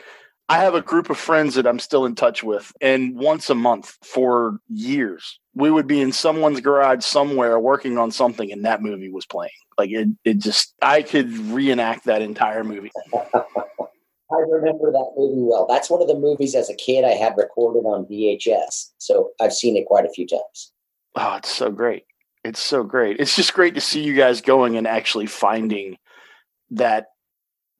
I 0.51 0.57
have 0.57 0.75
a 0.75 0.81
group 0.81 1.09
of 1.09 1.17
friends 1.17 1.55
that 1.55 1.65
I'm 1.65 1.79
still 1.79 2.05
in 2.05 2.13
touch 2.13 2.43
with, 2.43 2.73
and 2.81 3.15
once 3.15 3.49
a 3.49 3.55
month 3.55 3.97
for 4.03 4.59
years, 4.67 5.39
we 5.55 5.71
would 5.71 5.87
be 5.87 6.01
in 6.01 6.11
someone's 6.11 6.59
garage 6.59 7.05
somewhere 7.05 7.57
working 7.57 7.97
on 7.97 8.11
something, 8.11 8.51
and 8.51 8.65
that 8.65 8.81
movie 8.81 9.09
was 9.09 9.25
playing. 9.25 9.53
Like 9.77 9.91
it, 9.91 10.09
it 10.25 10.39
just, 10.39 10.73
I 10.81 11.03
could 11.03 11.31
reenact 11.31 12.03
that 12.03 12.21
entire 12.21 12.65
movie. 12.65 12.91
I 13.13 14.39
remember 14.49 14.91
that 14.91 15.11
movie 15.15 15.41
well. 15.41 15.67
That's 15.69 15.89
one 15.89 16.01
of 16.01 16.09
the 16.09 16.19
movies 16.19 16.53
as 16.53 16.69
a 16.69 16.75
kid 16.75 17.05
I 17.05 17.11
had 17.11 17.37
recorded 17.37 17.87
on 17.87 18.05
VHS, 18.07 18.91
so 18.97 19.29
I've 19.39 19.53
seen 19.53 19.77
it 19.77 19.85
quite 19.85 20.03
a 20.03 20.09
few 20.09 20.27
times. 20.27 20.73
Oh, 21.15 21.35
it's 21.37 21.49
so 21.49 21.71
great! 21.71 22.03
It's 22.43 22.61
so 22.61 22.83
great. 22.83 23.21
It's 23.21 23.37
just 23.37 23.53
great 23.53 23.75
to 23.75 23.81
see 23.81 24.03
you 24.03 24.15
guys 24.15 24.41
going 24.41 24.75
and 24.75 24.85
actually 24.85 25.27
finding 25.27 25.95
that 26.71 27.10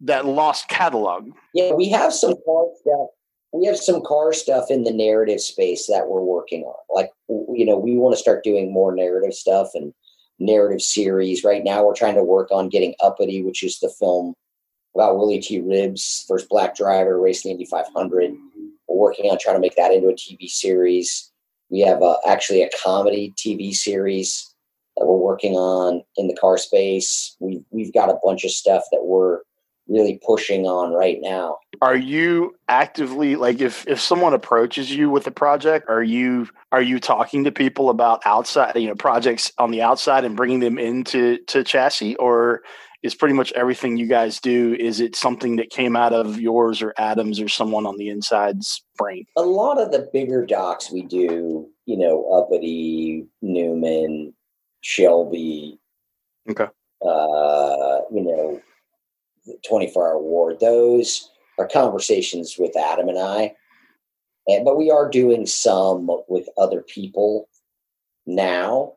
that 0.02 0.26
lost 0.26 0.68
catalog. 0.68 1.30
Yeah, 1.54 1.74
we 1.74 1.90
have 1.90 2.14
some 2.14 2.34
car 2.46 2.66
stuff. 2.82 3.08
We 3.54 3.66
have 3.66 3.78
some 3.78 4.02
car 4.06 4.34
stuff 4.34 4.66
in 4.70 4.84
the 4.84 4.94
narrative 4.94 5.42
space 5.42 5.88
that 5.88 6.08
we're 6.08 6.22
working 6.22 6.64
on. 6.64 6.76
Like, 6.90 7.12
you 7.28 7.66
know, 7.66 7.78
we 7.78 7.98
want 7.98 8.14
to 8.14 8.22
start 8.22 8.44
doing 8.44 8.72
more 8.72 8.96
narrative 8.96 9.34
stuff 9.34 9.70
and 9.74 9.94
narrative 10.40 10.82
series. 10.82 11.44
Right 11.44 11.64
now, 11.64 11.86
we're 11.86 11.96
trying 11.96 12.16
to 12.16 12.24
work 12.24 12.50
on 12.52 12.70
getting 12.70 12.96
Uppity, 13.02 13.44
which 13.44 13.62
is 13.62 13.80
the 13.80 13.94
film 14.00 14.34
about 14.96 15.18
Willie 15.18 15.42
T. 15.42 15.60
Ribbs, 15.60 16.26
first 16.28 16.50
black 16.50 16.76
driver 16.76 17.20
racing 17.20 17.50
the 17.50 17.54
Indy 17.54 17.66
500. 17.66 18.32
We're 18.88 18.96
working 18.96 19.30
on 19.30 19.38
trying 19.40 19.56
to 19.56 19.62
make 19.62 19.76
that 19.76 19.92
into 19.92 20.10
a 20.10 20.14
TV 20.14 20.50
series. 20.50 21.30
We 21.70 21.82
have 21.82 22.02
uh, 22.02 22.18
actually 22.28 22.64
a 22.64 22.70
comedy 22.84 23.34
TV 23.38 23.74
series 23.74 24.54
that 24.98 25.06
we're 25.06 25.18
working 25.18 25.54
on 25.54 26.04
in 26.18 26.28
the 26.28 26.36
car 26.36 26.58
space. 26.58 27.36
We've 27.40 27.64
we've 27.70 27.94
got 27.94 28.10
a 28.10 28.20
bunch 28.24 28.44
of 28.44 28.52
stuff 28.52 28.84
that 28.92 29.06
we're 29.06 29.40
really 29.92 30.20
pushing 30.26 30.66
on 30.66 30.94
right 30.94 31.18
now. 31.22 31.58
Are 31.82 31.96
you 31.96 32.56
actively 32.68 33.36
like 33.36 33.60
if 33.60 33.88
if 33.88 34.00
someone 34.00 34.34
approaches 34.34 34.92
you 34.92 35.10
with 35.10 35.28
a 35.28 35.32
project, 35.32 35.90
are 35.90 36.04
you 36.04 36.48
are 36.72 36.82
you 36.82 37.00
talking 37.00 37.44
to 37.44 37.52
people 37.52 37.90
about 37.90 38.22
outside, 38.26 38.76
you 38.76 38.88
know, 38.88 38.96
projects 38.96 39.52
on 39.58 39.72
the 39.72 39.82
outside 39.82 40.24
and 40.24 40.38
bringing 40.38 40.60
them 40.60 40.78
into 40.78 41.38
to 41.48 41.64
chassis 41.64 42.16
or 42.16 42.62
is 43.04 43.16
pretty 43.16 43.34
much 43.34 43.52
everything 43.54 43.98
you 43.98 44.06
guys 44.06 44.40
do 44.40 44.76
is 44.80 45.00
it 45.00 45.16
something 45.16 45.56
that 45.56 45.72
came 45.72 45.96
out 45.96 46.14
of 46.14 46.40
yours 46.40 46.82
or 46.82 46.94
Adams 46.98 47.42
or 47.42 47.48
someone 47.48 47.86
on 47.86 47.98
the 47.98 48.10
inside's 48.10 48.84
brain? 48.98 49.26
A 49.38 49.42
lot 49.42 49.80
of 49.80 49.92
the 49.92 50.08
bigger 50.14 50.46
docs 50.46 50.92
we 50.92 51.02
do, 51.02 51.68
you 51.86 51.98
know, 51.98 52.32
Uppity, 52.32 53.26
Newman, 53.42 54.34
Shelby. 54.82 55.80
Okay. 56.50 56.68
Uh, 57.04 58.02
you 58.12 58.22
know, 58.22 58.62
24 59.68 60.08
hour 60.08 60.20
war. 60.22 60.56
Those 60.56 61.30
are 61.60 61.68
conversations 61.68 62.56
with 62.58 62.78
Adam 62.78 63.10
and 63.10 63.20
I. 63.20 63.54
And, 64.48 64.66
but 64.66 64.78
we 64.78 64.90
are 64.90 65.10
doing 65.10 65.46
some 65.46 66.10
with 66.28 66.48
other 66.58 66.82
people 66.82 67.48
now. 68.26 68.94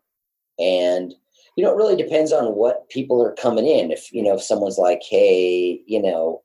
And 0.58 1.14
you 1.56 1.64
know, 1.64 1.72
it 1.72 1.76
really 1.76 1.96
depends 1.96 2.32
on 2.32 2.56
what 2.56 2.88
people 2.88 3.22
are 3.22 3.34
coming 3.34 3.66
in. 3.66 3.92
If 3.92 4.12
you 4.12 4.22
know, 4.22 4.34
if 4.34 4.42
someone's 4.42 4.78
like, 4.78 5.02
"Hey, 5.08 5.80
you 5.86 6.02
know," 6.02 6.42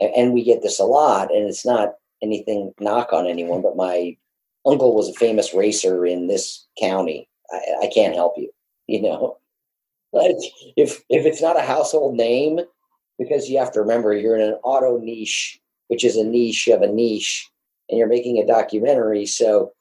and, 0.00 0.12
and 0.14 0.32
we 0.32 0.44
get 0.44 0.62
this 0.62 0.78
a 0.78 0.84
lot, 0.84 1.34
and 1.34 1.48
it's 1.48 1.66
not 1.66 1.94
anything 2.22 2.72
knock 2.78 3.12
on 3.12 3.26
anyone, 3.26 3.62
but 3.62 3.76
my 3.76 4.16
uncle 4.64 4.94
was 4.94 5.08
a 5.08 5.14
famous 5.14 5.52
racer 5.52 6.06
in 6.06 6.28
this 6.28 6.64
county. 6.80 7.28
I, 7.50 7.86
I 7.86 7.90
can't 7.92 8.14
help 8.14 8.34
you. 8.36 8.50
You 8.86 9.02
know, 9.02 9.38
like 10.12 10.36
if 10.76 11.02
if 11.08 11.26
it's 11.26 11.42
not 11.42 11.58
a 11.58 11.62
household 11.62 12.16
name, 12.16 12.60
because 13.18 13.48
you 13.48 13.58
have 13.58 13.72
to 13.72 13.80
remember 13.80 14.14
you're 14.14 14.36
in 14.36 14.42
an 14.42 14.58
auto 14.64 14.98
niche, 14.98 15.60
which 15.88 16.04
is 16.04 16.16
a 16.16 16.24
niche 16.24 16.68
of 16.68 16.82
a 16.82 16.88
niche, 16.88 17.48
and 17.88 17.98
you're 17.98 18.08
making 18.08 18.38
a 18.38 18.46
documentary, 18.46 19.26
so 19.26 19.72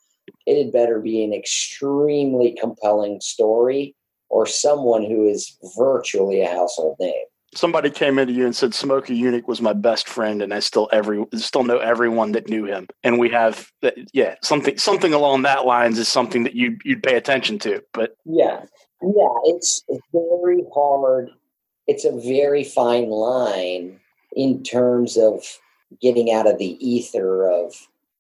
it 0.46 0.64
had 0.64 0.74
better 0.74 1.00
be 1.00 1.24
an 1.24 1.34
extremely 1.34 2.56
compelling 2.60 3.20
story 3.22 3.96
or 4.30 4.46
someone 4.46 5.04
who 5.04 5.28
is 5.28 5.58
virtually 5.78 6.42
a 6.42 6.50
household 6.50 6.96
name. 7.00 7.26
Somebody 7.54 7.90
came 7.90 8.18
into 8.18 8.32
you 8.32 8.46
and 8.46 8.56
said 8.56 8.74
Smokey 8.74 9.20
Yunick 9.20 9.46
was 9.46 9.62
my 9.62 9.74
best 9.74 10.08
friend, 10.08 10.42
and 10.42 10.54
I 10.54 10.60
still 10.60 10.88
every 10.94 11.26
still 11.36 11.66
know 11.66 11.80
everyone 11.80 12.32
that 12.32 12.48
knew 12.48 12.64
him. 12.64 12.88
And 13.04 13.20
we 13.20 13.30
have, 13.30 13.70
yeah, 14.14 14.36
something 14.42 14.78
something 14.78 15.14
along 15.14 15.42
that 15.42 15.66
lines 15.66 16.00
is 16.00 16.08
something 16.08 16.44
that 16.44 16.56
you 16.56 16.78
you'd 16.86 17.04
pay 17.04 17.18
attention 17.18 17.60
to. 17.60 17.84
But 17.94 18.16
yeah, 18.24 18.62
yeah, 19.02 19.34
it's 19.46 19.84
it's 19.90 20.08
very 20.14 20.64
hard. 20.74 21.30
It's 21.88 22.06
a 22.06 22.20
very 22.20 22.64
fine 22.64 23.10
line 23.10 24.00
in 24.36 24.64
terms 24.64 25.18
of 25.18 25.44
getting 26.02 26.32
out 26.32 26.48
of 26.48 26.58
the 26.58 26.78
ether 26.86 27.50
of 27.50 27.74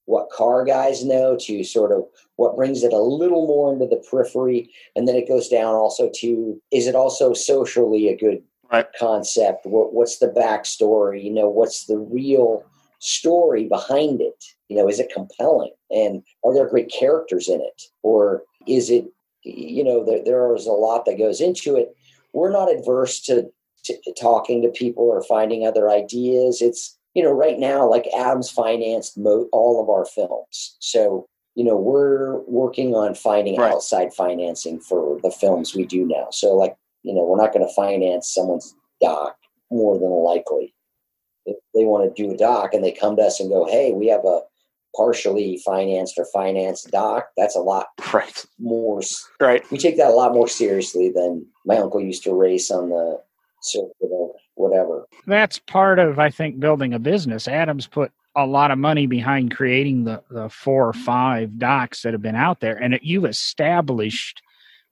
what 0.05 0.29
car 0.29 0.65
guys 0.65 1.05
know 1.05 1.37
to 1.39 1.63
sort 1.63 1.91
of 1.91 2.03
what 2.35 2.55
brings 2.55 2.83
it 2.83 2.91
a 2.91 2.99
little 2.99 3.47
more 3.47 3.71
into 3.71 3.85
the 3.85 4.03
periphery. 4.09 4.69
And 4.95 5.07
then 5.07 5.15
it 5.15 5.27
goes 5.27 5.47
down 5.47 5.75
also 5.75 6.09
to 6.15 6.61
is 6.71 6.87
it 6.87 6.95
also 6.95 7.33
socially 7.33 8.09
a 8.09 8.17
good 8.17 8.43
right. 8.71 8.87
concept? 8.99 9.65
What, 9.65 9.93
what's 9.93 10.17
the 10.19 10.27
backstory? 10.27 11.23
You 11.23 11.31
know 11.31 11.49
what's 11.49 11.85
the 11.85 11.97
real 11.97 12.65
story 12.99 13.67
behind 13.67 14.21
it? 14.21 14.43
You 14.67 14.77
know 14.77 14.89
is 14.89 14.99
it 14.99 15.13
compelling? 15.13 15.71
And 15.89 16.23
are 16.43 16.53
there 16.53 16.67
great 16.67 16.91
characters 16.91 17.47
in 17.47 17.61
it? 17.61 17.83
Or 18.03 18.43
is 18.67 18.89
it 18.89 19.05
you 19.43 19.83
know 19.83 20.03
there, 20.05 20.23
there 20.23 20.55
is 20.55 20.65
a 20.65 20.71
lot 20.71 21.05
that 21.05 21.17
goes 21.17 21.41
into 21.41 21.75
it 21.75 21.95
we're 22.33 22.51
not 22.51 22.71
adverse 22.71 23.19
to, 23.21 23.49
to 23.85 24.13
talking 24.19 24.61
to 24.61 24.69
people 24.69 25.03
or 25.03 25.23
finding 25.23 25.65
other 25.65 25.89
ideas 25.89 26.61
it's 26.61 26.97
you 27.13 27.23
know, 27.23 27.31
right 27.31 27.59
now, 27.59 27.89
like 27.89 28.07
Adams 28.15 28.49
financed 28.49 29.17
mo- 29.17 29.49
all 29.51 29.81
of 29.81 29.89
our 29.89 30.05
films. 30.05 30.77
So, 30.79 31.25
you 31.55 31.63
know, 31.63 31.75
we're 31.75 32.39
working 32.41 32.95
on 32.95 33.15
finding 33.15 33.59
right. 33.59 33.71
outside 33.71 34.13
financing 34.13 34.79
for 34.79 35.19
the 35.21 35.31
films 35.31 35.75
we 35.75 35.85
do 35.85 36.05
now. 36.05 36.27
So, 36.31 36.55
like, 36.55 36.75
you 37.03 37.13
know, 37.13 37.23
we're 37.23 37.41
not 37.41 37.53
going 37.53 37.67
to 37.67 37.73
finance 37.73 38.33
someone's 38.33 38.73
doc 39.01 39.35
more 39.69 39.99
than 39.99 40.09
likely. 40.09 40.73
If 41.45 41.57
they 41.73 41.83
want 41.83 42.15
to 42.15 42.23
do 42.23 42.31
a 42.31 42.37
doc 42.37 42.73
and 42.73 42.83
they 42.83 42.91
come 42.91 43.17
to 43.17 43.23
us 43.23 43.39
and 43.39 43.49
go, 43.49 43.65
hey, 43.65 43.91
we 43.91 44.07
have 44.07 44.23
a 44.23 44.41
partially 44.95 45.61
financed 45.65 46.15
or 46.17 46.25
financed 46.33 46.91
doc, 46.91 47.29
that's 47.37 47.55
a 47.55 47.61
lot 47.61 47.87
right. 48.13 48.45
more. 48.59 49.01
Right. 49.39 49.69
We 49.71 49.77
take 49.77 49.97
that 49.97 50.09
a 50.09 50.15
lot 50.15 50.33
more 50.33 50.47
seriously 50.47 51.11
than 51.13 51.45
my 51.65 51.77
uncle 51.77 52.01
used 52.01 52.23
to 52.23 52.33
race 52.33 52.71
on 52.71 52.89
the 52.89 53.21
circuit 53.61 53.95
of 54.01 54.31
whatever. 54.55 55.07
That's 55.27 55.59
part 55.59 55.99
of, 55.99 56.19
I 56.19 56.29
think, 56.29 56.59
building 56.59 56.93
a 56.93 56.99
business. 56.99 57.47
Adams 57.47 57.87
put 57.87 58.11
a 58.35 58.45
lot 58.45 58.71
of 58.71 58.77
money 58.77 59.07
behind 59.07 59.55
creating 59.55 60.05
the, 60.05 60.23
the 60.29 60.49
four 60.49 60.87
or 60.87 60.93
five 60.93 61.57
docs 61.57 62.01
that 62.01 62.13
have 62.13 62.21
been 62.21 62.35
out 62.35 62.59
there, 62.59 62.77
and 62.77 62.93
it, 62.93 63.03
you've 63.03 63.25
established 63.25 64.41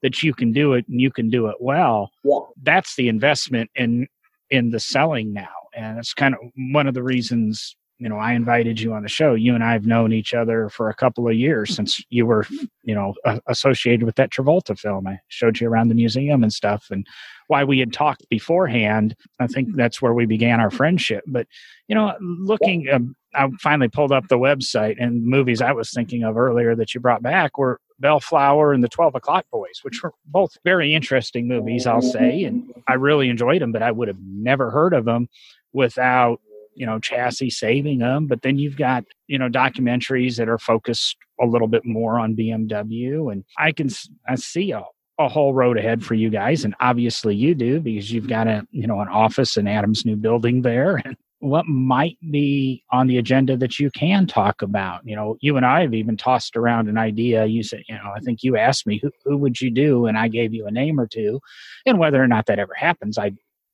that 0.02 0.22
you 0.22 0.32
can 0.32 0.52
do 0.52 0.72
it 0.74 0.86
and 0.88 1.00
you 1.00 1.10
can 1.10 1.28
do 1.28 1.48
it 1.48 1.56
well. 1.60 2.10
Yeah. 2.24 2.38
That's 2.62 2.96
the 2.96 3.08
investment 3.08 3.70
in 3.74 4.08
in 4.50 4.70
the 4.70 4.80
selling 4.80 5.32
now, 5.32 5.48
and 5.74 5.98
it's 5.98 6.14
kind 6.14 6.34
of 6.34 6.40
one 6.72 6.86
of 6.86 6.94
the 6.94 7.02
reasons 7.02 7.76
you 8.00 8.08
know 8.08 8.16
I 8.16 8.32
invited 8.32 8.80
you 8.80 8.94
on 8.94 9.02
the 9.02 9.08
show. 9.08 9.34
You 9.34 9.54
and 9.54 9.62
I 9.62 9.72
have 9.72 9.86
known 9.86 10.12
each 10.12 10.32
other 10.32 10.70
for 10.70 10.88
a 10.88 10.94
couple 10.94 11.28
of 11.28 11.34
years 11.34 11.74
since 11.76 12.02
you 12.08 12.24
were 12.24 12.46
you 12.82 12.94
know 12.94 13.14
associated 13.46 14.04
with 14.04 14.16
that 14.16 14.30
Travolta 14.30 14.76
film. 14.76 15.06
I 15.06 15.20
showed 15.28 15.60
you 15.60 15.68
around 15.68 15.88
the 15.88 15.94
museum 15.94 16.42
and 16.42 16.52
stuff, 16.52 16.86
and 16.90 17.06
why 17.48 17.62
we 17.62 17.78
had 17.78 17.92
talked 17.92 18.26
beforehand. 18.30 19.14
I 19.38 19.46
think 19.46 19.68
mm-hmm. 19.68 19.76
that's 19.76 20.00
where 20.00 20.14
we 20.14 20.24
began 20.24 20.60
our 20.60 20.70
friendship. 20.70 21.24
But 21.26 21.46
you 21.88 21.94
know, 21.94 22.16
looking, 22.20 22.88
um, 22.90 23.14
I 23.34 23.48
finally 23.60 23.88
pulled 23.88 24.12
up 24.12 24.28
the 24.28 24.38
website, 24.38 24.96
and 24.98 25.24
movies 25.24 25.60
I 25.60 25.72
was 25.72 25.90
thinking 25.90 26.24
of 26.24 26.38
earlier 26.38 26.74
that 26.76 26.94
you 26.94 27.00
brought 27.00 27.22
back 27.22 27.58
were 27.58 27.80
Bellflower 27.98 28.72
and 28.72 28.82
the 28.82 28.88
Twelve 28.88 29.14
O'clock 29.14 29.44
Boys, 29.52 29.80
which 29.82 30.02
were 30.02 30.14
both 30.24 30.56
very 30.64 30.94
interesting 30.94 31.46
movies, 31.46 31.86
I'll 31.86 32.00
say, 32.00 32.44
and 32.44 32.72
I 32.88 32.94
really 32.94 33.28
enjoyed 33.28 33.60
them. 33.60 33.72
But 33.72 33.82
I 33.82 33.90
would 33.90 34.08
have 34.08 34.20
never 34.22 34.70
heard 34.70 34.94
of 34.94 35.04
them 35.04 35.28
without 35.74 36.40
you 36.74 36.86
know 36.86 36.98
Chassy 36.98 37.50
saving 37.50 37.98
them 37.98 38.26
but 38.26 38.42
then 38.42 38.58
you've 38.58 38.76
got 38.76 39.04
you 39.26 39.38
know 39.38 39.48
documentaries 39.48 40.36
that 40.36 40.48
are 40.48 40.58
focused 40.58 41.16
a 41.40 41.46
little 41.46 41.68
bit 41.68 41.84
more 41.84 42.18
on 42.18 42.36
bmw 42.36 43.32
and 43.32 43.44
i 43.58 43.72
can 43.72 43.88
i 44.28 44.34
see 44.34 44.72
a, 44.72 44.82
a 45.18 45.28
whole 45.28 45.54
road 45.54 45.78
ahead 45.78 46.04
for 46.04 46.14
you 46.14 46.30
guys 46.30 46.64
and 46.64 46.74
obviously 46.80 47.34
you 47.34 47.54
do 47.54 47.80
because 47.80 48.10
you've 48.10 48.28
got 48.28 48.46
a 48.46 48.66
you 48.70 48.86
know 48.86 49.00
an 49.00 49.08
office 49.08 49.56
in 49.56 49.66
adam's 49.66 50.04
new 50.04 50.16
building 50.16 50.62
there 50.62 50.96
and 51.04 51.16
what 51.40 51.66
might 51.66 52.18
be 52.30 52.84
on 52.90 53.06
the 53.06 53.16
agenda 53.16 53.56
that 53.56 53.78
you 53.78 53.90
can 53.90 54.26
talk 54.26 54.60
about? 54.60 55.00
You 55.06 55.16
know 55.16 55.36
you 55.40 55.56
and 55.56 55.64
i 55.64 55.80
have 55.80 55.94
even 55.94 56.16
tossed 56.16 56.54
around 56.54 56.88
an 56.88 56.98
idea. 56.98 57.46
You 57.46 57.62
said 57.62 57.82
you 57.88 57.94
know 57.94 58.12
i 58.14 58.20
think 58.20 58.42
you 58.42 58.56
asked 58.56 58.86
me 58.86 59.00
who, 59.02 59.10
who 59.24 59.36
would 59.38 59.60
you 59.60 59.70
do? 59.70 60.06
And 60.06 60.18
i 60.18 60.28
gave 60.28 60.52
you 60.52 60.66
a 60.66 60.70
name 60.70 61.00
or 61.00 61.06
two 61.06 61.40
and 61.86 61.98
whether 61.98 62.22
or 62.22 62.28
not 62.28 62.46
that 62.46 62.58
ever 62.58 62.74
happens 62.74 63.18
i 63.18 63.32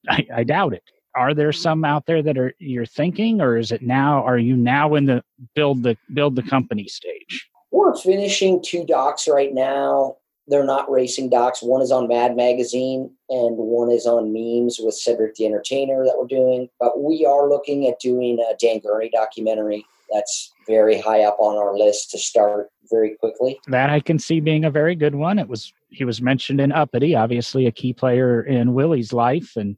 i, 0.09 0.26
I 0.35 0.44
doubt 0.44 0.74
it 0.74 0.85
are 1.16 1.35
there 1.35 1.52
some 1.52 1.85
out 1.85 2.07
there 2.07 2.22
that 2.22 2.38
are 2.38 2.55
you're 2.59 2.87
thinking 2.87 3.40
or 3.40 3.57
is 3.57 3.72
it 3.72 3.83
now 3.83 4.22
are 4.22 4.38
you 4.38 4.57
now 4.57 4.94
in 4.94 5.07
the 5.07 5.22
build 5.55 5.83
the 5.83 5.96
build 6.12 6.37
the 6.37 6.42
company 6.42 6.87
stage 6.87 7.48
we're 7.70 7.96
finishing 7.96 8.62
two 8.62 8.85
docs 8.85 9.26
right 9.29 9.55
now 9.55 10.16
they're 10.48 10.64
not 10.64 10.90
racing 10.90 11.31
docs. 11.31 11.62
One 11.62 11.83
is 11.83 11.90
on 11.90 12.09
Mad 12.09 12.37
Magazine 12.37 13.11
and 13.29 13.57
one 13.57 13.90
is 13.90 14.07
on 14.07 14.33
memes 14.33 14.79
with 14.81 14.94
Cedric 14.94 15.35
the 15.35 15.46
Entertainer 15.46 16.05
that 16.05 16.14
we're 16.16 16.26
doing. 16.26 16.68
But 16.79 17.02
we 17.02 17.26
are 17.26 17.48
looking 17.48 17.88
at 17.88 18.00
doing 18.00 18.38
a 18.38 18.57
Dan 18.57 18.81
Gurney 18.81 19.11
documentary. 19.11 19.85
That's 20.12 20.52
very 20.68 21.00
high 21.00 21.24
up 21.24 21.37
on 21.40 21.57
our 21.57 21.76
list 21.76 22.11
to 22.12 22.18
start 22.18 22.70
very 22.88 23.16
quickly. 23.16 23.59
That 23.66 23.90
I 23.90 23.98
can 23.98 24.20
see 24.20 24.38
being 24.38 24.64
a 24.64 24.70
very 24.70 24.94
good 24.94 25.16
one. 25.16 25.38
It 25.38 25.48
was 25.48 25.72
he 25.88 26.05
was 26.05 26.22
mentioned 26.22 26.61
in 26.61 26.70
Uppity, 26.70 27.16
obviously 27.16 27.66
a 27.66 27.72
key 27.72 27.92
player 27.92 28.42
in 28.42 28.74
Willie's 28.74 29.12
life, 29.12 29.57
and 29.57 29.76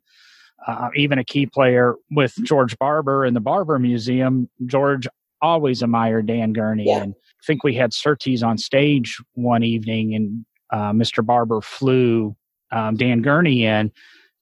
uh, 0.66 0.88
even 0.94 1.18
a 1.18 1.24
key 1.24 1.46
player 1.46 1.94
with 2.10 2.34
George 2.44 2.78
Barber 2.78 3.24
in 3.24 3.34
the 3.34 3.40
Barber 3.40 3.78
Museum. 3.78 4.48
George 4.66 5.06
always 5.40 5.82
admired 5.82 6.26
Dan 6.26 6.52
Gurney, 6.52 6.86
yeah. 6.86 7.02
and 7.02 7.14
I 7.14 7.42
think 7.46 7.62
we 7.64 7.74
had 7.74 7.92
Surtees 7.92 8.42
on 8.42 8.58
stage 8.58 9.18
one 9.34 9.62
evening, 9.62 10.14
and 10.14 10.44
uh, 10.72 10.92
Mr. 10.92 11.24
Barber 11.24 11.60
flew 11.60 12.36
um, 12.70 12.96
Dan 12.96 13.22
Gurney 13.22 13.64
in 13.64 13.92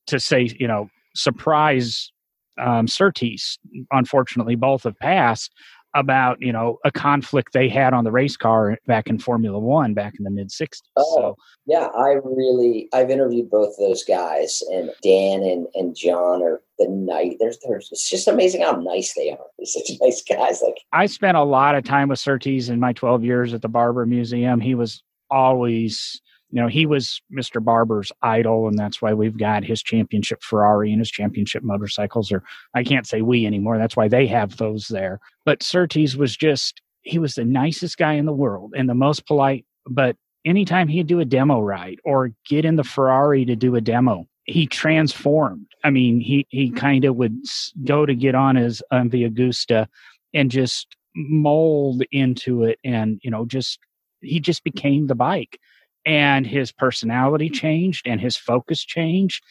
to 0.07 0.19
say, 0.19 0.51
you 0.59 0.67
know, 0.67 0.89
surprise 1.15 2.13
um, 2.59 2.89
Surtees. 2.89 3.59
Unfortunately, 3.91 4.57
both 4.57 4.85
have 4.85 4.99
passed 4.99 5.53
about 5.97 6.41
you 6.41 6.53
know 6.53 6.79
a 6.85 6.93
conflict 6.93 7.53
they 7.53 7.69
had 7.69 7.93
on 7.93 8.05
the 8.05 8.13
race 8.13 8.37
car 8.37 8.79
back 8.87 9.09
in 9.09 9.19
Formula 9.19 9.59
One 9.59 9.95
back 9.95 10.15
in 10.19 10.25
the 10.25 10.31
mid 10.31 10.51
'60s. 10.51 10.83
Oh, 10.97 11.17
so, 11.17 11.37
yeah, 11.67 11.89
I 11.97 12.19
really 12.23 12.89
I've 12.93 13.11
interviewed 13.11 13.51
both 13.51 13.75
those 13.79 14.05
guys, 14.05 14.63
and 14.71 14.91
Dan 15.03 15.43
and, 15.43 15.67
and 15.75 15.97
John 15.97 16.43
are 16.43 16.61
the 16.79 16.89
night. 16.89 17.37
There's 17.41 17.59
there's 17.67 17.89
it's 17.91 18.09
just 18.09 18.29
amazing 18.29 18.63
how 18.63 18.73
nice 18.73 19.15
they 19.15 19.31
are. 19.31 19.47
They're 19.59 19.67
such 19.67 19.91
nice 20.01 20.23
guys. 20.23 20.63
Like 20.63 20.79
I 20.93 21.07
spent 21.07 21.37
a 21.37 21.43
lot 21.43 21.75
of 21.75 21.85
time 21.85 22.09
with 22.09 22.19
Surtees 22.19 22.69
in 22.69 22.79
my 22.79 22.93
12 22.93 23.25
years 23.25 23.55
at 23.55 23.63
the 23.63 23.69
Barber 23.69 24.07
Museum. 24.07 24.61
He 24.61 24.75
was 24.75 25.03
always 25.31 26.21
you 26.51 26.61
know 26.61 26.69
he 26.69 26.87
was 26.87 27.21
mr 27.33 27.63
barber's 27.63 28.13
idol 28.23 28.69
and 28.69 28.79
that's 28.79 29.03
why 29.03 29.13
we've 29.13 29.39
got 29.39 29.65
his 29.65 29.83
championship 29.83 30.43
ferrari 30.43 30.91
and 30.91 31.01
his 31.01 31.11
championship 31.11 31.63
motorcycles 31.63 32.31
or 32.31 32.43
i 32.75 32.83
can't 32.83 33.07
say 33.07 33.23
we 33.23 33.47
anymore 33.47 33.79
that's 33.79 33.97
why 33.97 34.09
they 34.09 34.27
have 34.27 34.57
those 34.57 34.89
there. 34.89 35.21
But 35.45 35.63
surtees 35.63 36.17
was 36.17 36.37
just 36.37 36.81
he 37.03 37.19
was 37.19 37.35
the 37.35 37.45
nicest 37.45 37.99
guy 37.99 38.15
in 38.15 38.27
the 38.27 38.33
world 38.33 38.75
and 38.77 38.89
the 38.89 38.95
most 38.95 39.27
polite 39.27 39.65
but 39.89 40.17
anytime 40.45 40.89
he'd 40.89 41.07
do 41.07 41.21
a 41.21 41.25
demo 41.25 41.61
ride 41.61 41.99
or 42.05 42.33
get 42.49 42.65
in 42.65 42.77
the 42.77 42.85
ferrari 42.85 43.45
to 43.45 43.57
do 43.57 43.77
a 43.77 43.81
demo 43.81 44.27
he 44.47 44.67
transformed. 44.67 45.67
I 45.85 45.91
mean 45.91 46.21
he 46.21 46.47
he 46.51 46.71
kind 46.71 47.05
of 47.05 47.17
would 47.17 47.37
go 47.85 48.07
to 48.07 48.15
get 48.15 48.35
on 48.35 48.57
his 48.57 48.83
um, 48.91 49.11
the 49.11 49.29
agusta 49.29 49.87
and 50.33 50.51
just 50.51 50.97
mold 51.15 52.03
into 52.13 52.65
it 52.65 52.79
and 52.85 53.21
you 53.23 53.31
know 53.31 53.45
just 53.45 53.79
he 54.21 54.41
just 54.41 54.65
became 54.65 55.07
the 55.07 55.15
bike 55.15 55.59
and 56.07 56.47
his 56.47 56.73
personality 56.73 57.47
mm-hmm. 57.47 57.55
changed 57.55 58.07
and 58.07 58.21
his 58.21 58.37
focus 58.37 58.85
changed 58.85 59.43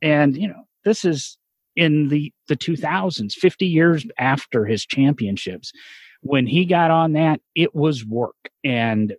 and 0.00 0.36
you 0.36 0.48
know 0.48 0.64
this 0.84 1.04
is 1.04 1.36
in 1.76 2.08
the 2.08 2.32
the 2.48 2.56
2000s 2.56 3.32
50 3.32 3.66
years 3.66 4.06
after 4.18 4.64
his 4.64 4.86
championships 4.86 5.72
when 6.20 6.46
he 6.46 6.64
got 6.64 6.90
on 6.90 7.12
that 7.12 7.40
it 7.54 7.74
was 7.74 8.06
work 8.06 8.36
and 8.62 9.14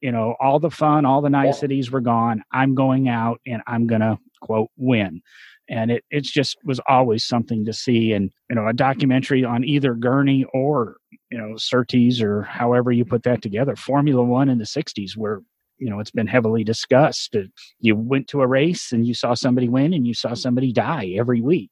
you 0.00 0.10
know, 0.10 0.34
all 0.40 0.58
the 0.58 0.70
fun, 0.70 1.04
all 1.04 1.20
the 1.20 1.30
niceties 1.30 1.90
were 1.90 2.00
gone. 2.00 2.42
I'm 2.52 2.74
going 2.74 3.08
out 3.08 3.40
and 3.46 3.62
I'm 3.66 3.86
going 3.86 4.00
to 4.00 4.18
quote 4.40 4.70
win. 4.76 5.20
And 5.68 5.90
it 5.90 6.04
it's 6.10 6.30
just 6.30 6.56
was 6.64 6.80
always 6.88 7.24
something 7.24 7.64
to 7.66 7.72
see. 7.72 8.12
And, 8.12 8.32
you 8.48 8.56
know, 8.56 8.66
a 8.66 8.72
documentary 8.72 9.44
on 9.44 9.62
either 9.62 9.94
Gurney 9.94 10.44
or, 10.52 10.96
you 11.30 11.38
know, 11.38 11.56
Surtees 11.56 12.20
or 12.20 12.42
however 12.42 12.90
you 12.90 13.04
put 13.04 13.22
that 13.22 13.42
together, 13.42 13.76
Formula 13.76 14.24
One 14.24 14.48
in 14.48 14.58
the 14.58 14.64
60s, 14.64 15.16
where, 15.16 15.42
you 15.80 15.90
know, 15.90 15.98
it's 15.98 16.10
been 16.10 16.26
heavily 16.26 16.62
discussed. 16.62 17.34
You 17.80 17.96
went 17.96 18.28
to 18.28 18.42
a 18.42 18.46
race 18.46 18.92
and 18.92 19.06
you 19.06 19.14
saw 19.14 19.34
somebody 19.34 19.68
win 19.68 19.92
and 19.94 20.06
you 20.06 20.14
saw 20.14 20.34
somebody 20.34 20.72
die 20.72 21.14
every 21.16 21.40
week 21.40 21.70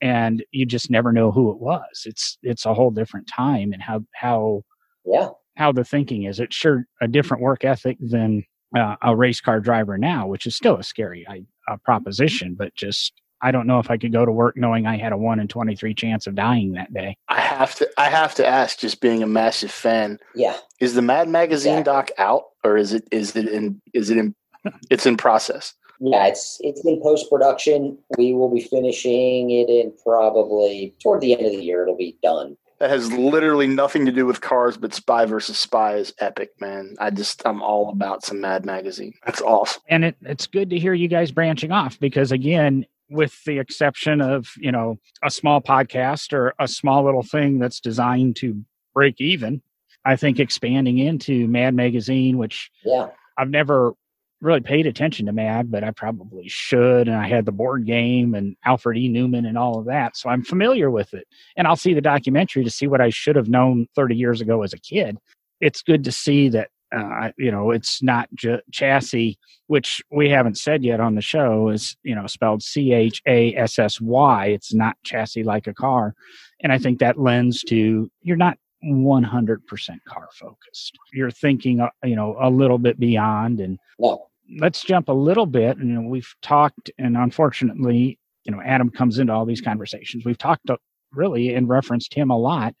and 0.00 0.44
you 0.52 0.64
just 0.64 0.90
never 0.90 1.12
know 1.12 1.30
who 1.32 1.50
it 1.50 1.58
was. 1.58 2.04
It's 2.06 2.38
it's 2.42 2.66
a 2.66 2.74
whole 2.74 2.90
different 2.90 3.28
time 3.28 3.72
and 3.72 3.82
how 3.82 4.04
how 4.14 4.62
yeah 5.04 5.28
how 5.56 5.72
the 5.72 5.84
thinking 5.84 6.24
is. 6.24 6.40
It's 6.40 6.54
sure 6.54 6.86
a 7.00 7.08
different 7.08 7.42
work 7.42 7.64
ethic 7.64 7.98
than 8.00 8.44
uh, 8.76 8.96
a 9.02 9.16
race 9.16 9.40
car 9.40 9.60
driver 9.60 9.98
now, 9.98 10.26
which 10.26 10.46
is 10.46 10.56
still 10.56 10.76
a 10.76 10.84
scary 10.84 11.26
uh, 11.26 11.76
proposition, 11.84 12.54
but 12.54 12.74
just 12.74 13.12
I 13.40 13.50
don't 13.50 13.66
know 13.66 13.78
if 13.78 13.90
I 13.90 13.96
could 13.96 14.12
go 14.12 14.24
to 14.24 14.32
work 14.32 14.56
knowing 14.56 14.86
I 14.86 14.96
had 14.96 15.12
a 15.12 15.16
one 15.16 15.40
in 15.40 15.48
twenty 15.48 15.76
three 15.76 15.94
chance 15.94 16.26
of 16.26 16.34
dying 16.34 16.72
that 16.72 16.92
day. 16.92 17.16
I 17.28 17.40
have 17.40 17.74
to. 17.76 17.88
I 17.96 18.10
have 18.10 18.34
to 18.36 18.46
ask, 18.46 18.78
just 18.78 19.00
being 19.00 19.22
a 19.22 19.26
massive 19.26 19.70
fan. 19.70 20.18
Yeah. 20.34 20.56
Is 20.80 20.94
the 20.94 21.02
Mad 21.02 21.28
Magazine 21.28 21.78
exactly. 21.78 21.92
doc 21.92 22.10
out, 22.18 22.44
or 22.64 22.76
is 22.76 22.92
it? 22.92 23.06
Is 23.10 23.36
it 23.36 23.48
in? 23.48 23.80
Is 23.94 24.10
it 24.10 24.18
in? 24.18 24.34
it's 24.90 25.06
in 25.06 25.16
process. 25.16 25.74
Yeah, 26.00 26.26
it's 26.26 26.58
it's 26.60 26.84
in 26.84 27.00
post 27.02 27.28
production. 27.28 27.98
We 28.16 28.32
will 28.32 28.52
be 28.52 28.60
finishing 28.60 29.50
it 29.50 29.68
in 29.68 29.92
probably 30.04 30.94
toward 31.02 31.20
the 31.20 31.32
end 31.36 31.46
of 31.46 31.52
the 31.52 31.62
year. 31.62 31.82
It'll 31.82 31.96
be 31.96 32.16
done. 32.22 32.56
That 32.78 32.90
has 32.90 33.12
literally 33.12 33.66
nothing 33.66 34.06
to 34.06 34.12
do 34.12 34.24
with 34.24 34.40
cars, 34.40 34.76
but 34.76 34.94
Spy 34.94 35.24
versus 35.24 35.58
Spy 35.58 35.96
is 35.96 36.14
epic, 36.20 36.50
man. 36.60 36.94
I 37.00 37.10
just 37.10 37.42
I'm 37.44 37.60
all 37.60 37.90
about 37.90 38.24
some 38.24 38.40
Mad 38.40 38.64
Magazine. 38.64 39.14
That's 39.26 39.42
awesome. 39.42 39.82
And 39.88 40.04
it, 40.04 40.16
it's 40.22 40.46
good 40.46 40.70
to 40.70 40.78
hear 40.78 40.94
you 40.94 41.08
guys 41.08 41.32
branching 41.32 41.72
off 41.72 41.98
because 41.98 42.30
again, 42.30 42.86
with 43.10 43.42
the 43.44 43.58
exception 43.58 44.20
of 44.20 44.48
you 44.58 44.72
know 44.72 44.98
a 45.24 45.30
small 45.30 45.60
podcast 45.60 46.32
or 46.32 46.54
a 46.58 46.68
small 46.68 47.04
little 47.04 47.22
thing 47.22 47.58
that's 47.58 47.80
designed 47.80 48.36
to 48.36 48.62
break 48.94 49.20
even, 49.20 49.62
I 50.04 50.16
think 50.16 50.40
expanding 50.40 50.98
into 50.98 51.46
Mad 51.48 51.74
Magazine, 51.74 52.38
which 52.38 52.70
yeah. 52.84 53.08
I've 53.36 53.50
never 53.50 53.94
really 54.40 54.60
paid 54.60 54.86
attention 54.86 55.26
to 55.26 55.32
Mad, 55.32 55.70
but 55.70 55.84
I 55.84 55.90
probably 55.90 56.48
should. 56.48 57.08
And 57.08 57.16
I 57.16 57.26
had 57.28 57.44
the 57.44 57.52
board 57.52 57.86
game 57.86 58.34
and 58.34 58.56
Alfred 58.64 58.96
E. 58.96 59.08
Neuman 59.08 59.46
and 59.46 59.58
all 59.58 59.78
of 59.78 59.86
that. 59.86 60.16
So 60.16 60.28
I'm 60.28 60.44
familiar 60.44 60.90
with 60.90 61.12
it. 61.14 61.26
And 61.56 61.66
I'll 61.66 61.76
see 61.76 61.94
the 61.94 62.00
documentary 62.00 62.64
to 62.64 62.70
see 62.70 62.86
what 62.86 63.00
I 63.00 63.10
should 63.10 63.36
have 63.36 63.48
known 63.48 63.86
30 63.96 64.16
years 64.16 64.40
ago 64.40 64.62
as 64.62 64.72
a 64.72 64.78
kid. 64.78 65.18
It's 65.60 65.82
good 65.82 66.04
to 66.04 66.12
see 66.12 66.48
that, 66.50 66.68
uh, 66.96 67.30
you 67.36 67.50
know, 67.50 67.70
it's 67.70 68.02
not 68.02 68.28
just 68.34 68.62
Chassy, 68.72 69.36
which 69.66 70.02
we 70.10 70.30
haven't 70.30 70.58
said 70.58 70.82
yet 70.82 71.00
on 71.00 71.14
the 71.14 71.20
show 71.20 71.68
is, 71.68 71.96
you 72.02 72.14
know, 72.14 72.26
spelled 72.26 72.62
C 72.62 72.92
H 72.92 73.22
A 73.26 73.54
S 73.54 73.78
S 73.78 74.00
Y. 74.00 74.46
It's 74.46 74.72
not 74.72 74.96
chassis 75.04 75.42
like 75.42 75.66
a 75.66 75.74
car. 75.74 76.14
And 76.60 76.72
I 76.72 76.78
think 76.78 76.98
that 76.98 77.18
lends 77.18 77.62
to 77.64 78.10
you're 78.22 78.36
not 78.36 78.58
100% 78.84 79.60
car 80.06 80.28
focused. 80.32 80.96
You're 81.12 81.30
thinking, 81.30 81.80
uh, 81.80 81.90
you 82.04 82.16
know, 82.16 82.36
a 82.40 82.50
little 82.50 82.78
bit 82.78 82.98
beyond. 82.98 83.60
And 83.60 83.78
let's 84.58 84.82
jump 84.82 85.08
a 85.08 85.12
little 85.12 85.46
bit. 85.46 85.78
You 85.78 85.84
know, 85.84 86.08
we've 86.08 86.32
talked, 86.42 86.90
and 86.98 87.16
unfortunately, 87.16 88.18
you 88.44 88.52
know, 88.52 88.62
Adam 88.62 88.90
comes 88.90 89.18
into 89.18 89.32
all 89.32 89.44
these 89.44 89.60
conversations. 89.60 90.24
We've 90.24 90.38
talked 90.38 90.70
really 91.12 91.54
and 91.54 91.68
referenced 91.68 92.14
him 92.14 92.30
a 92.30 92.38
lot. 92.38 92.74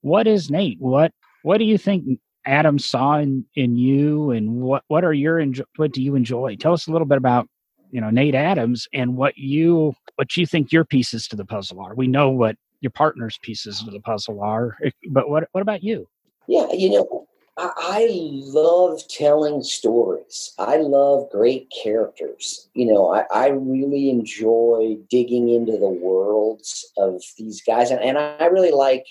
What 0.00 0.26
is 0.26 0.50
Nate? 0.50 0.78
What 0.80 1.12
What 1.42 1.58
do 1.58 1.64
you 1.64 1.78
think 1.78 2.20
Adam 2.48 2.78
saw 2.78 3.18
in 3.18 3.44
in 3.54 3.76
you, 3.76 4.30
and 4.30 4.60
what 4.62 4.82
what 4.88 5.04
are 5.04 5.12
your 5.12 5.44
what 5.76 5.92
do 5.92 6.02
you 6.02 6.14
enjoy? 6.16 6.56
Tell 6.56 6.72
us 6.72 6.86
a 6.86 6.90
little 6.90 7.06
bit 7.06 7.18
about 7.18 7.46
you 7.90 8.00
know 8.00 8.10
Nate 8.10 8.34
Adams 8.34 8.88
and 8.92 9.16
what 9.16 9.36
you 9.36 9.94
what 10.16 10.36
you 10.36 10.46
think 10.46 10.72
your 10.72 10.84
pieces 10.84 11.28
to 11.28 11.36
the 11.36 11.44
puzzle 11.44 11.80
are. 11.80 11.94
We 11.94 12.08
know 12.08 12.30
what 12.30 12.56
your 12.80 12.90
partner's 12.90 13.38
pieces 13.42 13.80
to 13.82 13.90
the 13.90 14.00
puzzle 14.00 14.42
are. 14.42 14.76
Eh, 14.82 14.90
but 15.10 15.28
what 15.28 15.48
what 15.52 15.60
about 15.60 15.82
you? 15.82 16.08
Yeah, 16.46 16.66
you 16.72 16.90
know, 16.90 17.26
I, 17.58 17.70
I 17.76 18.08
love 18.10 19.02
telling 19.08 19.62
stories. 19.62 20.54
I 20.58 20.78
love 20.78 21.28
great 21.30 21.70
characters. 21.82 22.70
You 22.72 22.86
know, 22.86 23.12
I, 23.12 23.24
I 23.30 23.48
really 23.48 24.08
enjoy 24.08 24.96
digging 25.10 25.50
into 25.50 25.72
the 25.72 25.90
worlds 25.90 26.90
of 26.96 27.22
these 27.36 27.60
guys, 27.60 27.90
and, 27.90 28.00
and 28.00 28.16
I 28.16 28.46
really 28.46 28.72
like 28.72 29.04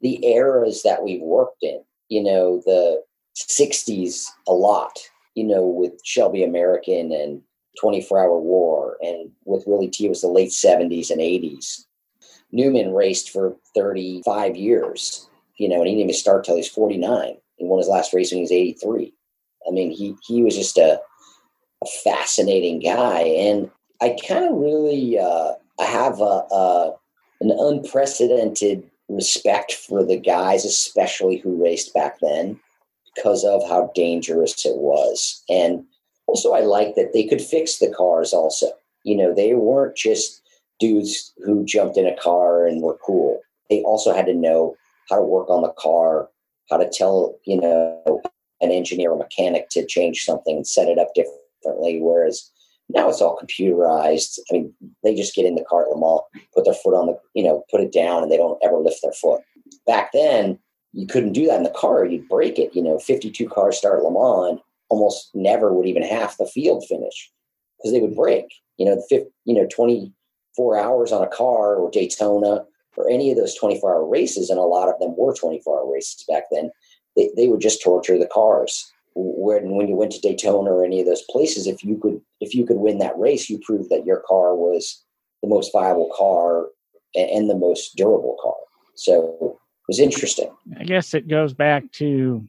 the 0.00 0.24
eras 0.24 0.82
that 0.84 1.04
we've 1.04 1.20
worked 1.20 1.62
in. 1.62 1.82
You 2.10 2.22
know, 2.22 2.62
the 2.66 3.02
'60s 3.36 4.26
a 4.46 4.52
lot. 4.52 4.98
You 5.34 5.44
know, 5.44 5.66
with 5.66 5.92
Shelby 6.04 6.44
American 6.44 7.12
and 7.12 7.40
24 7.80 8.20
Hour 8.20 8.38
War, 8.38 8.98
and 9.00 9.30
with 9.46 9.64
Willie 9.66 9.88
T, 9.88 10.04
it 10.04 10.10
was 10.10 10.20
the 10.20 10.28
late 10.28 10.50
70s 10.50 11.10
and 11.10 11.20
80s 11.20 11.86
Newman 12.52 12.92
raced 12.92 13.30
for 13.30 13.56
35 13.74 14.56
years, 14.56 15.28
you 15.56 15.68
know, 15.68 15.76
and 15.76 15.86
he 15.86 15.94
didn't 15.94 16.10
even 16.10 16.14
start 16.14 16.44
till 16.44 16.56
he's 16.56 16.68
49. 16.68 17.36
He 17.56 17.64
won 17.64 17.78
his 17.78 17.88
last 17.88 18.12
race 18.12 18.30
when 18.30 18.38
he 18.38 18.42
was 18.42 18.52
83. 18.52 19.12
I 19.68 19.70
mean, 19.70 19.90
he 19.90 20.16
he 20.26 20.42
was 20.42 20.56
just 20.56 20.78
a, 20.78 21.00
a 21.82 21.86
fascinating 22.02 22.80
guy, 22.80 23.20
and 23.20 23.70
I 24.00 24.16
kind 24.26 24.44
of 24.44 24.56
really 24.56 25.18
uh, 25.18 25.52
I 25.78 25.84
have 25.84 26.20
a, 26.20 26.24
a 26.50 26.94
an 27.40 27.50
unprecedented 27.50 28.90
respect 29.10 29.72
for 29.72 30.04
the 30.04 30.18
guys, 30.18 30.64
especially 30.64 31.36
who 31.36 31.62
raced 31.62 31.92
back 31.92 32.18
then, 32.20 32.58
because 33.14 33.44
of 33.44 33.68
how 33.68 33.90
dangerous 33.94 34.64
it 34.64 34.76
was, 34.76 35.42
and 35.48 35.84
also 36.26 36.52
I 36.52 36.60
like 36.60 36.94
that 36.94 37.12
they 37.12 37.26
could 37.26 37.40
fix 37.40 37.78
the 37.78 37.92
cars. 37.92 38.32
Also, 38.32 38.68
you 39.02 39.16
know, 39.16 39.34
they 39.34 39.52
weren't 39.54 39.96
just 39.96 40.42
dudes 40.78 41.32
who 41.44 41.64
jumped 41.64 41.96
in 41.96 42.06
a 42.06 42.16
car 42.16 42.66
and 42.66 42.82
were 42.82 42.98
cool. 43.04 43.40
They 43.68 43.82
also 43.82 44.14
had 44.14 44.26
to 44.26 44.34
know 44.34 44.76
how 45.08 45.16
to 45.16 45.22
work 45.22 45.50
on 45.50 45.62
the 45.62 45.74
car, 45.76 46.28
how 46.70 46.76
to 46.76 46.88
tell, 46.88 47.36
you 47.44 47.60
know, 47.60 48.22
an 48.60 48.70
engineer 48.70 49.10
or 49.10 49.18
mechanic 49.18 49.68
to 49.70 49.84
change 49.84 50.24
something 50.24 50.56
and 50.56 50.66
set 50.66 50.88
it 50.88 50.98
up 50.98 51.08
differently. 51.14 52.00
Whereas 52.00 52.50
now 52.94 53.08
it's 53.08 53.20
all 53.20 53.38
computerized. 53.40 54.38
I 54.50 54.54
mean, 54.54 54.74
they 55.02 55.14
just 55.14 55.34
get 55.34 55.46
in 55.46 55.54
the 55.54 55.64
car 55.64 55.82
at 55.82 55.90
Le 55.90 56.00
Mans, 56.00 56.20
put 56.54 56.64
their 56.64 56.74
foot 56.74 56.94
on 56.94 57.06
the, 57.06 57.18
you 57.34 57.44
know, 57.44 57.64
put 57.70 57.80
it 57.80 57.92
down 57.92 58.22
and 58.22 58.30
they 58.30 58.36
don't 58.36 58.58
ever 58.62 58.76
lift 58.76 59.00
their 59.02 59.12
foot. 59.12 59.40
Back 59.86 60.12
then, 60.12 60.58
you 60.92 61.06
couldn't 61.06 61.32
do 61.32 61.46
that 61.46 61.58
in 61.58 61.62
the 61.62 61.70
car. 61.70 62.04
You'd 62.04 62.28
break 62.28 62.58
it. 62.58 62.74
You 62.74 62.82
know, 62.82 62.98
52 62.98 63.48
cars 63.48 63.78
start 63.78 64.02
Le 64.02 64.10
Mans, 64.10 64.60
almost 64.88 65.30
never 65.34 65.72
would 65.72 65.86
even 65.86 66.02
half 66.02 66.36
the 66.36 66.46
field 66.46 66.84
finish 66.86 67.30
because 67.78 67.92
they 67.92 68.00
would 68.00 68.16
break. 68.16 68.46
You 68.76 68.86
know, 68.86 68.96
the 68.96 69.06
50, 69.08 69.30
you 69.44 69.54
know, 69.54 69.66
20, 69.70 70.12
four 70.56 70.78
hours 70.78 71.12
on 71.12 71.22
a 71.22 71.28
car 71.28 71.76
or 71.76 71.90
Daytona 71.90 72.64
or 72.96 73.08
any 73.08 73.30
of 73.30 73.36
those 73.36 73.54
24 73.54 73.94
hour 73.94 74.06
races, 74.06 74.50
and 74.50 74.58
a 74.58 74.62
lot 74.62 74.88
of 74.88 74.98
them 74.98 75.14
were 75.16 75.34
24 75.34 75.80
hour 75.80 75.92
races 75.92 76.24
back 76.28 76.44
then, 76.50 76.70
they, 77.16 77.30
they 77.36 77.48
would 77.48 77.60
just 77.60 77.82
torture 77.82 78.18
the 78.18 78.26
cars. 78.26 78.92
When 79.14 79.72
when 79.72 79.88
you 79.88 79.96
went 79.96 80.12
to 80.12 80.20
Daytona 80.20 80.70
or 80.70 80.84
any 80.84 81.00
of 81.00 81.06
those 81.06 81.24
places, 81.30 81.66
if 81.66 81.84
you 81.84 81.96
could 81.96 82.20
if 82.40 82.54
you 82.54 82.66
could 82.66 82.76
win 82.76 82.98
that 82.98 83.18
race, 83.18 83.50
you 83.50 83.58
proved 83.58 83.90
that 83.90 84.06
your 84.06 84.22
car 84.26 84.54
was 84.54 85.04
the 85.42 85.48
most 85.48 85.72
viable 85.72 86.10
car 86.16 86.66
and 87.14 87.50
the 87.50 87.56
most 87.56 87.96
durable 87.96 88.36
car. 88.42 88.54
So 88.94 89.36
it 89.40 89.88
was 89.88 89.98
interesting. 89.98 90.50
I 90.78 90.84
guess 90.84 91.14
it 91.14 91.28
goes 91.28 91.54
back 91.54 91.90
to 91.92 92.46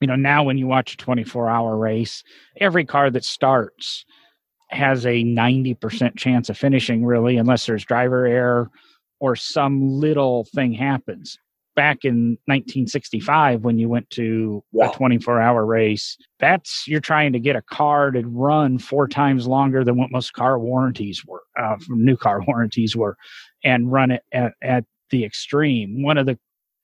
you 0.00 0.06
know 0.06 0.16
now 0.16 0.44
when 0.44 0.58
you 0.58 0.66
watch 0.66 0.94
a 0.94 0.96
24 0.98 1.48
hour 1.48 1.76
race, 1.76 2.22
every 2.60 2.84
car 2.84 3.10
that 3.10 3.24
starts 3.24 4.04
has 4.72 5.04
a 5.04 5.22
90% 5.22 6.16
chance 6.16 6.48
of 6.48 6.56
finishing, 6.56 7.04
really, 7.04 7.36
unless 7.36 7.66
there's 7.66 7.84
driver 7.84 8.26
error 8.26 8.70
or 9.20 9.36
some 9.36 10.00
little 10.00 10.44
thing 10.44 10.72
happens. 10.72 11.38
Back 11.74 12.04
in 12.04 12.36
1965, 12.46 13.62
when 13.62 13.78
you 13.78 13.88
went 13.88 14.10
to 14.10 14.62
yeah. 14.72 14.90
a 14.90 14.92
24 14.92 15.40
hour 15.40 15.64
race, 15.64 16.18
that's 16.38 16.84
you're 16.86 17.00
trying 17.00 17.32
to 17.32 17.40
get 17.40 17.56
a 17.56 17.62
car 17.62 18.10
to 18.10 18.22
run 18.26 18.78
four 18.78 19.08
times 19.08 19.46
longer 19.46 19.82
than 19.82 19.96
what 19.96 20.10
most 20.10 20.34
car 20.34 20.58
warranties 20.58 21.24
were, 21.26 21.42
uh, 21.58 21.76
new 21.88 22.16
car 22.16 22.42
warranties 22.46 22.94
were, 22.94 23.16
and 23.64 23.90
run 23.90 24.10
it 24.10 24.22
at, 24.32 24.52
at 24.62 24.84
the 25.10 25.24
extreme. 25.24 26.02
One 26.02 26.18
of 26.18 26.26
the 26.26 26.38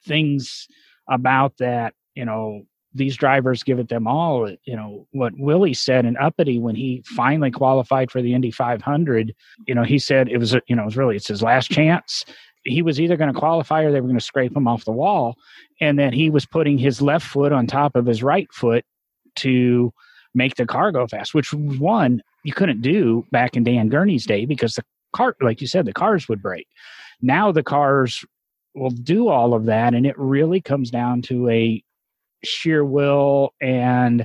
things 0.06 0.66
about 1.08 1.56
that, 1.58 1.94
you 2.14 2.24
know, 2.24 2.62
these 2.94 3.16
drivers 3.16 3.62
give 3.62 3.78
it 3.78 3.88
them 3.88 4.06
all. 4.06 4.50
You 4.64 4.76
know, 4.76 5.06
what 5.12 5.32
Willie 5.36 5.74
said 5.74 6.04
in 6.04 6.16
Uppity 6.16 6.58
when 6.58 6.74
he 6.74 7.02
finally 7.06 7.50
qualified 7.50 8.10
for 8.10 8.22
the 8.22 8.34
Indy 8.34 8.50
500, 8.50 9.34
you 9.66 9.74
know, 9.74 9.84
he 9.84 9.98
said 9.98 10.28
it 10.28 10.38
was, 10.38 10.54
you 10.66 10.76
know, 10.76 10.82
it 10.82 10.86
was 10.86 10.96
really, 10.96 11.16
it's 11.16 11.28
his 11.28 11.42
last 11.42 11.70
chance. 11.70 12.24
He 12.64 12.82
was 12.82 13.00
either 13.00 13.16
going 13.16 13.32
to 13.32 13.38
qualify 13.38 13.82
or 13.82 13.92
they 13.92 14.00
were 14.00 14.08
going 14.08 14.18
to 14.18 14.24
scrape 14.24 14.56
him 14.56 14.68
off 14.68 14.84
the 14.84 14.92
wall. 14.92 15.36
And 15.80 15.98
that 15.98 16.12
he 16.12 16.30
was 16.30 16.46
putting 16.46 16.78
his 16.78 17.00
left 17.00 17.26
foot 17.26 17.52
on 17.52 17.66
top 17.66 17.96
of 17.96 18.06
his 18.06 18.22
right 18.22 18.52
foot 18.52 18.84
to 19.36 19.92
make 20.34 20.56
the 20.56 20.66
car 20.66 20.92
go 20.92 21.06
fast, 21.06 21.34
which 21.34 21.52
one 21.52 22.22
you 22.44 22.52
couldn't 22.52 22.82
do 22.82 23.24
back 23.30 23.56
in 23.56 23.64
Dan 23.64 23.88
Gurney's 23.88 24.26
day 24.26 24.44
because 24.44 24.74
the 24.74 24.84
car, 25.14 25.36
like 25.40 25.60
you 25.60 25.66
said, 25.66 25.86
the 25.86 25.92
cars 25.92 26.28
would 26.28 26.42
break. 26.42 26.66
Now 27.20 27.52
the 27.52 27.62
cars 27.62 28.24
will 28.74 28.90
do 28.90 29.28
all 29.28 29.54
of 29.54 29.64
that. 29.66 29.94
And 29.94 30.06
it 30.06 30.18
really 30.18 30.60
comes 30.60 30.90
down 30.90 31.22
to 31.22 31.48
a 31.48 31.82
sheer 32.44 32.84
will 32.84 33.52
and 33.60 34.24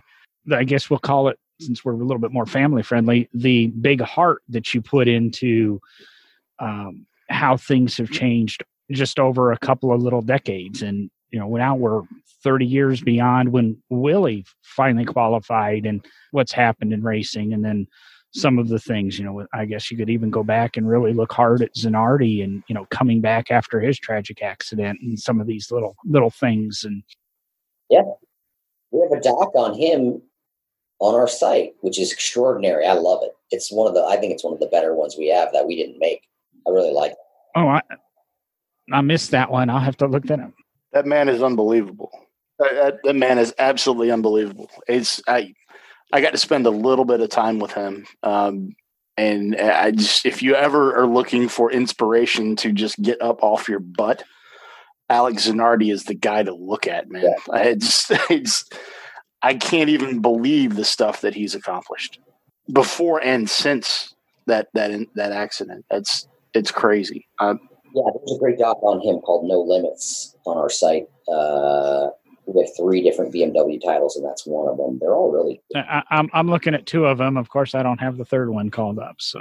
I 0.51 0.63
guess 0.63 0.89
we'll 0.89 0.99
call 0.99 1.29
it 1.29 1.39
since 1.59 1.85
we're 1.85 1.93
a 1.93 1.97
little 1.97 2.19
bit 2.19 2.31
more 2.31 2.45
family 2.45 2.83
friendly, 2.83 3.29
the 3.33 3.67
big 3.67 4.01
heart 4.01 4.41
that 4.49 4.73
you 4.73 4.81
put 4.81 5.07
into 5.07 5.79
um, 6.59 7.05
how 7.29 7.57
things 7.57 7.97
have 7.97 8.11
changed 8.11 8.63
just 8.91 9.19
over 9.19 9.51
a 9.51 9.59
couple 9.59 9.91
of 9.93 10.01
little 10.01 10.21
decades. 10.21 10.81
And, 10.81 11.09
you 11.31 11.39
know, 11.39 11.47
now 11.55 11.75
we're 11.75 12.01
30 12.43 12.65
years 12.65 13.01
beyond 13.01 13.51
when 13.51 13.81
Willie 13.89 14.45
finally 14.61 15.05
qualified 15.05 15.85
and 15.85 16.05
what's 16.31 16.51
happened 16.51 16.93
in 16.93 17.01
racing. 17.01 17.53
And 17.53 17.63
then 17.63 17.87
some 18.31 18.57
of 18.57 18.67
the 18.67 18.79
things, 18.79 19.19
you 19.19 19.25
know, 19.25 19.45
I 19.53 19.65
guess 19.65 19.91
you 19.91 19.97
could 19.97 20.09
even 20.09 20.29
go 20.29 20.43
back 20.43 20.75
and 20.75 20.89
really 20.89 21.13
look 21.13 21.31
hard 21.31 21.61
at 21.61 21.75
Zanardi 21.75 22.43
and, 22.43 22.63
you 22.67 22.75
know, 22.75 22.85
coming 22.89 23.21
back 23.21 23.51
after 23.51 23.79
his 23.79 23.97
tragic 23.99 24.41
accident 24.41 24.99
and 25.01 25.19
some 25.19 25.39
of 25.39 25.47
these 25.47 25.71
little, 25.71 25.95
little 26.03 26.31
things. 26.31 26.83
And 26.83 27.03
yeah, 27.89 28.01
we 28.91 29.01
have 29.01 29.11
a 29.11 29.21
doc 29.21 29.51
on 29.55 29.77
him 29.77 30.21
on 30.99 31.15
our 31.15 31.27
site, 31.27 31.73
which 31.81 31.99
is 31.99 32.11
extraordinary. 32.11 32.85
I 32.85 32.93
love 32.93 33.21
it. 33.23 33.31
It's 33.51 33.71
one 33.71 33.87
of 33.87 33.93
the, 33.93 34.03
I 34.03 34.17
think 34.17 34.33
it's 34.33 34.43
one 34.43 34.53
of 34.53 34.59
the 34.59 34.67
better 34.67 34.95
ones 34.95 35.15
we 35.17 35.27
have 35.29 35.53
that 35.53 35.67
we 35.67 35.75
didn't 35.75 35.99
make. 35.99 36.23
I 36.67 36.71
really 36.71 36.93
like 36.93 37.11
it. 37.11 37.17
Oh, 37.55 37.67
I, 37.67 37.81
I 38.91 39.01
missed 39.01 39.31
that 39.31 39.51
one. 39.51 39.69
I'll 39.69 39.79
have 39.79 39.97
to 39.97 40.07
look 40.07 40.25
that 40.25 40.39
up. 40.39 40.51
That 40.91 41.05
man 41.05 41.29
is 41.29 41.41
unbelievable. 41.41 42.11
That, 42.59 42.99
that 43.03 43.15
man 43.15 43.39
is 43.39 43.53
absolutely 43.57 44.11
unbelievable. 44.11 44.69
It's 44.87 45.21
I, 45.27 45.53
I 46.11 46.21
got 46.21 46.31
to 46.31 46.37
spend 46.37 46.65
a 46.65 46.71
little 46.71 47.05
bit 47.05 47.21
of 47.21 47.29
time 47.29 47.59
with 47.59 47.73
him. 47.73 48.05
Um, 48.21 48.75
and 49.17 49.55
I 49.55 49.91
just, 49.91 50.25
if 50.25 50.41
you 50.41 50.55
ever 50.55 50.95
are 50.95 51.07
looking 51.07 51.47
for 51.47 51.71
inspiration 51.71 52.55
to 52.57 52.71
just 52.71 53.01
get 53.01 53.21
up 53.21 53.43
off 53.43 53.69
your 53.69 53.79
butt, 53.79 54.23
Alex 55.09 55.47
Zanardi 55.47 55.91
is 55.91 56.05
the 56.05 56.15
guy 56.15 56.43
to 56.43 56.53
look 56.53 56.87
at, 56.87 57.09
man. 57.09 57.23
Yeah. 57.23 57.57
It's, 57.59 58.09
it's, 58.29 58.65
I 59.41 59.55
can't 59.55 59.89
even 59.89 60.21
believe 60.21 60.75
the 60.75 60.85
stuff 60.85 61.21
that 61.21 61.35
he's 61.35 61.53
accomplished 61.53 62.19
before 62.71 63.21
and 63.21 63.49
since 63.49 64.15
that 64.45 64.67
that 64.73 64.91
that 65.15 65.31
accident. 65.31 65.85
That's 65.89 66.27
it's 66.53 66.71
crazy. 66.71 67.27
Um, 67.39 67.59
yeah, 67.93 68.03
there's 68.15 68.37
a 68.37 68.39
great 68.39 68.57
doc 68.57 68.81
on 68.81 69.01
him 69.01 69.19
called 69.19 69.47
No 69.47 69.61
Limits 69.61 70.35
on 70.45 70.57
our 70.57 70.69
site. 70.69 71.07
Uh, 71.27 72.09
we 72.45 72.61
have 72.61 72.75
three 72.75 73.01
different 73.01 73.33
BMW 73.33 73.79
titles, 73.83 74.15
and 74.15 74.25
that's 74.25 74.45
one 74.45 74.67
of 74.67 74.77
them. 74.77 74.97
They're 74.99 75.15
all 75.15 75.31
really. 75.31 75.61
I, 75.75 76.03
I'm 76.09 76.29
I'm 76.33 76.49
looking 76.49 76.73
at 76.73 76.85
two 76.85 77.05
of 77.05 77.17
them. 77.17 77.37
Of 77.37 77.49
course, 77.49 77.75
I 77.75 77.83
don't 77.83 77.99
have 77.99 78.17
the 78.17 78.25
third 78.25 78.49
one 78.49 78.69
called 78.69 78.99
up. 78.99 79.15
So 79.19 79.39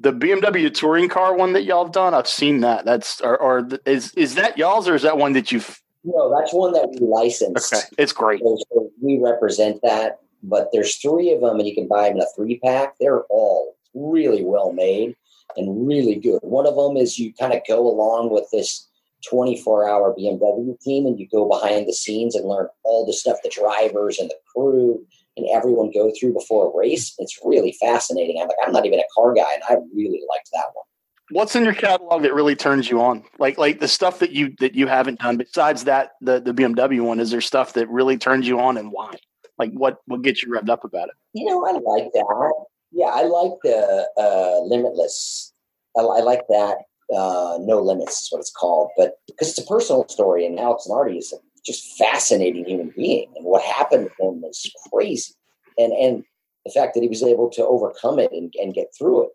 the 0.00 0.12
BMW 0.12 0.72
touring 0.72 1.08
car 1.08 1.34
one 1.34 1.52
that 1.52 1.64
y'all 1.64 1.84
have 1.84 1.92
done, 1.92 2.14
I've 2.14 2.28
seen 2.28 2.60
that. 2.60 2.84
That's 2.84 3.20
or, 3.20 3.36
or 3.36 3.68
is 3.84 4.12
is 4.14 4.34
that 4.36 4.56
y'all's 4.56 4.88
or 4.88 4.94
is 4.94 5.02
that 5.02 5.18
one 5.18 5.32
that 5.34 5.52
you've? 5.52 5.80
No, 6.04 6.34
that's 6.38 6.54
one 6.54 6.72
that 6.72 6.88
we 6.88 7.06
licensed. 7.06 7.72
Okay, 7.72 7.84
it's 7.98 8.12
great. 8.12 8.40
So, 8.40 8.56
so 8.72 8.90
we 9.02 9.18
represent 9.18 9.80
that, 9.82 10.20
but 10.42 10.68
there's 10.72 10.96
three 10.96 11.32
of 11.32 11.40
them, 11.40 11.58
and 11.58 11.66
you 11.68 11.74
can 11.74 11.88
buy 11.88 12.08
them 12.08 12.16
in 12.16 12.22
a 12.22 12.26
three 12.34 12.60
pack. 12.60 12.94
They're 13.00 13.24
all 13.24 13.76
really 13.94 14.44
well 14.44 14.72
made 14.72 15.16
and 15.56 15.86
really 15.86 16.16
good. 16.16 16.40
One 16.42 16.66
of 16.66 16.76
them 16.76 16.96
is 16.96 17.18
you 17.18 17.32
kind 17.34 17.52
of 17.52 17.60
go 17.68 17.86
along 17.86 18.30
with 18.30 18.48
this 18.52 18.88
24 19.28 19.88
hour 19.88 20.14
BMW 20.16 20.78
team 20.80 21.06
and 21.06 21.18
you 21.18 21.28
go 21.30 21.48
behind 21.48 21.88
the 21.88 21.92
scenes 21.92 22.34
and 22.34 22.48
learn 22.48 22.68
all 22.84 23.04
the 23.04 23.12
stuff 23.12 23.38
the 23.42 23.50
drivers 23.50 24.18
and 24.18 24.30
the 24.30 24.36
crew 24.54 25.04
and 25.38 25.46
everyone 25.52 25.90
go 25.92 26.12
through 26.18 26.34
before 26.34 26.66
a 26.66 26.76
race. 26.76 27.14
It's 27.18 27.38
really 27.44 27.72
fascinating. 27.80 28.40
I'm 28.40 28.48
like, 28.48 28.56
I'm 28.64 28.72
not 28.72 28.86
even 28.86 28.98
a 28.98 29.04
car 29.14 29.32
guy, 29.32 29.52
and 29.54 29.62
I 29.68 29.74
really 29.94 30.22
liked 30.28 30.50
that 30.52 30.66
one. 30.74 30.84
What's 31.30 31.54
in 31.54 31.64
your 31.64 31.74
catalog 31.74 32.22
that 32.22 32.34
really 32.34 32.56
turns 32.56 32.90
you 32.90 33.00
on? 33.00 33.22
Like 33.38 33.58
like 33.58 33.80
the 33.80 33.88
stuff 33.88 34.18
that 34.18 34.32
you 34.32 34.54
that 34.60 34.74
you 34.74 34.86
haven't 34.86 35.20
done 35.20 35.36
besides 35.36 35.84
that 35.84 36.12
the 36.20 36.40
the 36.40 36.52
BMW 36.52 37.00
one. 37.00 37.20
Is 37.20 37.30
there 37.30 37.40
stuff 37.40 37.74
that 37.74 37.88
really 37.88 38.18
turns 38.18 38.48
you 38.48 38.60
on, 38.60 38.76
and 38.76 38.90
why? 38.92 39.14
Like 39.58 39.70
what 39.72 39.98
what 40.06 40.22
gets 40.22 40.42
you 40.42 40.50
revved 40.50 40.70
up 40.70 40.84
about 40.84 41.08
it? 41.08 41.14
You 41.34 41.46
know, 41.46 41.64
I 41.66 41.72
like 41.72 42.10
that. 42.12 42.52
Yeah, 42.92 43.06
I 43.08 43.22
like 43.22 43.52
the 43.62 44.08
uh, 44.16 44.60
Limitless. 44.64 45.52
I, 45.96 46.00
I 46.00 46.20
like 46.20 46.42
that. 46.48 46.78
Uh, 47.14 47.58
no 47.60 47.80
Limits 47.80 48.22
is 48.22 48.28
what 48.30 48.40
it's 48.40 48.50
called, 48.50 48.90
but 48.96 49.14
because 49.26 49.48
it's 49.48 49.58
a 49.58 49.66
personal 49.66 50.06
story, 50.08 50.44
and 50.44 50.58
Alex 50.60 50.86
Zanardi 50.88 51.18
is 51.18 51.32
a 51.32 51.36
just 51.64 51.96
fascinating 51.96 52.66
human 52.66 52.92
being, 52.94 53.28
and 53.36 53.46
what 53.46 53.62
happened 53.62 54.10
to 54.20 54.28
him 54.28 54.44
is 54.44 54.70
crazy. 54.92 55.34
And 55.78 55.92
and 55.92 56.24
the 56.66 56.72
fact 56.72 56.94
that 56.94 57.02
he 57.02 57.08
was 57.08 57.22
able 57.22 57.48
to 57.50 57.66
overcome 57.66 58.18
it 58.18 58.30
and, 58.32 58.52
and 58.60 58.74
get 58.74 58.88
through 58.96 59.24
it, 59.24 59.30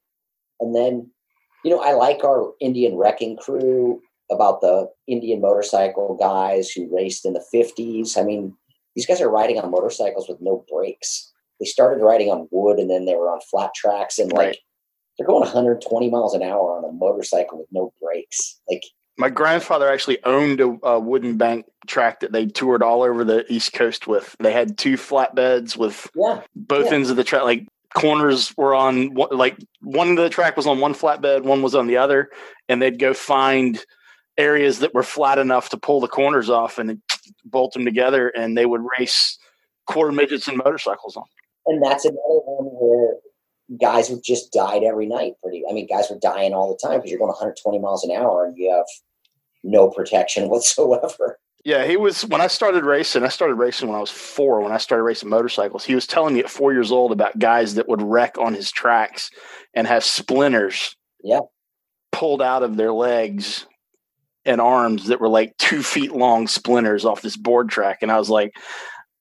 and 0.60 0.76
then 0.76 1.10
you 1.64 1.72
know, 1.72 1.82
I 1.82 1.94
like 1.94 2.24
our 2.24 2.52
Indian 2.60 2.96
wrecking 2.96 3.38
crew 3.38 4.02
about 4.30 4.62
the 4.62 4.90
Indian 5.08 5.42
motorcycle 5.42 6.16
guys 6.20 6.70
who 6.70 6.94
raced 6.96 7.26
in 7.26 7.34
the 7.34 7.46
50s. 7.54 8.18
I 8.18 8.24
mean, 8.24 8.56
these 8.96 9.06
guys 9.06 9.22
are 9.22 9.30
riding 9.30 9.60
on 9.60 9.72
motorcycles 9.72 10.28
with 10.30 10.42
no 10.42 10.64
brakes 10.72 11.33
they 11.64 11.70
started 11.70 12.04
riding 12.04 12.30
on 12.30 12.48
wood 12.52 12.78
and 12.78 12.90
then 12.90 13.06
they 13.06 13.16
were 13.16 13.30
on 13.30 13.40
flat 13.50 13.72
tracks 13.74 14.20
and 14.20 14.32
like 14.34 14.48
right. 14.48 14.58
they're 15.18 15.28
going 15.28 15.42
120 15.42 16.10
miles 16.10 16.34
an 16.34 16.44
hour 16.44 16.78
on 16.78 16.84
a 16.84 16.92
motorcycle 16.92 17.60
with 17.60 17.68
no 17.72 17.94
brakes. 18.02 18.60
Like 18.70 18.84
my 19.18 19.30
grandfather 19.30 19.90
actually 19.90 20.24
owned 20.26 20.60
a, 20.60 20.78
a, 20.84 21.00
wooden 21.00 21.38
bank 21.38 21.66
track 21.88 22.20
that 22.20 22.32
they 22.32 22.48
toured 22.48 22.84
all 22.84 23.04
over 23.04 23.24
the 23.24 23.46
East 23.52 23.74
Coast 23.74 24.08
with. 24.08 24.36
They 24.40 24.52
had 24.52 24.78
two 24.78 24.96
flatbeds 24.96 25.78
with 25.78 26.10
yeah. 26.16 26.42
both 26.56 26.88
yeah. 26.88 26.96
ends 26.96 27.10
of 27.10 27.16
the 27.16 27.24
track. 27.24 27.44
Like 27.44 27.68
corners 27.96 28.54
were 28.58 28.76
on 28.76 29.14
like 29.14 29.58
one 29.82 30.10
of 30.10 30.18
the 30.18 30.30
track 30.30 30.58
was 30.58 30.68
on 30.68 30.80
one 30.80 30.94
flatbed, 30.94 31.44
one 31.44 31.62
was 31.62 31.76
on 31.76 31.88
the 31.88 31.98
other, 31.98 32.30
and 32.68 32.82
they'd 32.82 33.00
go 33.00 33.14
find 33.14 33.86
areas 34.38 34.80
that 34.80 34.96
were 34.96 35.04
flat 35.04 35.38
enough 35.38 35.70
to 35.70 35.78
pull 35.78 36.02
the 36.02 36.08
corners 36.08 36.50
off 36.50 36.78
and 36.80 37.02
bolt 37.46 37.74
them 37.74 37.86
together, 37.86 38.30
and 38.30 38.58
they 38.58 38.66
would 38.66 38.82
race 39.00 39.38
quarter 39.86 40.12
midgets 40.12 40.48
and 40.48 40.58
motorcycles 40.58 41.16
on 41.16 41.24
and 41.66 41.84
that's 41.84 42.06
another 42.06 42.20
one 42.22 42.66
where 42.66 43.16
guys 43.80 44.10
have 44.10 44.22
just 44.22 44.52
died 44.52 44.84
every 44.84 45.06
night. 45.06 45.34
Pretty, 45.42 45.64
I 45.70 45.74
mean, 45.74 45.88
guys 45.88 46.10
were 46.10 46.20
dying 46.20 46.54
all 46.54 46.70
the 46.70 46.88
time 46.88 47.00
because 47.00 47.12
you're 47.12 47.20
going 47.20 47.30
120 47.30 47.80
miles 47.80 48.04
an 48.04 48.12
hour 48.12 48.46
and 48.46 48.58
you 48.58 48.72
have 48.72 48.86
no 49.64 49.90
protection 49.90 50.50
whatsoever. 50.50 51.40
Yeah, 51.66 51.86
he 51.86 51.96
was 51.96 52.26
when 52.26 52.42
I 52.42 52.48
started 52.48 52.84
racing. 52.84 53.24
I 53.24 53.30
started 53.30 53.56
racing 53.56 53.88
when 53.88 53.98
I 53.98 54.02
was 54.02 54.12
four. 54.12 54.60
When 54.60 54.74
I 54.74 54.78
started 54.78 55.04
racing 55.04 55.30
motorcycles, 55.30 55.86
he 55.86 55.96
was 55.96 56.06
telling 56.06 56.34
me 56.34 56.42
at 56.42 56.50
four 56.50 56.74
years 56.74 56.92
old 56.92 57.14
about 57.14 57.40
guys 57.40 57.76
that 57.76 57.88
would 57.88 58.02
wreck 58.02 58.38
on 58.38 58.54
his 58.54 58.70
tracks 58.70 59.30
and 59.74 59.88
have 59.88 60.04
splinters. 60.04 60.98
Yeah, 61.24 61.40
pulled 62.12 62.42
out 62.42 62.64
of 62.64 62.76
their 62.76 62.92
legs 62.92 63.66
and 64.46 64.60
arms 64.60 65.08
that 65.08 65.22
were 65.22 65.30
like 65.30 65.58
two 65.58 65.82
feet 65.84 66.12
long 66.12 66.48
splinters 66.48 67.06
off 67.06 67.22
this 67.22 67.38
board 67.38 67.70
track. 67.70 68.00
And 68.02 68.12
I 68.12 68.20
was 68.20 68.30
like, 68.30 68.54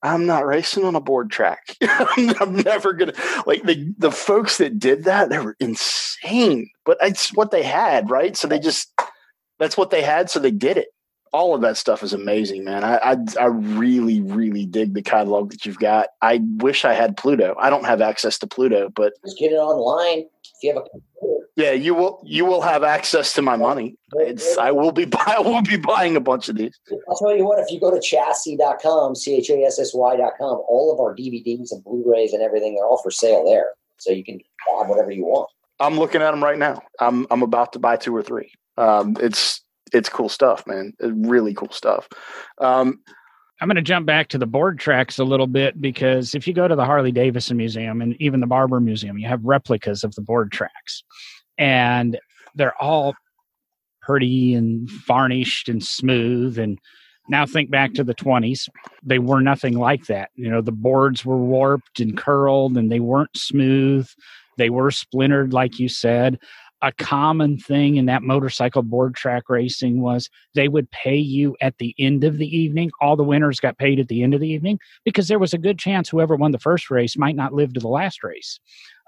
I'm 0.03 0.27
not 0.27 0.47
racing 0.47 0.85
on 0.85 0.97
a 0.97 1.01
board 1.01 1.31
track. 1.31 1.77
I'm 1.83 2.57
never 2.57 2.93
gonna 2.93 3.15
like 3.47 3.63
the 3.63 3.95
the 3.99 4.11
folks 4.11 4.59
that 4.59 4.79
did 4.79 5.05
that. 5.05 5.29
They 5.29 5.39
were 5.39 5.57
insane, 5.61 6.71
but 6.85 6.99
it's 7.01 7.33
what 7.35 7.51
they 7.51 7.63
had, 7.63 8.11
right? 8.11 8.37
So 8.37 8.49
they 8.49 8.59
just 8.59 8.93
that's 9.59 9.77
what 9.77 9.91
they 9.91 10.03
had, 10.03 10.29
so 10.29 10.41
they 10.41 10.51
did 10.51 10.77
it. 10.77 10.89
All 11.33 11.55
of 11.55 11.63
that 11.63 11.77
stuff 11.77 12.03
is 12.03 12.13
amazing, 12.13 12.65
man. 12.65 12.83
I 12.83 12.97
I, 12.97 13.17
I 13.41 13.47
really 13.47 14.21
really 14.21 14.67
dig 14.67 14.95
the 14.95 15.03
catalog 15.03 15.51
that 15.51 15.65
you've 15.65 15.79
got. 15.79 16.09
I 16.21 16.41
wish 16.57 16.85
I 16.85 16.95
had 16.95 17.17
Pluto. 17.17 17.55
I 17.59 17.71
don't 17.71 17.87
have 17.87 18.01
access 18.01 18.39
to 18.41 18.47
Pluto, 18.47 18.91
but 18.95 19.13
just 19.25 19.39
get 19.39 19.53
it 19.53 19.57
online 19.57 20.25
you 20.63 20.75
have 20.75 20.83
a 20.85 20.89
computer. 20.89 21.47
Yeah, 21.57 21.73
you 21.73 21.95
will. 21.95 22.23
You 22.25 22.47
will 22.47 22.63
have 22.63 22.83
access 22.83 23.35
to 23.35 23.43
my 23.43 23.57
money. 23.57 23.97
It's, 24.15 24.57
I 24.57 24.71
will 24.71 24.93
be. 24.93 25.05
Buy, 25.05 25.23
I 25.39 25.41
will 25.41 25.63
be 25.63 25.77
buying 25.77 26.17
a 26.17 26.21
bunch 26.21 26.49
of 26.49 26.57
these. 26.57 26.79
I'll 27.09 27.17
tell 27.17 27.37
you 27.37 27.45
what. 27.45 27.59
If 27.59 27.71
you 27.71 27.79
go 27.79 27.91
to 27.91 27.99
chassy.com, 27.99 29.15
c 29.15 29.35
h 29.37 29.51
a 29.51 29.63
s 29.65 29.79
s 29.79 29.93
y.com, 29.95 30.63
all 30.69 30.93
of 30.93 31.01
our 31.01 31.15
DVDs 31.15 31.73
and 31.73 31.85
Blu-rays 31.85 32.33
and 32.33 32.43
everything, 32.43 32.75
they're 32.75 32.87
all 32.87 33.03
for 33.03 33.11
sale 33.11 33.45
there. 33.45 33.71
So 33.99 34.13
you 34.13 34.25
can 34.25 34.39
buy 34.39 34.89
whatever 34.89 35.11
you 35.11 35.25
want. 35.25 35.49
I'm 35.79 35.99
looking 35.99 36.23
at 36.23 36.31
them 36.31 36.43
right 36.43 36.59
now. 36.59 36.81
I'm 37.01 37.27
I'm 37.31 37.43
about 37.43 37.73
to 37.75 37.79
buy 37.79 37.97
two 37.97 38.17
or 38.17 38.23
three. 38.23 38.53
Um, 38.79 39.17
it's 39.21 39.63
it's 39.93 40.09
cool 40.09 40.29
stuff, 40.29 40.67
man. 40.67 40.95
It's 41.01 41.13
really 41.15 41.55
cool 41.55 41.71
stuff. 41.71 42.09
Um, 42.59 43.01
I'm 43.63 43.69
going 43.69 43.77
to 43.77 43.83
jump 43.83 44.07
back 44.07 44.27
to 44.31 44.39
the 44.39 44.47
board 44.47 44.81
tracks 44.81 45.21
a 45.21 45.25
little 45.25 45.47
bit 45.47 45.81
because 45.81 46.35
if 46.35 46.49
you 46.49 46.53
go 46.53 46.67
to 46.67 46.75
the 46.75 46.85
Harley 46.85 47.13
Davidson 47.13 47.57
Museum 47.57 48.03
and 48.03 48.21
even 48.21 48.41
the 48.41 48.47
Barber 48.49 48.81
Museum, 48.81 49.19
you 49.19 49.29
have 49.29 49.45
replicas 49.45 50.03
of 50.03 50.13
the 50.17 50.21
board 50.21 50.51
tracks, 50.51 51.05
and 51.59 52.19
they're 52.57 52.75
all 52.83 53.15
pretty 54.01 54.55
and 54.55 54.91
varnished 55.07 55.69
and 55.69 55.81
smooth. 55.81 56.59
And 56.59 56.77
now 57.29 57.47
think 57.47 57.71
back 57.71 57.95
to 57.95 58.03
the 58.03 58.17
20s, 58.17 58.69
they 59.01 59.21
were 59.21 59.41
nothing 59.41 59.79
like 59.79 60.07
that. 60.07 60.31
You 60.35 60.51
know, 60.51 60.61
the 60.61 60.73
boards 60.73 61.25
were 61.25 61.39
warped 61.39 62.01
and 62.01 62.17
curled, 62.17 62.77
and 62.77 62.91
they 62.91 62.99
weren't 62.99 63.37
smooth. 63.37 64.09
They 64.59 64.71
were 64.71 64.91
splintered, 64.91 65.53
like 65.53 65.79
you 65.79 65.89
said 65.89 66.41
a 66.83 66.93
common 66.93 67.57
thing 67.57 67.97
in 67.97 68.07
that 68.07 68.23
motorcycle 68.23 68.83
board 68.83 69.15
track 69.15 69.49
racing 69.49 70.01
was 70.01 70.29
they 70.55 70.67
would 70.67 70.91
pay 70.91 71.17
you 71.17 71.57
at 71.61 71.79
the 71.79 71.95
end 71.99 72.25
of 72.25 72.39
the 72.39 72.57
evening. 72.57 72.91
All 73.01 73.17
the 73.17 73.23
winners 73.23 73.61
got 73.61 73.79
paid 73.79 74.01
at 74.01 74.09
the 74.09 74.23
end 74.23 74.35
of 74.35 74.41
the 74.41 74.49
evening 74.49 74.81
because 75.05 75.29
there 75.29 75.39
was 75.39 75.55
a 75.55 75.59
good 75.59 75.79
chance 75.79 76.09
whoever 76.09 76.35
won 76.35 76.51
the 76.51 76.59
first 76.59 76.91
race 76.91 77.17
might 77.17 77.37
not 77.37 77.55
live 77.55 77.73
to 77.75 77.81
the 77.81 77.89
last 77.89 78.25
race. 78.25 78.59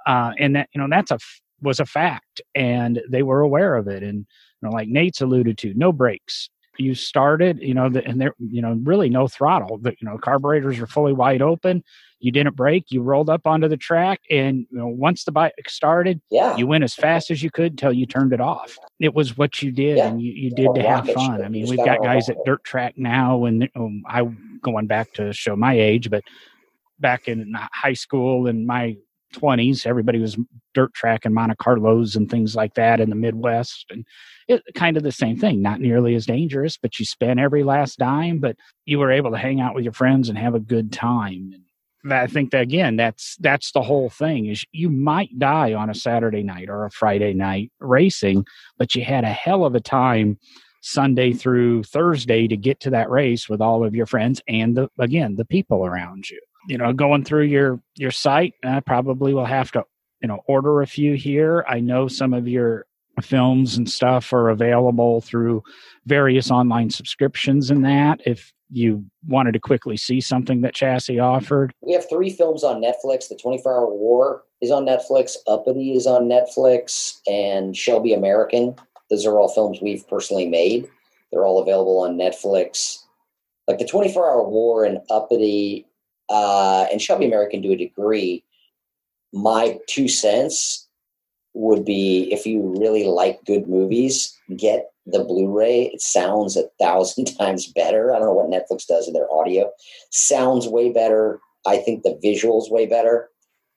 Uh, 0.07 0.33
and 0.39 0.55
that, 0.55 0.69
you 0.73 0.81
know, 0.81 0.87
that's 0.89 1.11
a, 1.11 1.19
was 1.63 1.81
a 1.81 1.87
fact 1.87 2.41
and 2.55 3.03
they 3.11 3.23
were 3.23 3.41
aware 3.41 3.75
of 3.75 3.89
it. 3.89 4.03
And, 4.05 4.19
you 4.19 4.69
know, 4.69 4.71
like 4.71 4.89
Nate's 4.89 5.21
alluded 5.21 5.59
to, 5.59 5.75
no 5.75 5.93
brakes. 5.93 6.51
You 6.77 6.95
started, 6.95 7.61
you 7.61 7.75
know, 7.75 7.89
the, 7.89 8.05
and 8.05 8.21
there, 8.21 8.35
you 8.39 8.61
know, 8.61 8.79
really 8.83 9.09
no 9.09 9.29
throttle. 9.29 9.79
The, 9.79 9.91
you 10.01 10.09
know, 10.09 10.19
carburetors 10.19 10.79
are 10.79 10.87
fully 10.87 11.13
wide 11.13 11.43
open 11.43 11.83
you 12.25 12.33
didn't 12.33 12.57
break. 12.57 12.91
You 12.91 13.03
rolled 13.03 13.29
up 13.29 13.47
onto 13.47 13.69
the 13.69 13.77
track, 13.77 14.21
and 14.31 14.67
you 14.71 14.79
know, 14.79 14.89
once 14.89 15.25
the 15.25 15.33
bike 15.33 15.53
started, 15.69 16.23
yeah, 16.31 16.57
you 16.57 16.67
went 16.67 16.83
as 16.83 16.95
fast 16.95 17.31
as 17.31 17.43
you 17.43 17.51
could 17.51 17.73
until 17.73 17.93
you 17.93 18.07
turned 18.07 18.33
it 18.33 18.41
off. 18.41 18.79
It 18.99 19.15
was 19.15 19.37
what 19.37 19.61
you 19.61 19.71
did, 19.71 19.99
yeah. 19.99 20.09
and 20.09 20.23
you, 20.23 20.33
you 20.33 20.51
did 20.51 20.75
to 20.75 20.83
have 20.83 21.09
fun. 21.11 21.43
I 21.43 21.49
mean, 21.49 21.69
we've 21.69 21.85
got 21.85 22.03
guys 22.03 22.31
at 22.31 22.39
dirt 22.47 22.65
track 22.65 22.95
now, 22.97 23.45
and 23.45 23.69
um, 23.77 24.03
I 24.09 24.23
going 24.63 24.87
back 24.87 25.13
to 25.15 25.35
show 25.35 25.55
my 25.55 25.79
age, 25.79 26.09
but 26.09 26.25
back 26.99 27.29
in 27.29 27.55
high 27.73 27.93
school 27.93 28.47
and 28.47 28.67
my 28.67 28.97
20s 29.35 29.85
everybody 29.85 30.21
was 30.21 30.39
dirt 30.75 30.95
track 30.95 31.25
and 31.25 31.35
monte 31.35 31.57
carlos 31.57 32.15
and 32.15 32.31
things 32.31 32.55
like 32.55 32.75
that 32.75 33.01
in 33.01 33.11
the 33.11 33.17
midwest 33.17 33.87
and 33.91 34.07
it 34.47 34.63
kind 34.75 34.97
of 34.97 35.03
the 35.03 35.11
same 35.11 35.37
thing 35.37 35.61
not 35.61 35.81
nearly 35.81 36.15
as 36.15 36.25
dangerous 36.25 36.77
but 36.77 36.99
you 36.99 37.05
spent 37.05 37.41
every 37.41 37.65
last 37.65 37.99
dime 37.99 38.39
but 38.39 38.57
you 38.87 38.99
were 38.99 39.11
able 39.11 39.33
to 39.33 39.37
hang 39.37 39.61
out 39.61 39.75
with 39.75 39.83
your 39.83 39.93
friends 39.93 40.29
and 40.29 40.39
have 40.39 40.55
a 40.55 40.61
good 40.61 40.93
time 40.93 41.51
and 41.53 41.64
i 42.11 42.27
think 42.27 42.51
that 42.51 42.63
again 42.63 42.97
that's 42.97 43.37
that's 43.41 43.73
the 43.73 43.83
whole 43.83 44.11
thing 44.11 44.47
is 44.47 44.65
you 44.73 44.89
might 44.91 45.39
die 45.39 45.73
on 45.75 45.91
a 45.91 45.95
saturday 45.95 46.43
night 46.43 46.69
or 46.69 46.85
a 46.85 46.91
friday 46.91 47.35
night 47.35 47.71
racing 47.81 48.45
but 48.79 48.95
you 48.95 49.05
had 49.05 49.25
a 49.25 49.33
hell 49.33 49.65
of 49.65 49.75
a 49.75 49.81
time 49.81 50.39
sunday 50.83 51.33
through 51.33 51.83
thursday 51.83 52.47
to 52.47 52.57
get 52.57 52.81
to 52.81 52.91
that 52.91 53.11
race 53.11 53.49
with 53.49 53.61
all 53.61 53.85
of 53.85 53.95
your 53.95 54.07
friends 54.07 54.43
and 54.49 54.77
the 54.77 54.89
again 54.99 55.37
the 55.37 55.45
people 55.47 55.87
around 55.87 56.29
you. 56.29 56.41
You 56.69 56.79
know 56.79 56.93
going 56.93 57.25
through 57.25 57.45
your 57.45 57.81
your 57.97 58.11
site 58.11 58.55
i 58.65 58.81
probably 58.81 59.35
will 59.35 59.45
have 59.45 59.73
to 59.73 59.85
you 60.25 60.29
know 60.29 60.41
order 60.47 60.81
a 60.81 60.87
few 60.87 61.17
here. 61.17 61.67
I 61.69 61.81
know 61.81 62.09
some 62.09 62.33
of 62.33 62.49
your 62.49 62.87
films 63.23 63.77
and 63.77 63.91
stuff 63.91 64.33
are 64.33 64.51
available 64.51 65.21
through 65.21 65.63
various 66.07 66.51
online 66.51 66.91
subscriptions 66.91 67.71
and 67.71 67.85
that 67.85 68.21
if 68.27 68.53
you 68.71 69.05
wanted 69.29 69.53
to 69.53 69.61
quickly 69.61 69.97
see 69.97 70.21
something 70.21 70.63
that 70.63 70.75
Chassy 70.75 71.23
offered. 71.23 71.73
We 71.81 71.93
have 71.93 72.09
three 72.09 72.31
films 72.31 72.65
on 72.65 72.83
netflix. 72.83 73.29
The 73.29 73.39
24 73.41 73.73
hour 73.73 73.95
war 73.95 74.43
is 74.61 74.71
on 74.71 74.85
netflix. 74.85 75.37
Uppity 75.47 75.93
is 75.93 76.07
on 76.07 76.25
netflix. 76.25 77.19
And 77.27 77.77
shelby 77.77 78.13
american. 78.15 78.75
Those 79.11 79.27
are 79.27 79.39
all 79.39 79.49
films 79.49 79.79
we've 79.81 80.07
personally 80.09 80.49
made. 80.49 80.89
They're 81.31 81.45
all 81.45 81.63
available 81.63 82.01
on 82.01 82.17
netflix. 82.17 82.99
Like 83.69 83.79
the 83.79 83.87
24 83.87 84.31
hour 84.31 84.49
war 84.49 84.85
and 84.85 84.99
uppity 85.11 85.87
uh, 86.31 86.87
and 86.91 87.01
shelby 87.01 87.27
american 87.27 87.63
to 87.63 87.73
a 87.73 87.77
degree 87.77 88.43
my 89.35 89.79
two 89.89 90.09
cents 90.09 90.84
would 91.55 91.85
be 91.85 92.29
if 92.33 92.47
you 92.47 92.75
really 92.79 93.05
like 93.05 93.45
good 93.45 93.69
movies, 93.69 94.37
get 94.57 94.91
the 95.07 95.25
Blu-ray. 95.25 95.87
It 95.95 96.01
sounds 96.01 96.57
a 96.57 96.69
thousand 96.81 97.25
times 97.39 97.67
better. 97.67 98.15
I 98.15 98.19
don't 98.19 98.27
know 98.27 98.33
what 98.33 98.51
Netflix 98.51 98.87
does 98.87 99.07
in 99.07 99.15
their 99.15 99.33
audio. 99.33 99.71
Sounds 100.11 100.69
way 100.69 100.93
better. 100.93 101.41
I 101.67 101.79
think 101.79 102.03
the 102.03 102.19
visuals 102.23 102.71
way 102.71 102.87
better. 102.87 103.31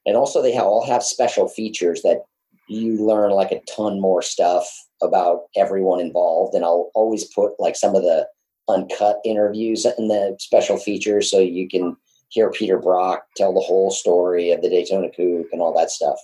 And 0.06 0.16
also 0.16 0.42
they 0.42 0.58
all 0.58 0.86
have 0.86 1.04
special 1.04 1.48
features 1.48 2.02
that 2.02 2.24
you 2.68 3.06
learn 3.06 3.32
like 3.32 3.52
a 3.52 3.62
ton 3.62 4.00
more 4.00 4.22
stuff 4.22 4.68
about 5.02 5.44
everyone 5.56 6.00
involved. 6.00 6.56
And 6.56 6.66
I'll 6.66 6.92
always 6.96 7.26
put 7.26 7.54
like 7.60 7.76
some 7.76 7.96
of 7.96 8.02
the 8.04 8.28
uncut 8.70 9.20
interviews 9.24 9.86
in 9.98 10.08
the 10.08 10.36
special 10.40 10.78
features 10.78 11.32
so 11.32 11.40
you 11.40 11.70
can 11.70 11.96
hear 12.30 12.52
Peter 12.52 12.78
Brock 12.78 13.24
tell 13.36 13.54
the 13.54 13.62
whole 13.62 13.92
story 13.92 14.52
of 14.52 14.62
the 14.62 14.70
Daytona 14.70 15.10
Coupe 15.10 15.48
and 15.52 15.62
all 15.62 15.74
that 15.78 15.92
stuff. 15.92 16.18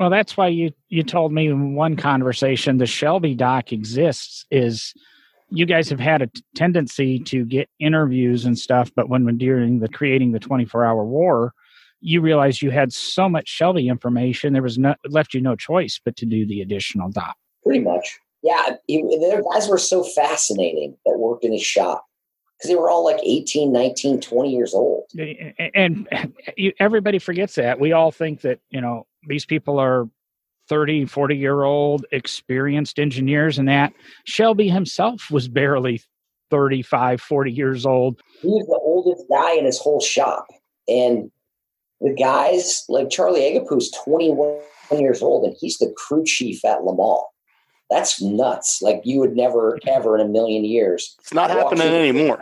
Well, 0.00 0.08
that's 0.08 0.34
why 0.34 0.48
you 0.48 0.72
you 0.88 1.02
told 1.02 1.30
me 1.30 1.48
in 1.48 1.74
one 1.74 1.94
conversation 1.94 2.78
the 2.78 2.86
Shelby 2.86 3.34
doc 3.34 3.70
exists 3.70 4.46
is 4.50 4.94
you 5.50 5.66
guys 5.66 5.90
have 5.90 6.00
had 6.00 6.22
a 6.22 6.26
t- 6.26 6.42
tendency 6.54 7.18
to 7.18 7.44
get 7.44 7.68
interviews 7.78 8.46
and 8.46 8.58
stuff, 8.58 8.90
but 8.96 9.10
when, 9.10 9.26
when 9.26 9.36
during 9.36 9.80
the 9.80 9.88
creating 9.88 10.32
the 10.32 10.38
24 10.38 10.86
hour 10.86 11.04
war, 11.04 11.52
you 12.00 12.22
realized 12.22 12.62
you 12.62 12.70
had 12.70 12.94
so 12.94 13.28
much 13.28 13.46
Shelby 13.46 13.88
information, 13.88 14.54
there 14.54 14.62
was 14.62 14.78
no 14.78 14.94
left 15.06 15.34
you 15.34 15.42
no 15.42 15.54
choice 15.54 16.00
but 16.02 16.16
to 16.16 16.24
do 16.24 16.46
the 16.46 16.62
additional 16.62 17.10
doc. 17.10 17.36
Pretty 17.62 17.80
much. 17.80 18.18
Yeah. 18.42 18.76
The 18.88 19.44
guys 19.52 19.68
were 19.68 19.76
so 19.76 20.02
fascinating 20.02 20.96
that 21.04 21.18
worked 21.18 21.44
in 21.44 21.52
his 21.52 21.62
shop 21.62 22.06
because 22.56 22.70
they 22.70 22.76
were 22.76 22.88
all 22.88 23.04
like 23.04 23.20
18, 23.22 23.70
19, 23.70 24.22
20 24.22 24.50
years 24.50 24.72
old. 24.72 25.04
And, 25.18 26.08
uh, 26.10 26.24
and 26.54 26.72
everybody 26.78 27.18
forgets 27.18 27.56
that. 27.56 27.78
We 27.78 27.92
all 27.92 28.12
think 28.12 28.40
that, 28.42 28.60
you 28.70 28.80
know, 28.80 29.06
these 29.26 29.44
people 29.44 29.78
are 29.78 30.08
30, 30.68 31.06
40 31.06 31.36
year 31.36 31.64
old 31.64 32.06
experienced 32.12 32.98
engineers 32.98 33.58
and 33.58 33.68
that. 33.68 33.92
Shelby 34.24 34.68
himself 34.68 35.30
was 35.30 35.48
barely 35.48 36.00
35, 36.50 37.20
40 37.20 37.52
years 37.52 37.84
old. 37.84 38.20
He 38.40 38.48
was 38.48 38.66
the 38.66 38.80
oldest 38.82 39.24
guy 39.30 39.56
in 39.56 39.64
his 39.64 39.78
whole 39.78 40.00
shop. 40.00 40.46
And 40.88 41.30
the 42.00 42.14
guys 42.14 42.84
like 42.88 43.10
Charlie 43.10 43.40
Agapiou's 43.40 43.90
21 44.04 44.60
years 44.92 45.22
old 45.22 45.44
and 45.44 45.56
he's 45.60 45.78
the 45.78 45.92
crew 45.96 46.24
chief 46.24 46.64
at 46.64 46.84
Le 46.84 46.96
Mans. 46.96 47.24
That's 47.90 48.22
nuts. 48.22 48.80
Like 48.80 49.00
you 49.04 49.18
would 49.18 49.34
never, 49.34 49.78
ever 49.88 50.16
in 50.16 50.24
a 50.24 50.28
million 50.28 50.64
years. 50.64 51.16
It's 51.18 51.34
not 51.34 51.50
happening 51.50 51.88
anymore. 51.88 52.38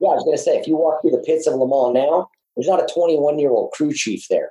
Yeah, 0.00 0.08
I 0.08 0.14
was 0.14 0.24
going 0.24 0.36
to 0.36 0.42
say, 0.42 0.58
if 0.58 0.66
you 0.66 0.76
walk 0.76 1.00
through 1.00 1.12
the 1.12 1.22
pits 1.24 1.46
of 1.46 1.54
Le 1.54 1.68
Mans 1.68 1.94
now, 1.94 2.28
there's 2.56 2.66
not 2.66 2.82
a 2.82 2.92
21 2.92 3.38
year 3.38 3.50
old 3.50 3.70
crew 3.70 3.92
chief 3.92 4.26
there. 4.28 4.50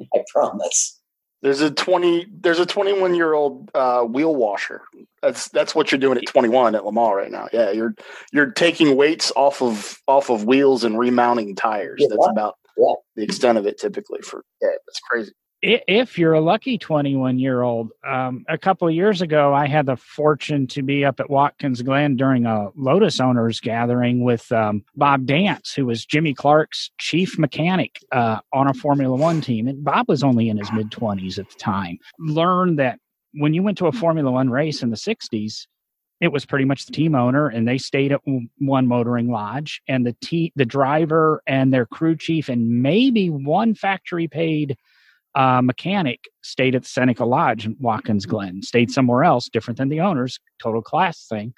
I 0.14 0.24
promise. 0.32 1.00
There's 1.42 1.60
a 1.60 1.70
twenty. 1.70 2.26
There's 2.40 2.58
a 2.58 2.64
21 2.64 3.14
year 3.14 3.34
old 3.34 3.70
uh, 3.74 4.02
wheel 4.02 4.34
washer. 4.34 4.82
That's 5.20 5.50
that's 5.50 5.74
what 5.74 5.92
you're 5.92 5.98
doing 5.98 6.16
at 6.16 6.26
21 6.26 6.74
at 6.74 6.86
Le 6.86 6.92
Mans 6.92 7.14
right 7.14 7.30
now. 7.30 7.48
Yeah, 7.52 7.70
you're 7.70 7.94
you're 8.32 8.50
taking 8.52 8.96
weights 8.96 9.30
off 9.36 9.60
of 9.60 10.00
off 10.08 10.30
of 10.30 10.44
wheels 10.44 10.84
and 10.84 10.98
remounting 10.98 11.54
tires. 11.54 11.98
Yeah, 12.00 12.08
that's 12.10 12.28
about 12.30 12.54
yeah. 12.78 12.94
the 13.16 13.24
extent 13.24 13.58
of 13.58 13.66
it 13.66 13.78
typically. 13.78 14.20
For 14.22 14.42
yeah, 14.62 14.70
that's 14.86 15.00
crazy 15.00 15.32
if 15.64 16.18
you're 16.18 16.34
a 16.34 16.40
lucky 16.40 16.76
21 16.76 17.38
year 17.38 17.62
old. 17.62 17.90
Um, 18.06 18.44
a 18.48 18.58
couple 18.58 18.86
of 18.86 18.94
years 18.94 19.22
ago, 19.22 19.54
I 19.54 19.66
had 19.66 19.86
the 19.86 19.96
fortune 19.96 20.66
to 20.68 20.82
be 20.82 21.04
up 21.04 21.20
at 21.20 21.30
Watkins 21.30 21.80
Glen 21.80 22.16
during 22.16 22.44
a 22.44 22.68
Lotus 22.76 23.18
owners 23.18 23.60
gathering 23.60 24.24
with 24.24 24.50
um, 24.52 24.84
Bob 24.94 25.24
Dance, 25.26 25.72
who 25.72 25.86
was 25.86 26.04
Jimmy 26.04 26.34
Clark's 26.34 26.90
chief 26.98 27.38
mechanic 27.38 27.98
uh, 28.12 28.40
on 28.52 28.68
a 28.68 28.74
Formula 28.74 29.16
One 29.16 29.40
team. 29.40 29.66
And 29.66 29.82
Bob 29.82 30.06
was 30.08 30.22
only 30.22 30.48
in 30.48 30.58
his 30.58 30.70
mid 30.72 30.90
20s 30.90 31.38
at 31.38 31.48
the 31.48 31.56
time. 31.56 31.98
Learned 32.18 32.78
that 32.78 32.98
when 33.32 33.54
you 33.54 33.62
went 33.62 33.78
to 33.78 33.86
a 33.86 33.92
Formula 33.92 34.30
One 34.30 34.50
race 34.50 34.82
in 34.82 34.90
the 34.90 34.96
60s, 34.96 35.66
it 36.20 36.32
was 36.32 36.46
pretty 36.46 36.64
much 36.64 36.86
the 36.86 36.92
team 36.92 37.14
owner 37.14 37.48
and 37.48 37.66
they 37.66 37.78
stayed 37.78 38.12
at 38.12 38.20
one 38.58 38.86
motoring 38.86 39.30
lodge 39.30 39.82
and 39.88 40.06
the 40.06 40.52
the 40.54 40.64
driver 40.64 41.42
and 41.46 41.72
their 41.72 41.86
crew 41.86 42.16
chief 42.16 42.48
and 42.48 42.82
maybe 42.82 43.28
one 43.28 43.74
factory 43.74 44.28
paid 44.28 44.76
uh, 45.34 45.60
mechanic 45.62 46.20
stayed 46.42 46.74
at 46.74 46.82
the 46.82 46.88
Seneca 46.88 47.24
Lodge 47.24 47.66
in 47.66 47.76
Watkins 47.80 48.26
Glen, 48.26 48.62
stayed 48.62 48.90
somewhere 48.90 49.24
else, 49.24 49.48
different 49.48 49.78
than 49.78 49.88
the 49.88 50.00
owners, 50.00 50.38
total 50.62 50.82
class 50.82 51.26
thing. 51.26 51.52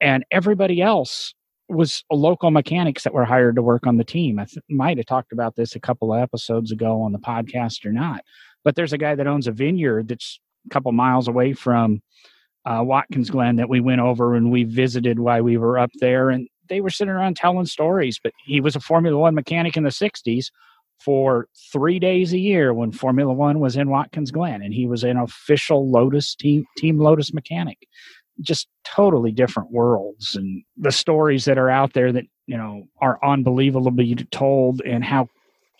And 0.00 0.24
everybody 0.30 0.80
else 0.80 1.34
was 1.68 2.04
local 2.10 2.50
mechanics 2.50 3.04
that 3.04 3.14
were 3.14 3.24
hired 3.24 3.56
to 3.56 3.62
work 3.62 3.86
on 3.86 3.96
the 3.96 4.04
team. 4.04 4.38
I 4.38 4.44
th- 4.44 4.58
might 4.68 4.96
have 4.98 5.06
talked 5.06 5.32
about 5.32 5.56
this 5.56 5.74
a 5.74 5.80
couple 5.80 6.12
of 6.12 6.20
episodes 6.20 6.72
ago 6.72 7.00
on 7.02 7.12
the 7.12 7.18
podcast 7.18 7.84
or 7.86 7.92
not. 7.92 8.22
But 8.64 8.76
there's 8.76 8.92
a 8.92 8.98
guy 8.98 9.14
that 9.14 9.26
owns 9.26 9.46
a 9.46 9.52
vineyard 9.52 10.08
that's 10.08 10.40
a 10.66 10.70
couple 10.70 10.92
miles 10.92 11.28
away 11.28 11.52
from 11.52 12.02
uh, 12.64 12.82
Watkins 12.84 13.30
Glen 13.30 13.56
that 13.56 13.68
we 13.68 13.80
went 13.80 14.00
over 14.00 14.34
and 14.34 14.50
we 14.52 14.64
visited 14.64 15.18
while 15.18 15.42
we 15.42 15.56
were 15.56 15.78
up 15.78 15.90
there. 16.00 16.30
And 16.30 16.48
they 16.68 16.80
were 16.80 16.90
sitting 16.90 17.12
around 17.12 17.36
telling 17.36 17.66
stories. 17.66 18.18
But 18.22 18.32
he 18.44 18.60
was 18.60 18.76
a 18.76 18.80
Formula 18.80 19.18
One 19.18 19.34
mechanic 19.34 19.76
in 19.76 19.82
the 19.82 19.90
60s 19.90 20.46
for 21.04 21.48
three 21.72 21.98
days 21.98 22.32
a 22.32 22.38
year 22.38 22.72
when 22.74 22.92
Formula 22.92 23.32
One 23.32 23.60
was 23.60 23.76
in 23.76 23.90
Watkins 23.90 24.30
Glen, 24.30 24.62
and 24.62 24.74
he 24.74 24.86
was 24.86 25.04
an 25.04 25.16
official 25.16 25.90
Lotus 25.90 26.34
team, 26.34 26.64
Team 26.76 26.98
Lotus 26.98 27.32
mechanic. 27.32 27.78
Just 28.40 28.68
totally 28.84 29.30
different 29.30 29.70
worlds, 29.70 30.34
and 30.34 30.62
the 30.76 30.92
stories 30.92 31.44
that 31.44 31.58
are 31.58 31.70
out 31.70 31.92
there 31.92 32.12
that 32.12 32.24
you 32.46 32.56
know 32.56 32.84
are 33.00 33.18
unbelievably 33.22 34.14
told, 34.30 34.80
and 34.82 35.04
how 35.04 35.28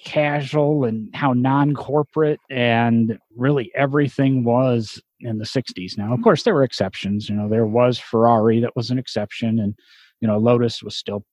casual 0.04 0.84
and 0.84 1.14
how 1.14 1.32
non-corporate 1.32 2.40
and 2.50 3.18
really 3.36 3.70
everything 3.74 4.42
was 4.42 5.00
in 5.20 5.38
the 5.38 5.44
60s 5.44 5.96
now 5.96 6.06
of 6.06 6.10
mm-hmm. 6.14 6.22
course 6.24 6.42
there 6.42 6.54
were 6.54 6.64
exceptions. 6.64 7.28
You 7.28 7.36
know 7.36 7.48
there 7.48 7.66
was 7.66 7.98
ferrari 7.98 8.58
that 8.60 8.74
was 8.74 8.90
an 8.90 8.98
exception 8.98 9.60
and 9.60 9.74
you 10.20 10.26
know 10.26 10.38
lotus 10.38 10.82
was 10.82 10.96
still 10.96 11.24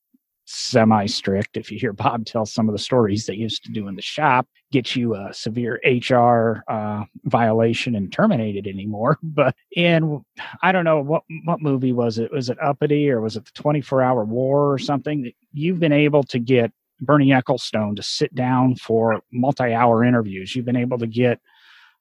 semi 0.52 1.06
strict. 1.06 1.58
If 1.58 1.72
you 1.72 1.78
hear 1.78 1.94
Bob 1.94 2.26
tell 2.26 2.46
some 2.46 2.68
of 2.68 2.74
the 2.74 2.80
stories 2.80 3.26
they 3.26 3.36
used 3.36 3.64
to 3.66 3.72
do 3.72 3.88
in 3.88 3.96
the 3.96 4.02
shop, 4.02 4.48
get 4.72 4.96
you 4.96 5.16
a 5.16 5.32
severe 5.32 5.80
HR 5.86 6.64
uh, 6.68 7.04
violation 7.26 7.96
and 7.96 8.12
terminated 8.12 8.68
anymore. 8.68 9.18
But 9.40 9.56
in 9.76 10.24
I 10.64 10.72
don't 10.72 10.86
know 10.86 11.02
what 11.02 11.24
what 11.46 11.62
movie 11.62 11.94
was 11.94 12.18
it? 12.18 12.32
Was 12.32 12.50
it 12.50 12.58
Uppity 12.62 13.10
or 13.10 13.22
was 13.22 13.38
it 13.38 13.46
the 13.46 13.52
Twenty 13.54 13.82
Four 13.82 14.02
Hour 14.02 14.26
War 14.26 14.74
or 14.74 14.80
something? 14.80 15.32
You've 15.54 15.80
been 15.80 15.94
able 15.94 16.24
to 16.24 16.40
get 16.40 16.72
Bernie 17.00 17.30
Ecclestone 17.30 17.96
to 17.96 18.04
sit 18.04 18.34
down 18.34 18.76
for 18.76 19.22
multi 19.32 19.72
hour 19.72 20.04
interviews. 20.04 20.56
You've 20.56 20.66
been 20.66 20.76
able 20.76 20.98
to 20.98 21.08
get 21.08 21.40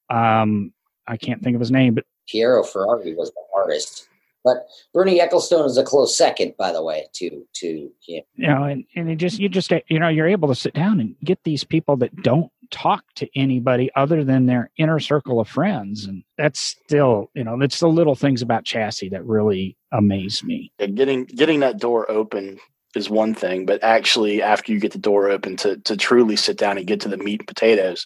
um, 0.09 0.73
I 1.07 1.17
can't 1.17 1.43
think 1.43 1.55
of 1.55 1.59
his 1.59 1.71
name, 1.71 1.93
but 1.93 2.05
Piero 2.27 2.63
Ferrari 2.63 3.13
was 3.13 3.31
the 3.31 3.41
artist. 3.55 4.09
But 4.43 4.67
Bernie 4.93 5.19
Ecclestone 5.19 5.65
is 5.65 5.77
a 5.77 5.83
close 5.83 6.15
second, 6.15 6.55
by 6.57 6.71
the 6.71 6.83
way, 6.83 7.07
to 7.13 7.45
to 7.55 7.91
him. 8.05 8.23
You 8.35 8.47
know, 8.47 8.63
and 8.63 8.85
and 8.95 9.09
it 9.09 9.17
just 9.17 9.39
you 9.39 9.49
just 9.49 9.71
you 9.87 9.99
know 9.99 10.07
you're 10.07 10.27
able 10.27 10.47
to 10.47 10.55
sit 10.55 10.73
down 10.73 10.99
and 10.99 11.15
get 11.23 11.43
these 11.43 11.63
people 11.63 11.97
that 11.97 12.15
don't 12.23 12.51
talk 12.71 13.03
to 13.15 13.27
anybody 13.35 13.89
other 13.95 14.23
than 14.23 14.45
their 14.45 14.69
inner 14.77 14.99
circle 14.99 15.39
of 15.39 15.47
friends, 15.47 16.05
and 16.05 16.23
that's 16.37 16.59
still 16.59 17.29
you 17.33 17.43
know 17.43 17.59
it's 17.61 17.79
the 17.79 17.87
little 17.87 18.15
things 18.15 18.41
about 18.41 18.65
Chassy 18.65 19.11
that 19.11 19.25
really 19.25 19.77
amaze 19.91 20.43
me. 20.43 20.71
Yeah, 20.79 20.87
getting 20.87 21.25
getting 21.25 21.59
that 21.59 21.79
door 21.79 22.09
open 22.09 22.59
is 22.95 23.09
one 23.09 23.35
thing, 23.35 23.65
but 23.65 23.83
actually 23.83 24.41
after 24.41 24.71
you 24.71 24.79
get 24.79 24.93
the 24.93 24.99
door 24.99 25.29
open 25.29 25.57
to 25.57 25.77
to 25.77 25.97
truly 25.97 26.35
sit 26.35 26.57
down 26.57 26.77
and 26.77 26.87
get 26.87 27.01
to 27.01 27.09
the 27.09 27.17
meat 27.17 27.41
and 27.41 27.47
potatoes 27.47 28.05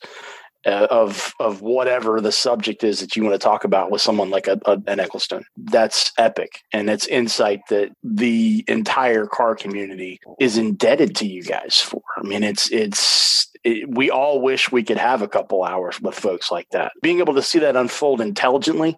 uh, 0.65 0.87
of 0.89 1.33
of 1.39 1.61
whatever 1.61 2.21
the 2.21 2.31
subject 2.31 2.83
is 2.83 2.99
that 2.99 3.15
you 3.15 3.23
want 3.23 3.33
to 3.33 3.39
talk 3.39 3.63
about 3.63 3.91
with 3.91 4.01
someone 4.01 4.29
like 4.29 4.47
a, 4.47 4.59
a, 4.65 4.73
an 4.87 4.99
Ecclestone. 4.99 5.43
That's 5.57 6.11
epic, 6.17 6.61
and 6.71 6.89
it's 6.89 7.05
insight 7.07 7.61
that 7.69 7.89
the 8.03 8.63
entire 8.67 9.25
car 9.25 9.55
community 9.55 10.19
is 10.39 10.57
indebted 10.57 11.15
to 11.17 11.27
you 11.27 11.43
guys 11.43 11.79
for. 11.79 12.01
I 12.17 12.23
mean, 12.23 12.43
it's 12.43 12.71
it's 12.71 13.51
it, 13.63 13.89
we 13.89 14.09
all 14.09 14.41
wish 14.41 14.71
we 14.71 14.83
could 14.83 14.97
have 14.97 15.21
a 15.21 15.27
couple 15.27 15.63
hours 15.63 15.99
with 16.01 16.15
folks 16.15 16.51
like 16.51 16.69
that. 16.71 16.93
Being 17.01 17.19
able 17.19 17.35
to 17.35 17.41
see 17.41 17.59
that 17.59 17.75
unfold 17.75 18.21
intelligently, 18.21 18.97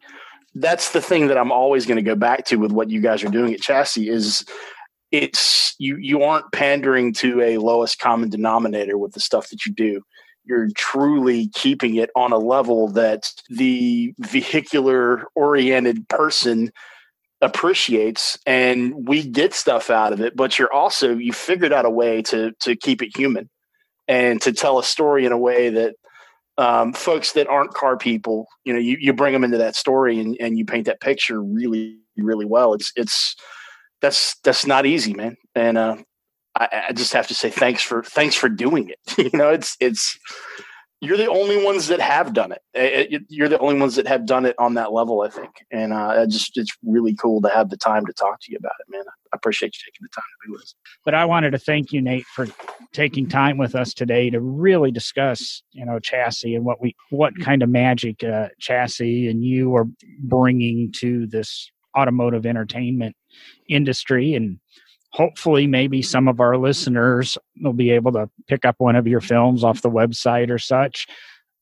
that's 0.55 0.91
the 0.91 1.01
thing 1.01 1.27
that 1.27 1.37
I'm 1.37 1.51
always 1.51 1.85
going 1.85 1.97
to 1.97 2.03
go 2.03 2.15
back 2.15 2.45
to 2.45 2.57
with 2.57 2.71
what 2.71 2.89
you 2.89 3.01
guys 3.01 3.23
are 3.23 3.29
doing 3.29 3.53
at 3.53 3.59
Chassy 3.59 4.09
is 4.09 4.45
it's 5.11 5.75
you 5.77 5.97
you 5.97 6.23
aren't 6.23 6.51
pandering 6.51 7.13
to 7.13 7.41
a 7.41 7.57
lowest 7.57 7.99
common 7.99 8.29
denominator 8.29 8.97
with 8.97 9.13
the 9.13 9.19
stuff 9.19 9.49
that 9.49 9.65
you 9.65 9.73
do 9.73 10.01
you're 10.45 10.69
truly 10.75 11.47
keeping 11.49 11.95
it 11.95 12.09
on 12.15 12.31
a 12.31 12.37
level 12.37 12.87
that 12.89 13.31
the 13.49 14.13
vehicular 14.19 15.25
oriented 15.35 16.07
person 16.09 16.71
appreciates 17.41 18.39
and 18.45 19.07
we 19.07 19.21
get 19.21 19.53
stuff 19.53 19.89
out 19.89 20.13
of 20.13 20.21
it 20.21 20.35
but 20.35 20.57
you're 20.57 20.71
also 20.71 21.15
you 21.15 21.33
figured 21.33 21.73
out 21.73 21.85
a 21.85 21.89
way 21.89 22.21
to 22.21 22.53
to 22.59 22.75
keep 22.75 23.01
it 23.03 23.15
human 23.15 23.49
and 24.07 24.41
to 24.41 24.53
tell 24.53 24.79
a 24.79 24.83
story 24.83 25.25
in 25.25 25.31
a 25.31 25.37
way 25.37 25.69
that 25.69 25.95
um, 26.57 26.93
folks 26.93 27.33
that 27.33 27.47
aren't 27.47 27.73
car 27.73 27.97
people 27.97 28.47
you 28.63 28.73
know 28.73 28.79
you, 28.79 28.97
you 28.99 29.11
bring 29.11 29.33
them 29.33 29.43
into 29.43 29.57
that 29.57 29.75
story 29.75 30.19
and, 30.19 30.37
and 30.39 30.57
you 30.57 30.65
paint 30.65 30.85
that 30.85 31.01
picture 31.01 31.41
really 31.43 31.97
really 32.17 32.45
well. 32.45 32.73
It's 32.73 32.91
it's 32.95 33.35
that's 34.01 34.37
that's 34.43 34.65
not 34.65 34.85
easy 34.85 35.13
man. 35.13 35.37
And 35.53 35.77
uh, 35.77 35.97
I, 36.55 36.85
I 36.89 36.93
just 36.93 37.13
have 37.13 37.27
to 37.27 37.35
say 37.35 37.49
thanks 37.49 37.81
for 37.81 38.03
thanks 38.03 38.35
for 38.35 38.49
doing 38.49 38.89
it. 38.89 38.99
you 39.17 39.37
know, 39.37 39.49
it's 39.49 39.75
it's 39.79 40.17
you're 41.01 41.17
the 41.17 41.27
only 41.27 41.63
ones 41.63 41.87
that 41.87 41.99
have 41.99 42.33
done 42.33 42.51
it. 42.51 42.61
it. 42.73 43.23
You're 43.29 43.49
the 43.49 43.59
only 43.59 43.79
ones 43.79 43.95
that 43.95 44.07
have 44.07 44.25
done 44.25 44.45
it 44.45 44.55
on 44.57 44.75
that 44.75 44.93
level, 44.93 45.21
I 45.21 45.29
think. 45.29 45.51
And 45.71 45.93
uh, 45.93 46.25
just 46.25 46.57
it's 46.57 46.75
really 46.83 47.13
cool 47.15 47.41
to 47.41 47.49
have 47.49 47.69
the 47.69 47.77
time 47.77 48.05
to 48.05 48.13
talk 48.13 48.39
to 48.41 48.51
you 48.51 48.57
about 48.57 48.73
it, 48.79 48.91
man. 48.91 49.03
I 49.33 49.35
appreciate 49.35 49.75
you 49.75 49.79
taking 49.85 50.03
the 50.03 50.09
time 50.15 50.23
to 50.45 50.51
do 50.51 50.57
this. 50.57 50.73
But 51.03 51.13
I 51.13 51.25
wanted 51.25 51.51
to 51.51 51.59
thank 51.59 51.91
you, 51.91 52.01
Nate, 52.01 52.25
for 52.25 52.47
taking 52.93 53.27
time 53.27 53.57
with 53.57 53.75
us 53.75 53.93
today 53.93 54.29
to 54.29 54.39
really 54.39 54.89
discuss, 54.89 55.61
you 55.71 55.85
know, 55.85 55.99
Chassy 55.99 56.55
and 56.55 56.63
what 56.63 56.81
we 56.81 56.95
what 57.09 57.33
kind 57.39 57.61
of 57.61 57.69
magic 57.69 58.23
uh, 58.23 58.49
Chassy 58.61 59.29
and 59.29 59.43
you 59.43 59.75
are 59.75 59.85
bringing 60.19 60.91
to 60.93 61.27
this 61.27 61.69
automotive 61.97 62.45
entertainment 62.45 63.15
industry 63.69 64.33
and 64.33 64.59
hopefully 65.15 65.65
maybe 65.65 66.01
some 66.01 66.27
of 66.27 66.41
our 66.41 66.57
listeners 66.57 67.37
will 67.61 67.71
be 67.71 67.89
able 67.89 68.11
to 68.11 68.29
pick 68.49 68.65
up 68.65 68.75
one 68.79 68.97
of 68.97 69.07
your 69.07 69.21
films 69.21 69.63
off 69.63 69.81
the 69.81 69.89
website 69.89 70.49
or 70.49 70.59
such 70.59 71.07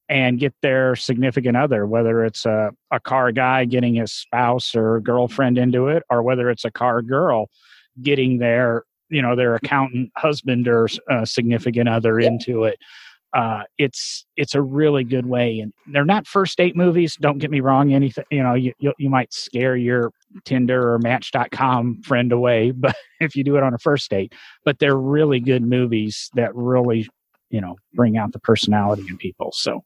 and 0.09 0.39
get 0.39 0.55
their 0.63 0.95
significant 0.95 1.55
other 1.55 1.85
whether 1.85 2.25
it's 2.25 2.47
a, 2.47 2.71
a 2.89 2.99
car 2.99 3.31
guy 3.31 3.63
getting 3.63 3.93
his 3.93 4.11
spouse 4.11 4.75
or 4.75 4.99
girlfriend 5.01 5.59
into 5.59 5.87
it 5.87 6.01
or 6.09 6.23
whether 6.23 6.49
it's 6.49 6.65
a 6.65 6.71
car 6.71 7.03
girl 7.03 7.47
getting 8.01 8.39
their 8.39 8.85
you 9.09 9.21
know 9.21 9.35
their 9.35 9.53
accountant 9.53 10.09
husband 10.17 10.67
or 10.67 10.87
uh, 11.11 11.23
significant 11.23 11.87
other 11.87 12.19
yeah. 12.19 12.27
into 12.27 12.63
it 12.63 12.79
uh, 13.33 13.63
it's 13.79 14.25
it's 14.37 14.53
a 14.53 14.61
really 14.61 15.03
good 15.03 15.25
way 15.25 15.59
and 15.59 15.73
they're 15.87 16.05
not 16.05 16.27
first 16.27 16.57
date 16.57 16.75
movies 16.75 17.17
don't 17.19 17.39
get 17.39 17.49
me 17.49 17.61
wrong 17.61 17.91
anything 17.93 18.23
you 18.29 18.43
know 18.43 18.53
you, 18.53 18.73
you, 18.77 18.93
you 18.99 19.09
might 19.09 19.33
scare 19.33 19.75
your 19.75 20.11
tinder 20.45 20.93
or 20.93 20.99
match.com 20.99 22.01
friend 22.03 22.31
away 22.31 22.71
but 22.77 22.95
if 23.19 23.35
you 23.35 23.43
do 23.43 23.55
it 23.55 23.63
on 23.63 23.73
a 23.73 23.79
first 23.79 24.09
date 24.09 24.33
but 24.65 24.77
they're 24.79 24.97
really 24.97 25.39
good 25.39 25.63
movies 25.63 26.29
that 26.35 26.53
really 26.55 27.07
you 27.49 27.59
know 27.59 27.75
bring 27.93 28.17
out 28.17 28.31
the 28.33 28.39
personality 28.39 29.03
in 29.09 29.17
people 29.17 29.51
so 29.51 29.83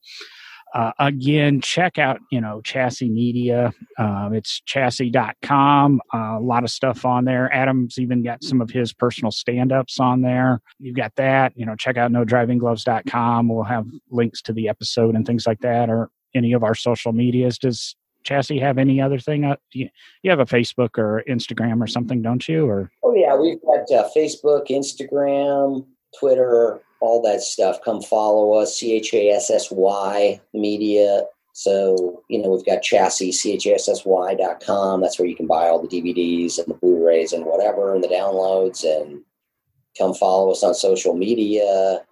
uh, 0.77 0.91
again, 0.99 1.59
check 1.59 1.97
out, 1.97 2.19
you 2.31 2.39
know, 2.39 2.61
Chassy 2.63 3.09
Media. 3.09 3.73
Uh, 3.97 4.29
it's 4.31 4.61
chassy.com. 4.67 5.99
Uh, 6.13 6.37
a 6.37 6.39
lot 6.39 6.63
of 6.63 6.69
stuff 6.69 7.03
on 7.03 7.25
there. 7.25 7.51
Adam's 7.51 7.97
even 7.97 8.21
got 8.21 8.43
some 8.43 8.61
of 8.61 8.69
his 8.69 8.93
personal 8.93 9.31
stand 9.31 9.71
ups 9.71 9.99
on 9.99 10.21
there. 10.21 10.61
You've 10.77 10.95
got 10.95 11.15
that. 11.15 11.53
You 11.55 11.65
know, 11.65 11.75
check 11.75 11.97
out 11.97 12.11
no 12.11 12.23
driving 12.23 12.59
gloves.com. 12.59 13.49
We'll 13.49 13.63
have 13.63 13.87
links 14.11 14.39
to 14.43 14.53
the 14.53 14.69
episode 14.69 15.15
and 15.15 15.25
things 15.25 15.47
like 15.47 15.61
that 15.61 15.89
or 15.89 16.11
any 16.35 16.53
of 16.53 16.63
our 16.63 16.75
social 16.75 17.11
medias. 17.11 17.57
Does 17.57 17.95
Chassy 18.23 18.61
have 18.61 18.77
any 18.77 19.01
other 19.01 19.17
thing? 19.17 19.45
Uh, 19.45 19.55
you, 19.71 19.89
you, 20.21 20.29
have 20.29 20.39
a 20.39 20.45
Facebook 20.45 20.99
or 20.99 21.23
Instagram 21.27 21.81
or 21.81 21.87
something, 21.87 22.21
don't 22.21 22.47
you? 22.47 22.67
Or 22.67 22.91
oh 23.01 23.15
yeah, 23.15 23.35
we've 23.35 23.59
got 23.63 23.91
uh, 23.91 24.07
Facebook, 24.15 24.67
Instagram, 24.67 25.87
Twitter, 26.19 26.81
all 26.99 27.21
that 27.21 27.41
stuff. 27.41 27.79
Come 27.83 28.01
follow 28.01 28.53
us, 28.53 28.75
C 28.75 28.93
H 28.93 29.13
A 29.13 29.29
S 29.31 29.49
S 29.49 29.69
Y 29.71 30.39
Media. 30.53 31.23
So, 31.53 32.21
you 32.29 32.39
know, 32.39 32.49
we've 32.49 32.65
got 32.65 32.83
chassy, 32.83 33.33
com. 34.63 35.01
That's 35.01 35.17
where 35.17 35.27
you 35.27 35.35
can 35.35 35.47
buy 35.47 35.67
all 35.67 35.81
the 35.81 35.87
DVDs 35.87 36.59
and 36.59 36.67
the 36.67 36.75
Blu 36.75 37.03
rays 37.03 37.33
and 37.33 37.45
whatever 37.45 37.95
and 37.95 38.03
the 38.03 38.07
downloads. 38.07 38.83
And 38.83 39.23
come 39.97 40.13
follow 40.13 40.51
us 40.51 40.63
on 40.63 40.75
social 40.75 41.15
media. 41.15 42.03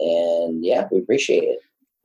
And 0.00 0.64
yeah, 0.64 0.88
we 0.90 0.98
appreciate 0.98 1.44
it. 1.44 1.60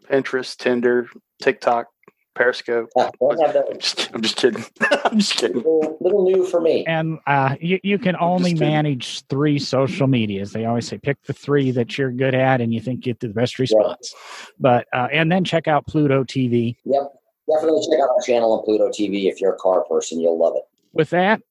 Pinterest, 0.08 0.56
Tinder, 0.58 1.10
TikTok, 1.42 1.88
Periscope. 2.36 2.90
Uh, 2.96 3.10
I'm, 3.22 3.80
just, 3.80 4.10
I'm 4.14 4.22
just 4.22 4.36
kidding. 4.36 4.64
I'm 5.06 5.20
just 5.20 5.36
kidding. 5.36 5.58
Little, 5.58 5.98
little, 6.02 6.26
new 6.26 6.46
for 6.46 6.62
me. 6.62 6.86
And 6.86 7.20
uh, 7.26 7.56
you, 7.60 7.80
you 7.82 7.98
can 7.98 8.16
only 8.20 8.54
manage 8.54 9.26
three 9.28 9.58
social 9.58 10.08
medias. 10.08 10.52
They 10.52 10.66
always 10.66 10.88
say 10.88 10.98
pick 10.98 11.24
the 11.24 11.34
three 11.34 11.72
that 11.72 11.98
you're 11.98 12.12
good 12.12 12.36
at 12.36 12.62
and 12.62 12.74
you 12.74 12.82
think 12.82 13.02
get 13.02 13.20
the 13.20 13.30
best 13.30 13.58
response. 13.58 14.14
But 14.60 14.88
uh, 14.94 15.08
and 15.12 15.32
then 15.32 15.44
check 15.44 15.68
out 15.68 15.88
Pluto 15.88 16.24
TV. 16.24 16.76
Yep, 16.86 17.14
definitely 17.50 17.88
check 17.90 18.00
out 18.00 18.10
our 18.10 18.22
channel 18.22 18.54
on 18.54 18.64
Pluto 18.64 18.90
TV 18.90 19.32
if 19.32 19.40
you're 19.42 19.54
a 19.54 19.58
car 19.58 19.84
person. 19.86 20.20
You'll 20.20 20.38
love 20.38 20.54
it. 20.56 20.64
With 20.94 21.10
that, 21.12 21.42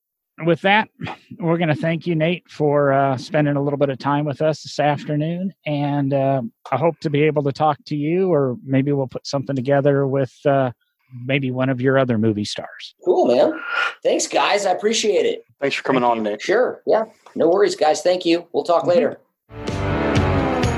with 0.43 0.61
that, 0.63 0.89
we're 1.39 1.59
going 1.59 1.69
to 1.69 1.75
thank 1.75 2.07
you, 2.07 2.15
Nate, 2.15 2.51
for 2.51 2.93
uh, 2.93 3.17
spending 3.17 3.57
a 3.57 3.63
little 3.63 3.79
bit 3.79 3.89
of 3.89 3.99
time 3.99 4.25
with 4.25 4.43
us 4.43 4.63
this 4.63 4.81
afternoon. 4.81 5.53
And 5.65 6.13
uh, 6.13 6.43
I 6.71 6.77
hope 6.77 6.99
to 7.01 7.11
be 7.11 7.23
able 7.23 7.43
to 7.45 7.53
talk 7.53 7.79
to 7.87 7.97
you, 7.97 8.33
or 8.33 8.57
maybe 8.65 8.93
we'll 8.93 9.07
put 9.07 9.27
something 9.27 9.55
together 9.55 10.07
with 10.07 10.35
uh, 10.45 10.73
maybe 11.25 11.51
one 11.51 11.69
of 11.69 11.81
your 11.81 11.99
other 11.99 12.19
movie 12.19 12.45
stars. 12.45 12.95
Cool, 13.05 13.35
man. 13.35 13.61
Thanks, 14.03 14.27
guys. 14.27 14.67
I 14.67 14.73
appreciate 14.73 15.27
it. 15.27 15.45
Thanks 15.61 15.77
for 15.77 15.83
coming 15.83 16.03
thank 16.03 16.19
on, 16.19 16.23
Nate. 16.25 16.43
Sure. 16.43 16.83
Yeah. 16.87 17.05
No 17.35 17.49
worries, 17.49 17.77
guys. 17.77 18.03
Thank 18.03 18.27
you. 18.27 18.47
We'll 18.53 18.65
talk 18.65 18.85
mm-hmm. 18.85 18.91
later. 18.91 19.21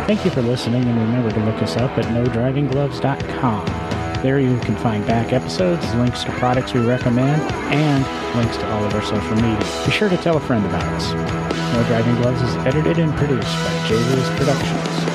Thank 0.07 0.25
you 0.25 0.31
for 0.31 0.43
listening, 0.43 0.85
and 0.85 1.01
remember 1.01 1.33
to 1.33 1.41
look 1.41 1.61
us 1.63 1.77
up 1.77 1.99
at 1.99 2.05
nodrivinggloves.com. 2.05 3.86
There 4.23 4.41
you 4.41 4.59
can 4.61 4.77
find 4.77 5.07
back 5.07 5.33
episodes, 5.33 5.85
links 5.95 6.25
to 6.25 6.33
products 6.33 6.73
we 6.73 6.81
recommend, 6.81 7.41
and 7.73 8.37
links 8.37 8.57
to 8.57 8.73
all 8.73 8.85
of 8.85 8.95
our 8.95 9.03
social 9.03 9.35
media. 9.37 9.59
Be 9.85 9.93
sure 9.93 10.09
to 10.09 10.17
tell 10.17 10.37
a 10.37 10.41
friend 10.41 10.65
about 10.65 10.85
us. 10.85 11.13
No 11.75 11.85
Driving 11.85 12.17
Gloves 12.17 12.41
is 12.43 12.57
edited 12.67 12.99
and 12.99 13.15
produced 13.15 13.55
by 13.55 13.89
J. 13.89 13.95
Lewis 13.95 14.29
Productions. 14.39 15.06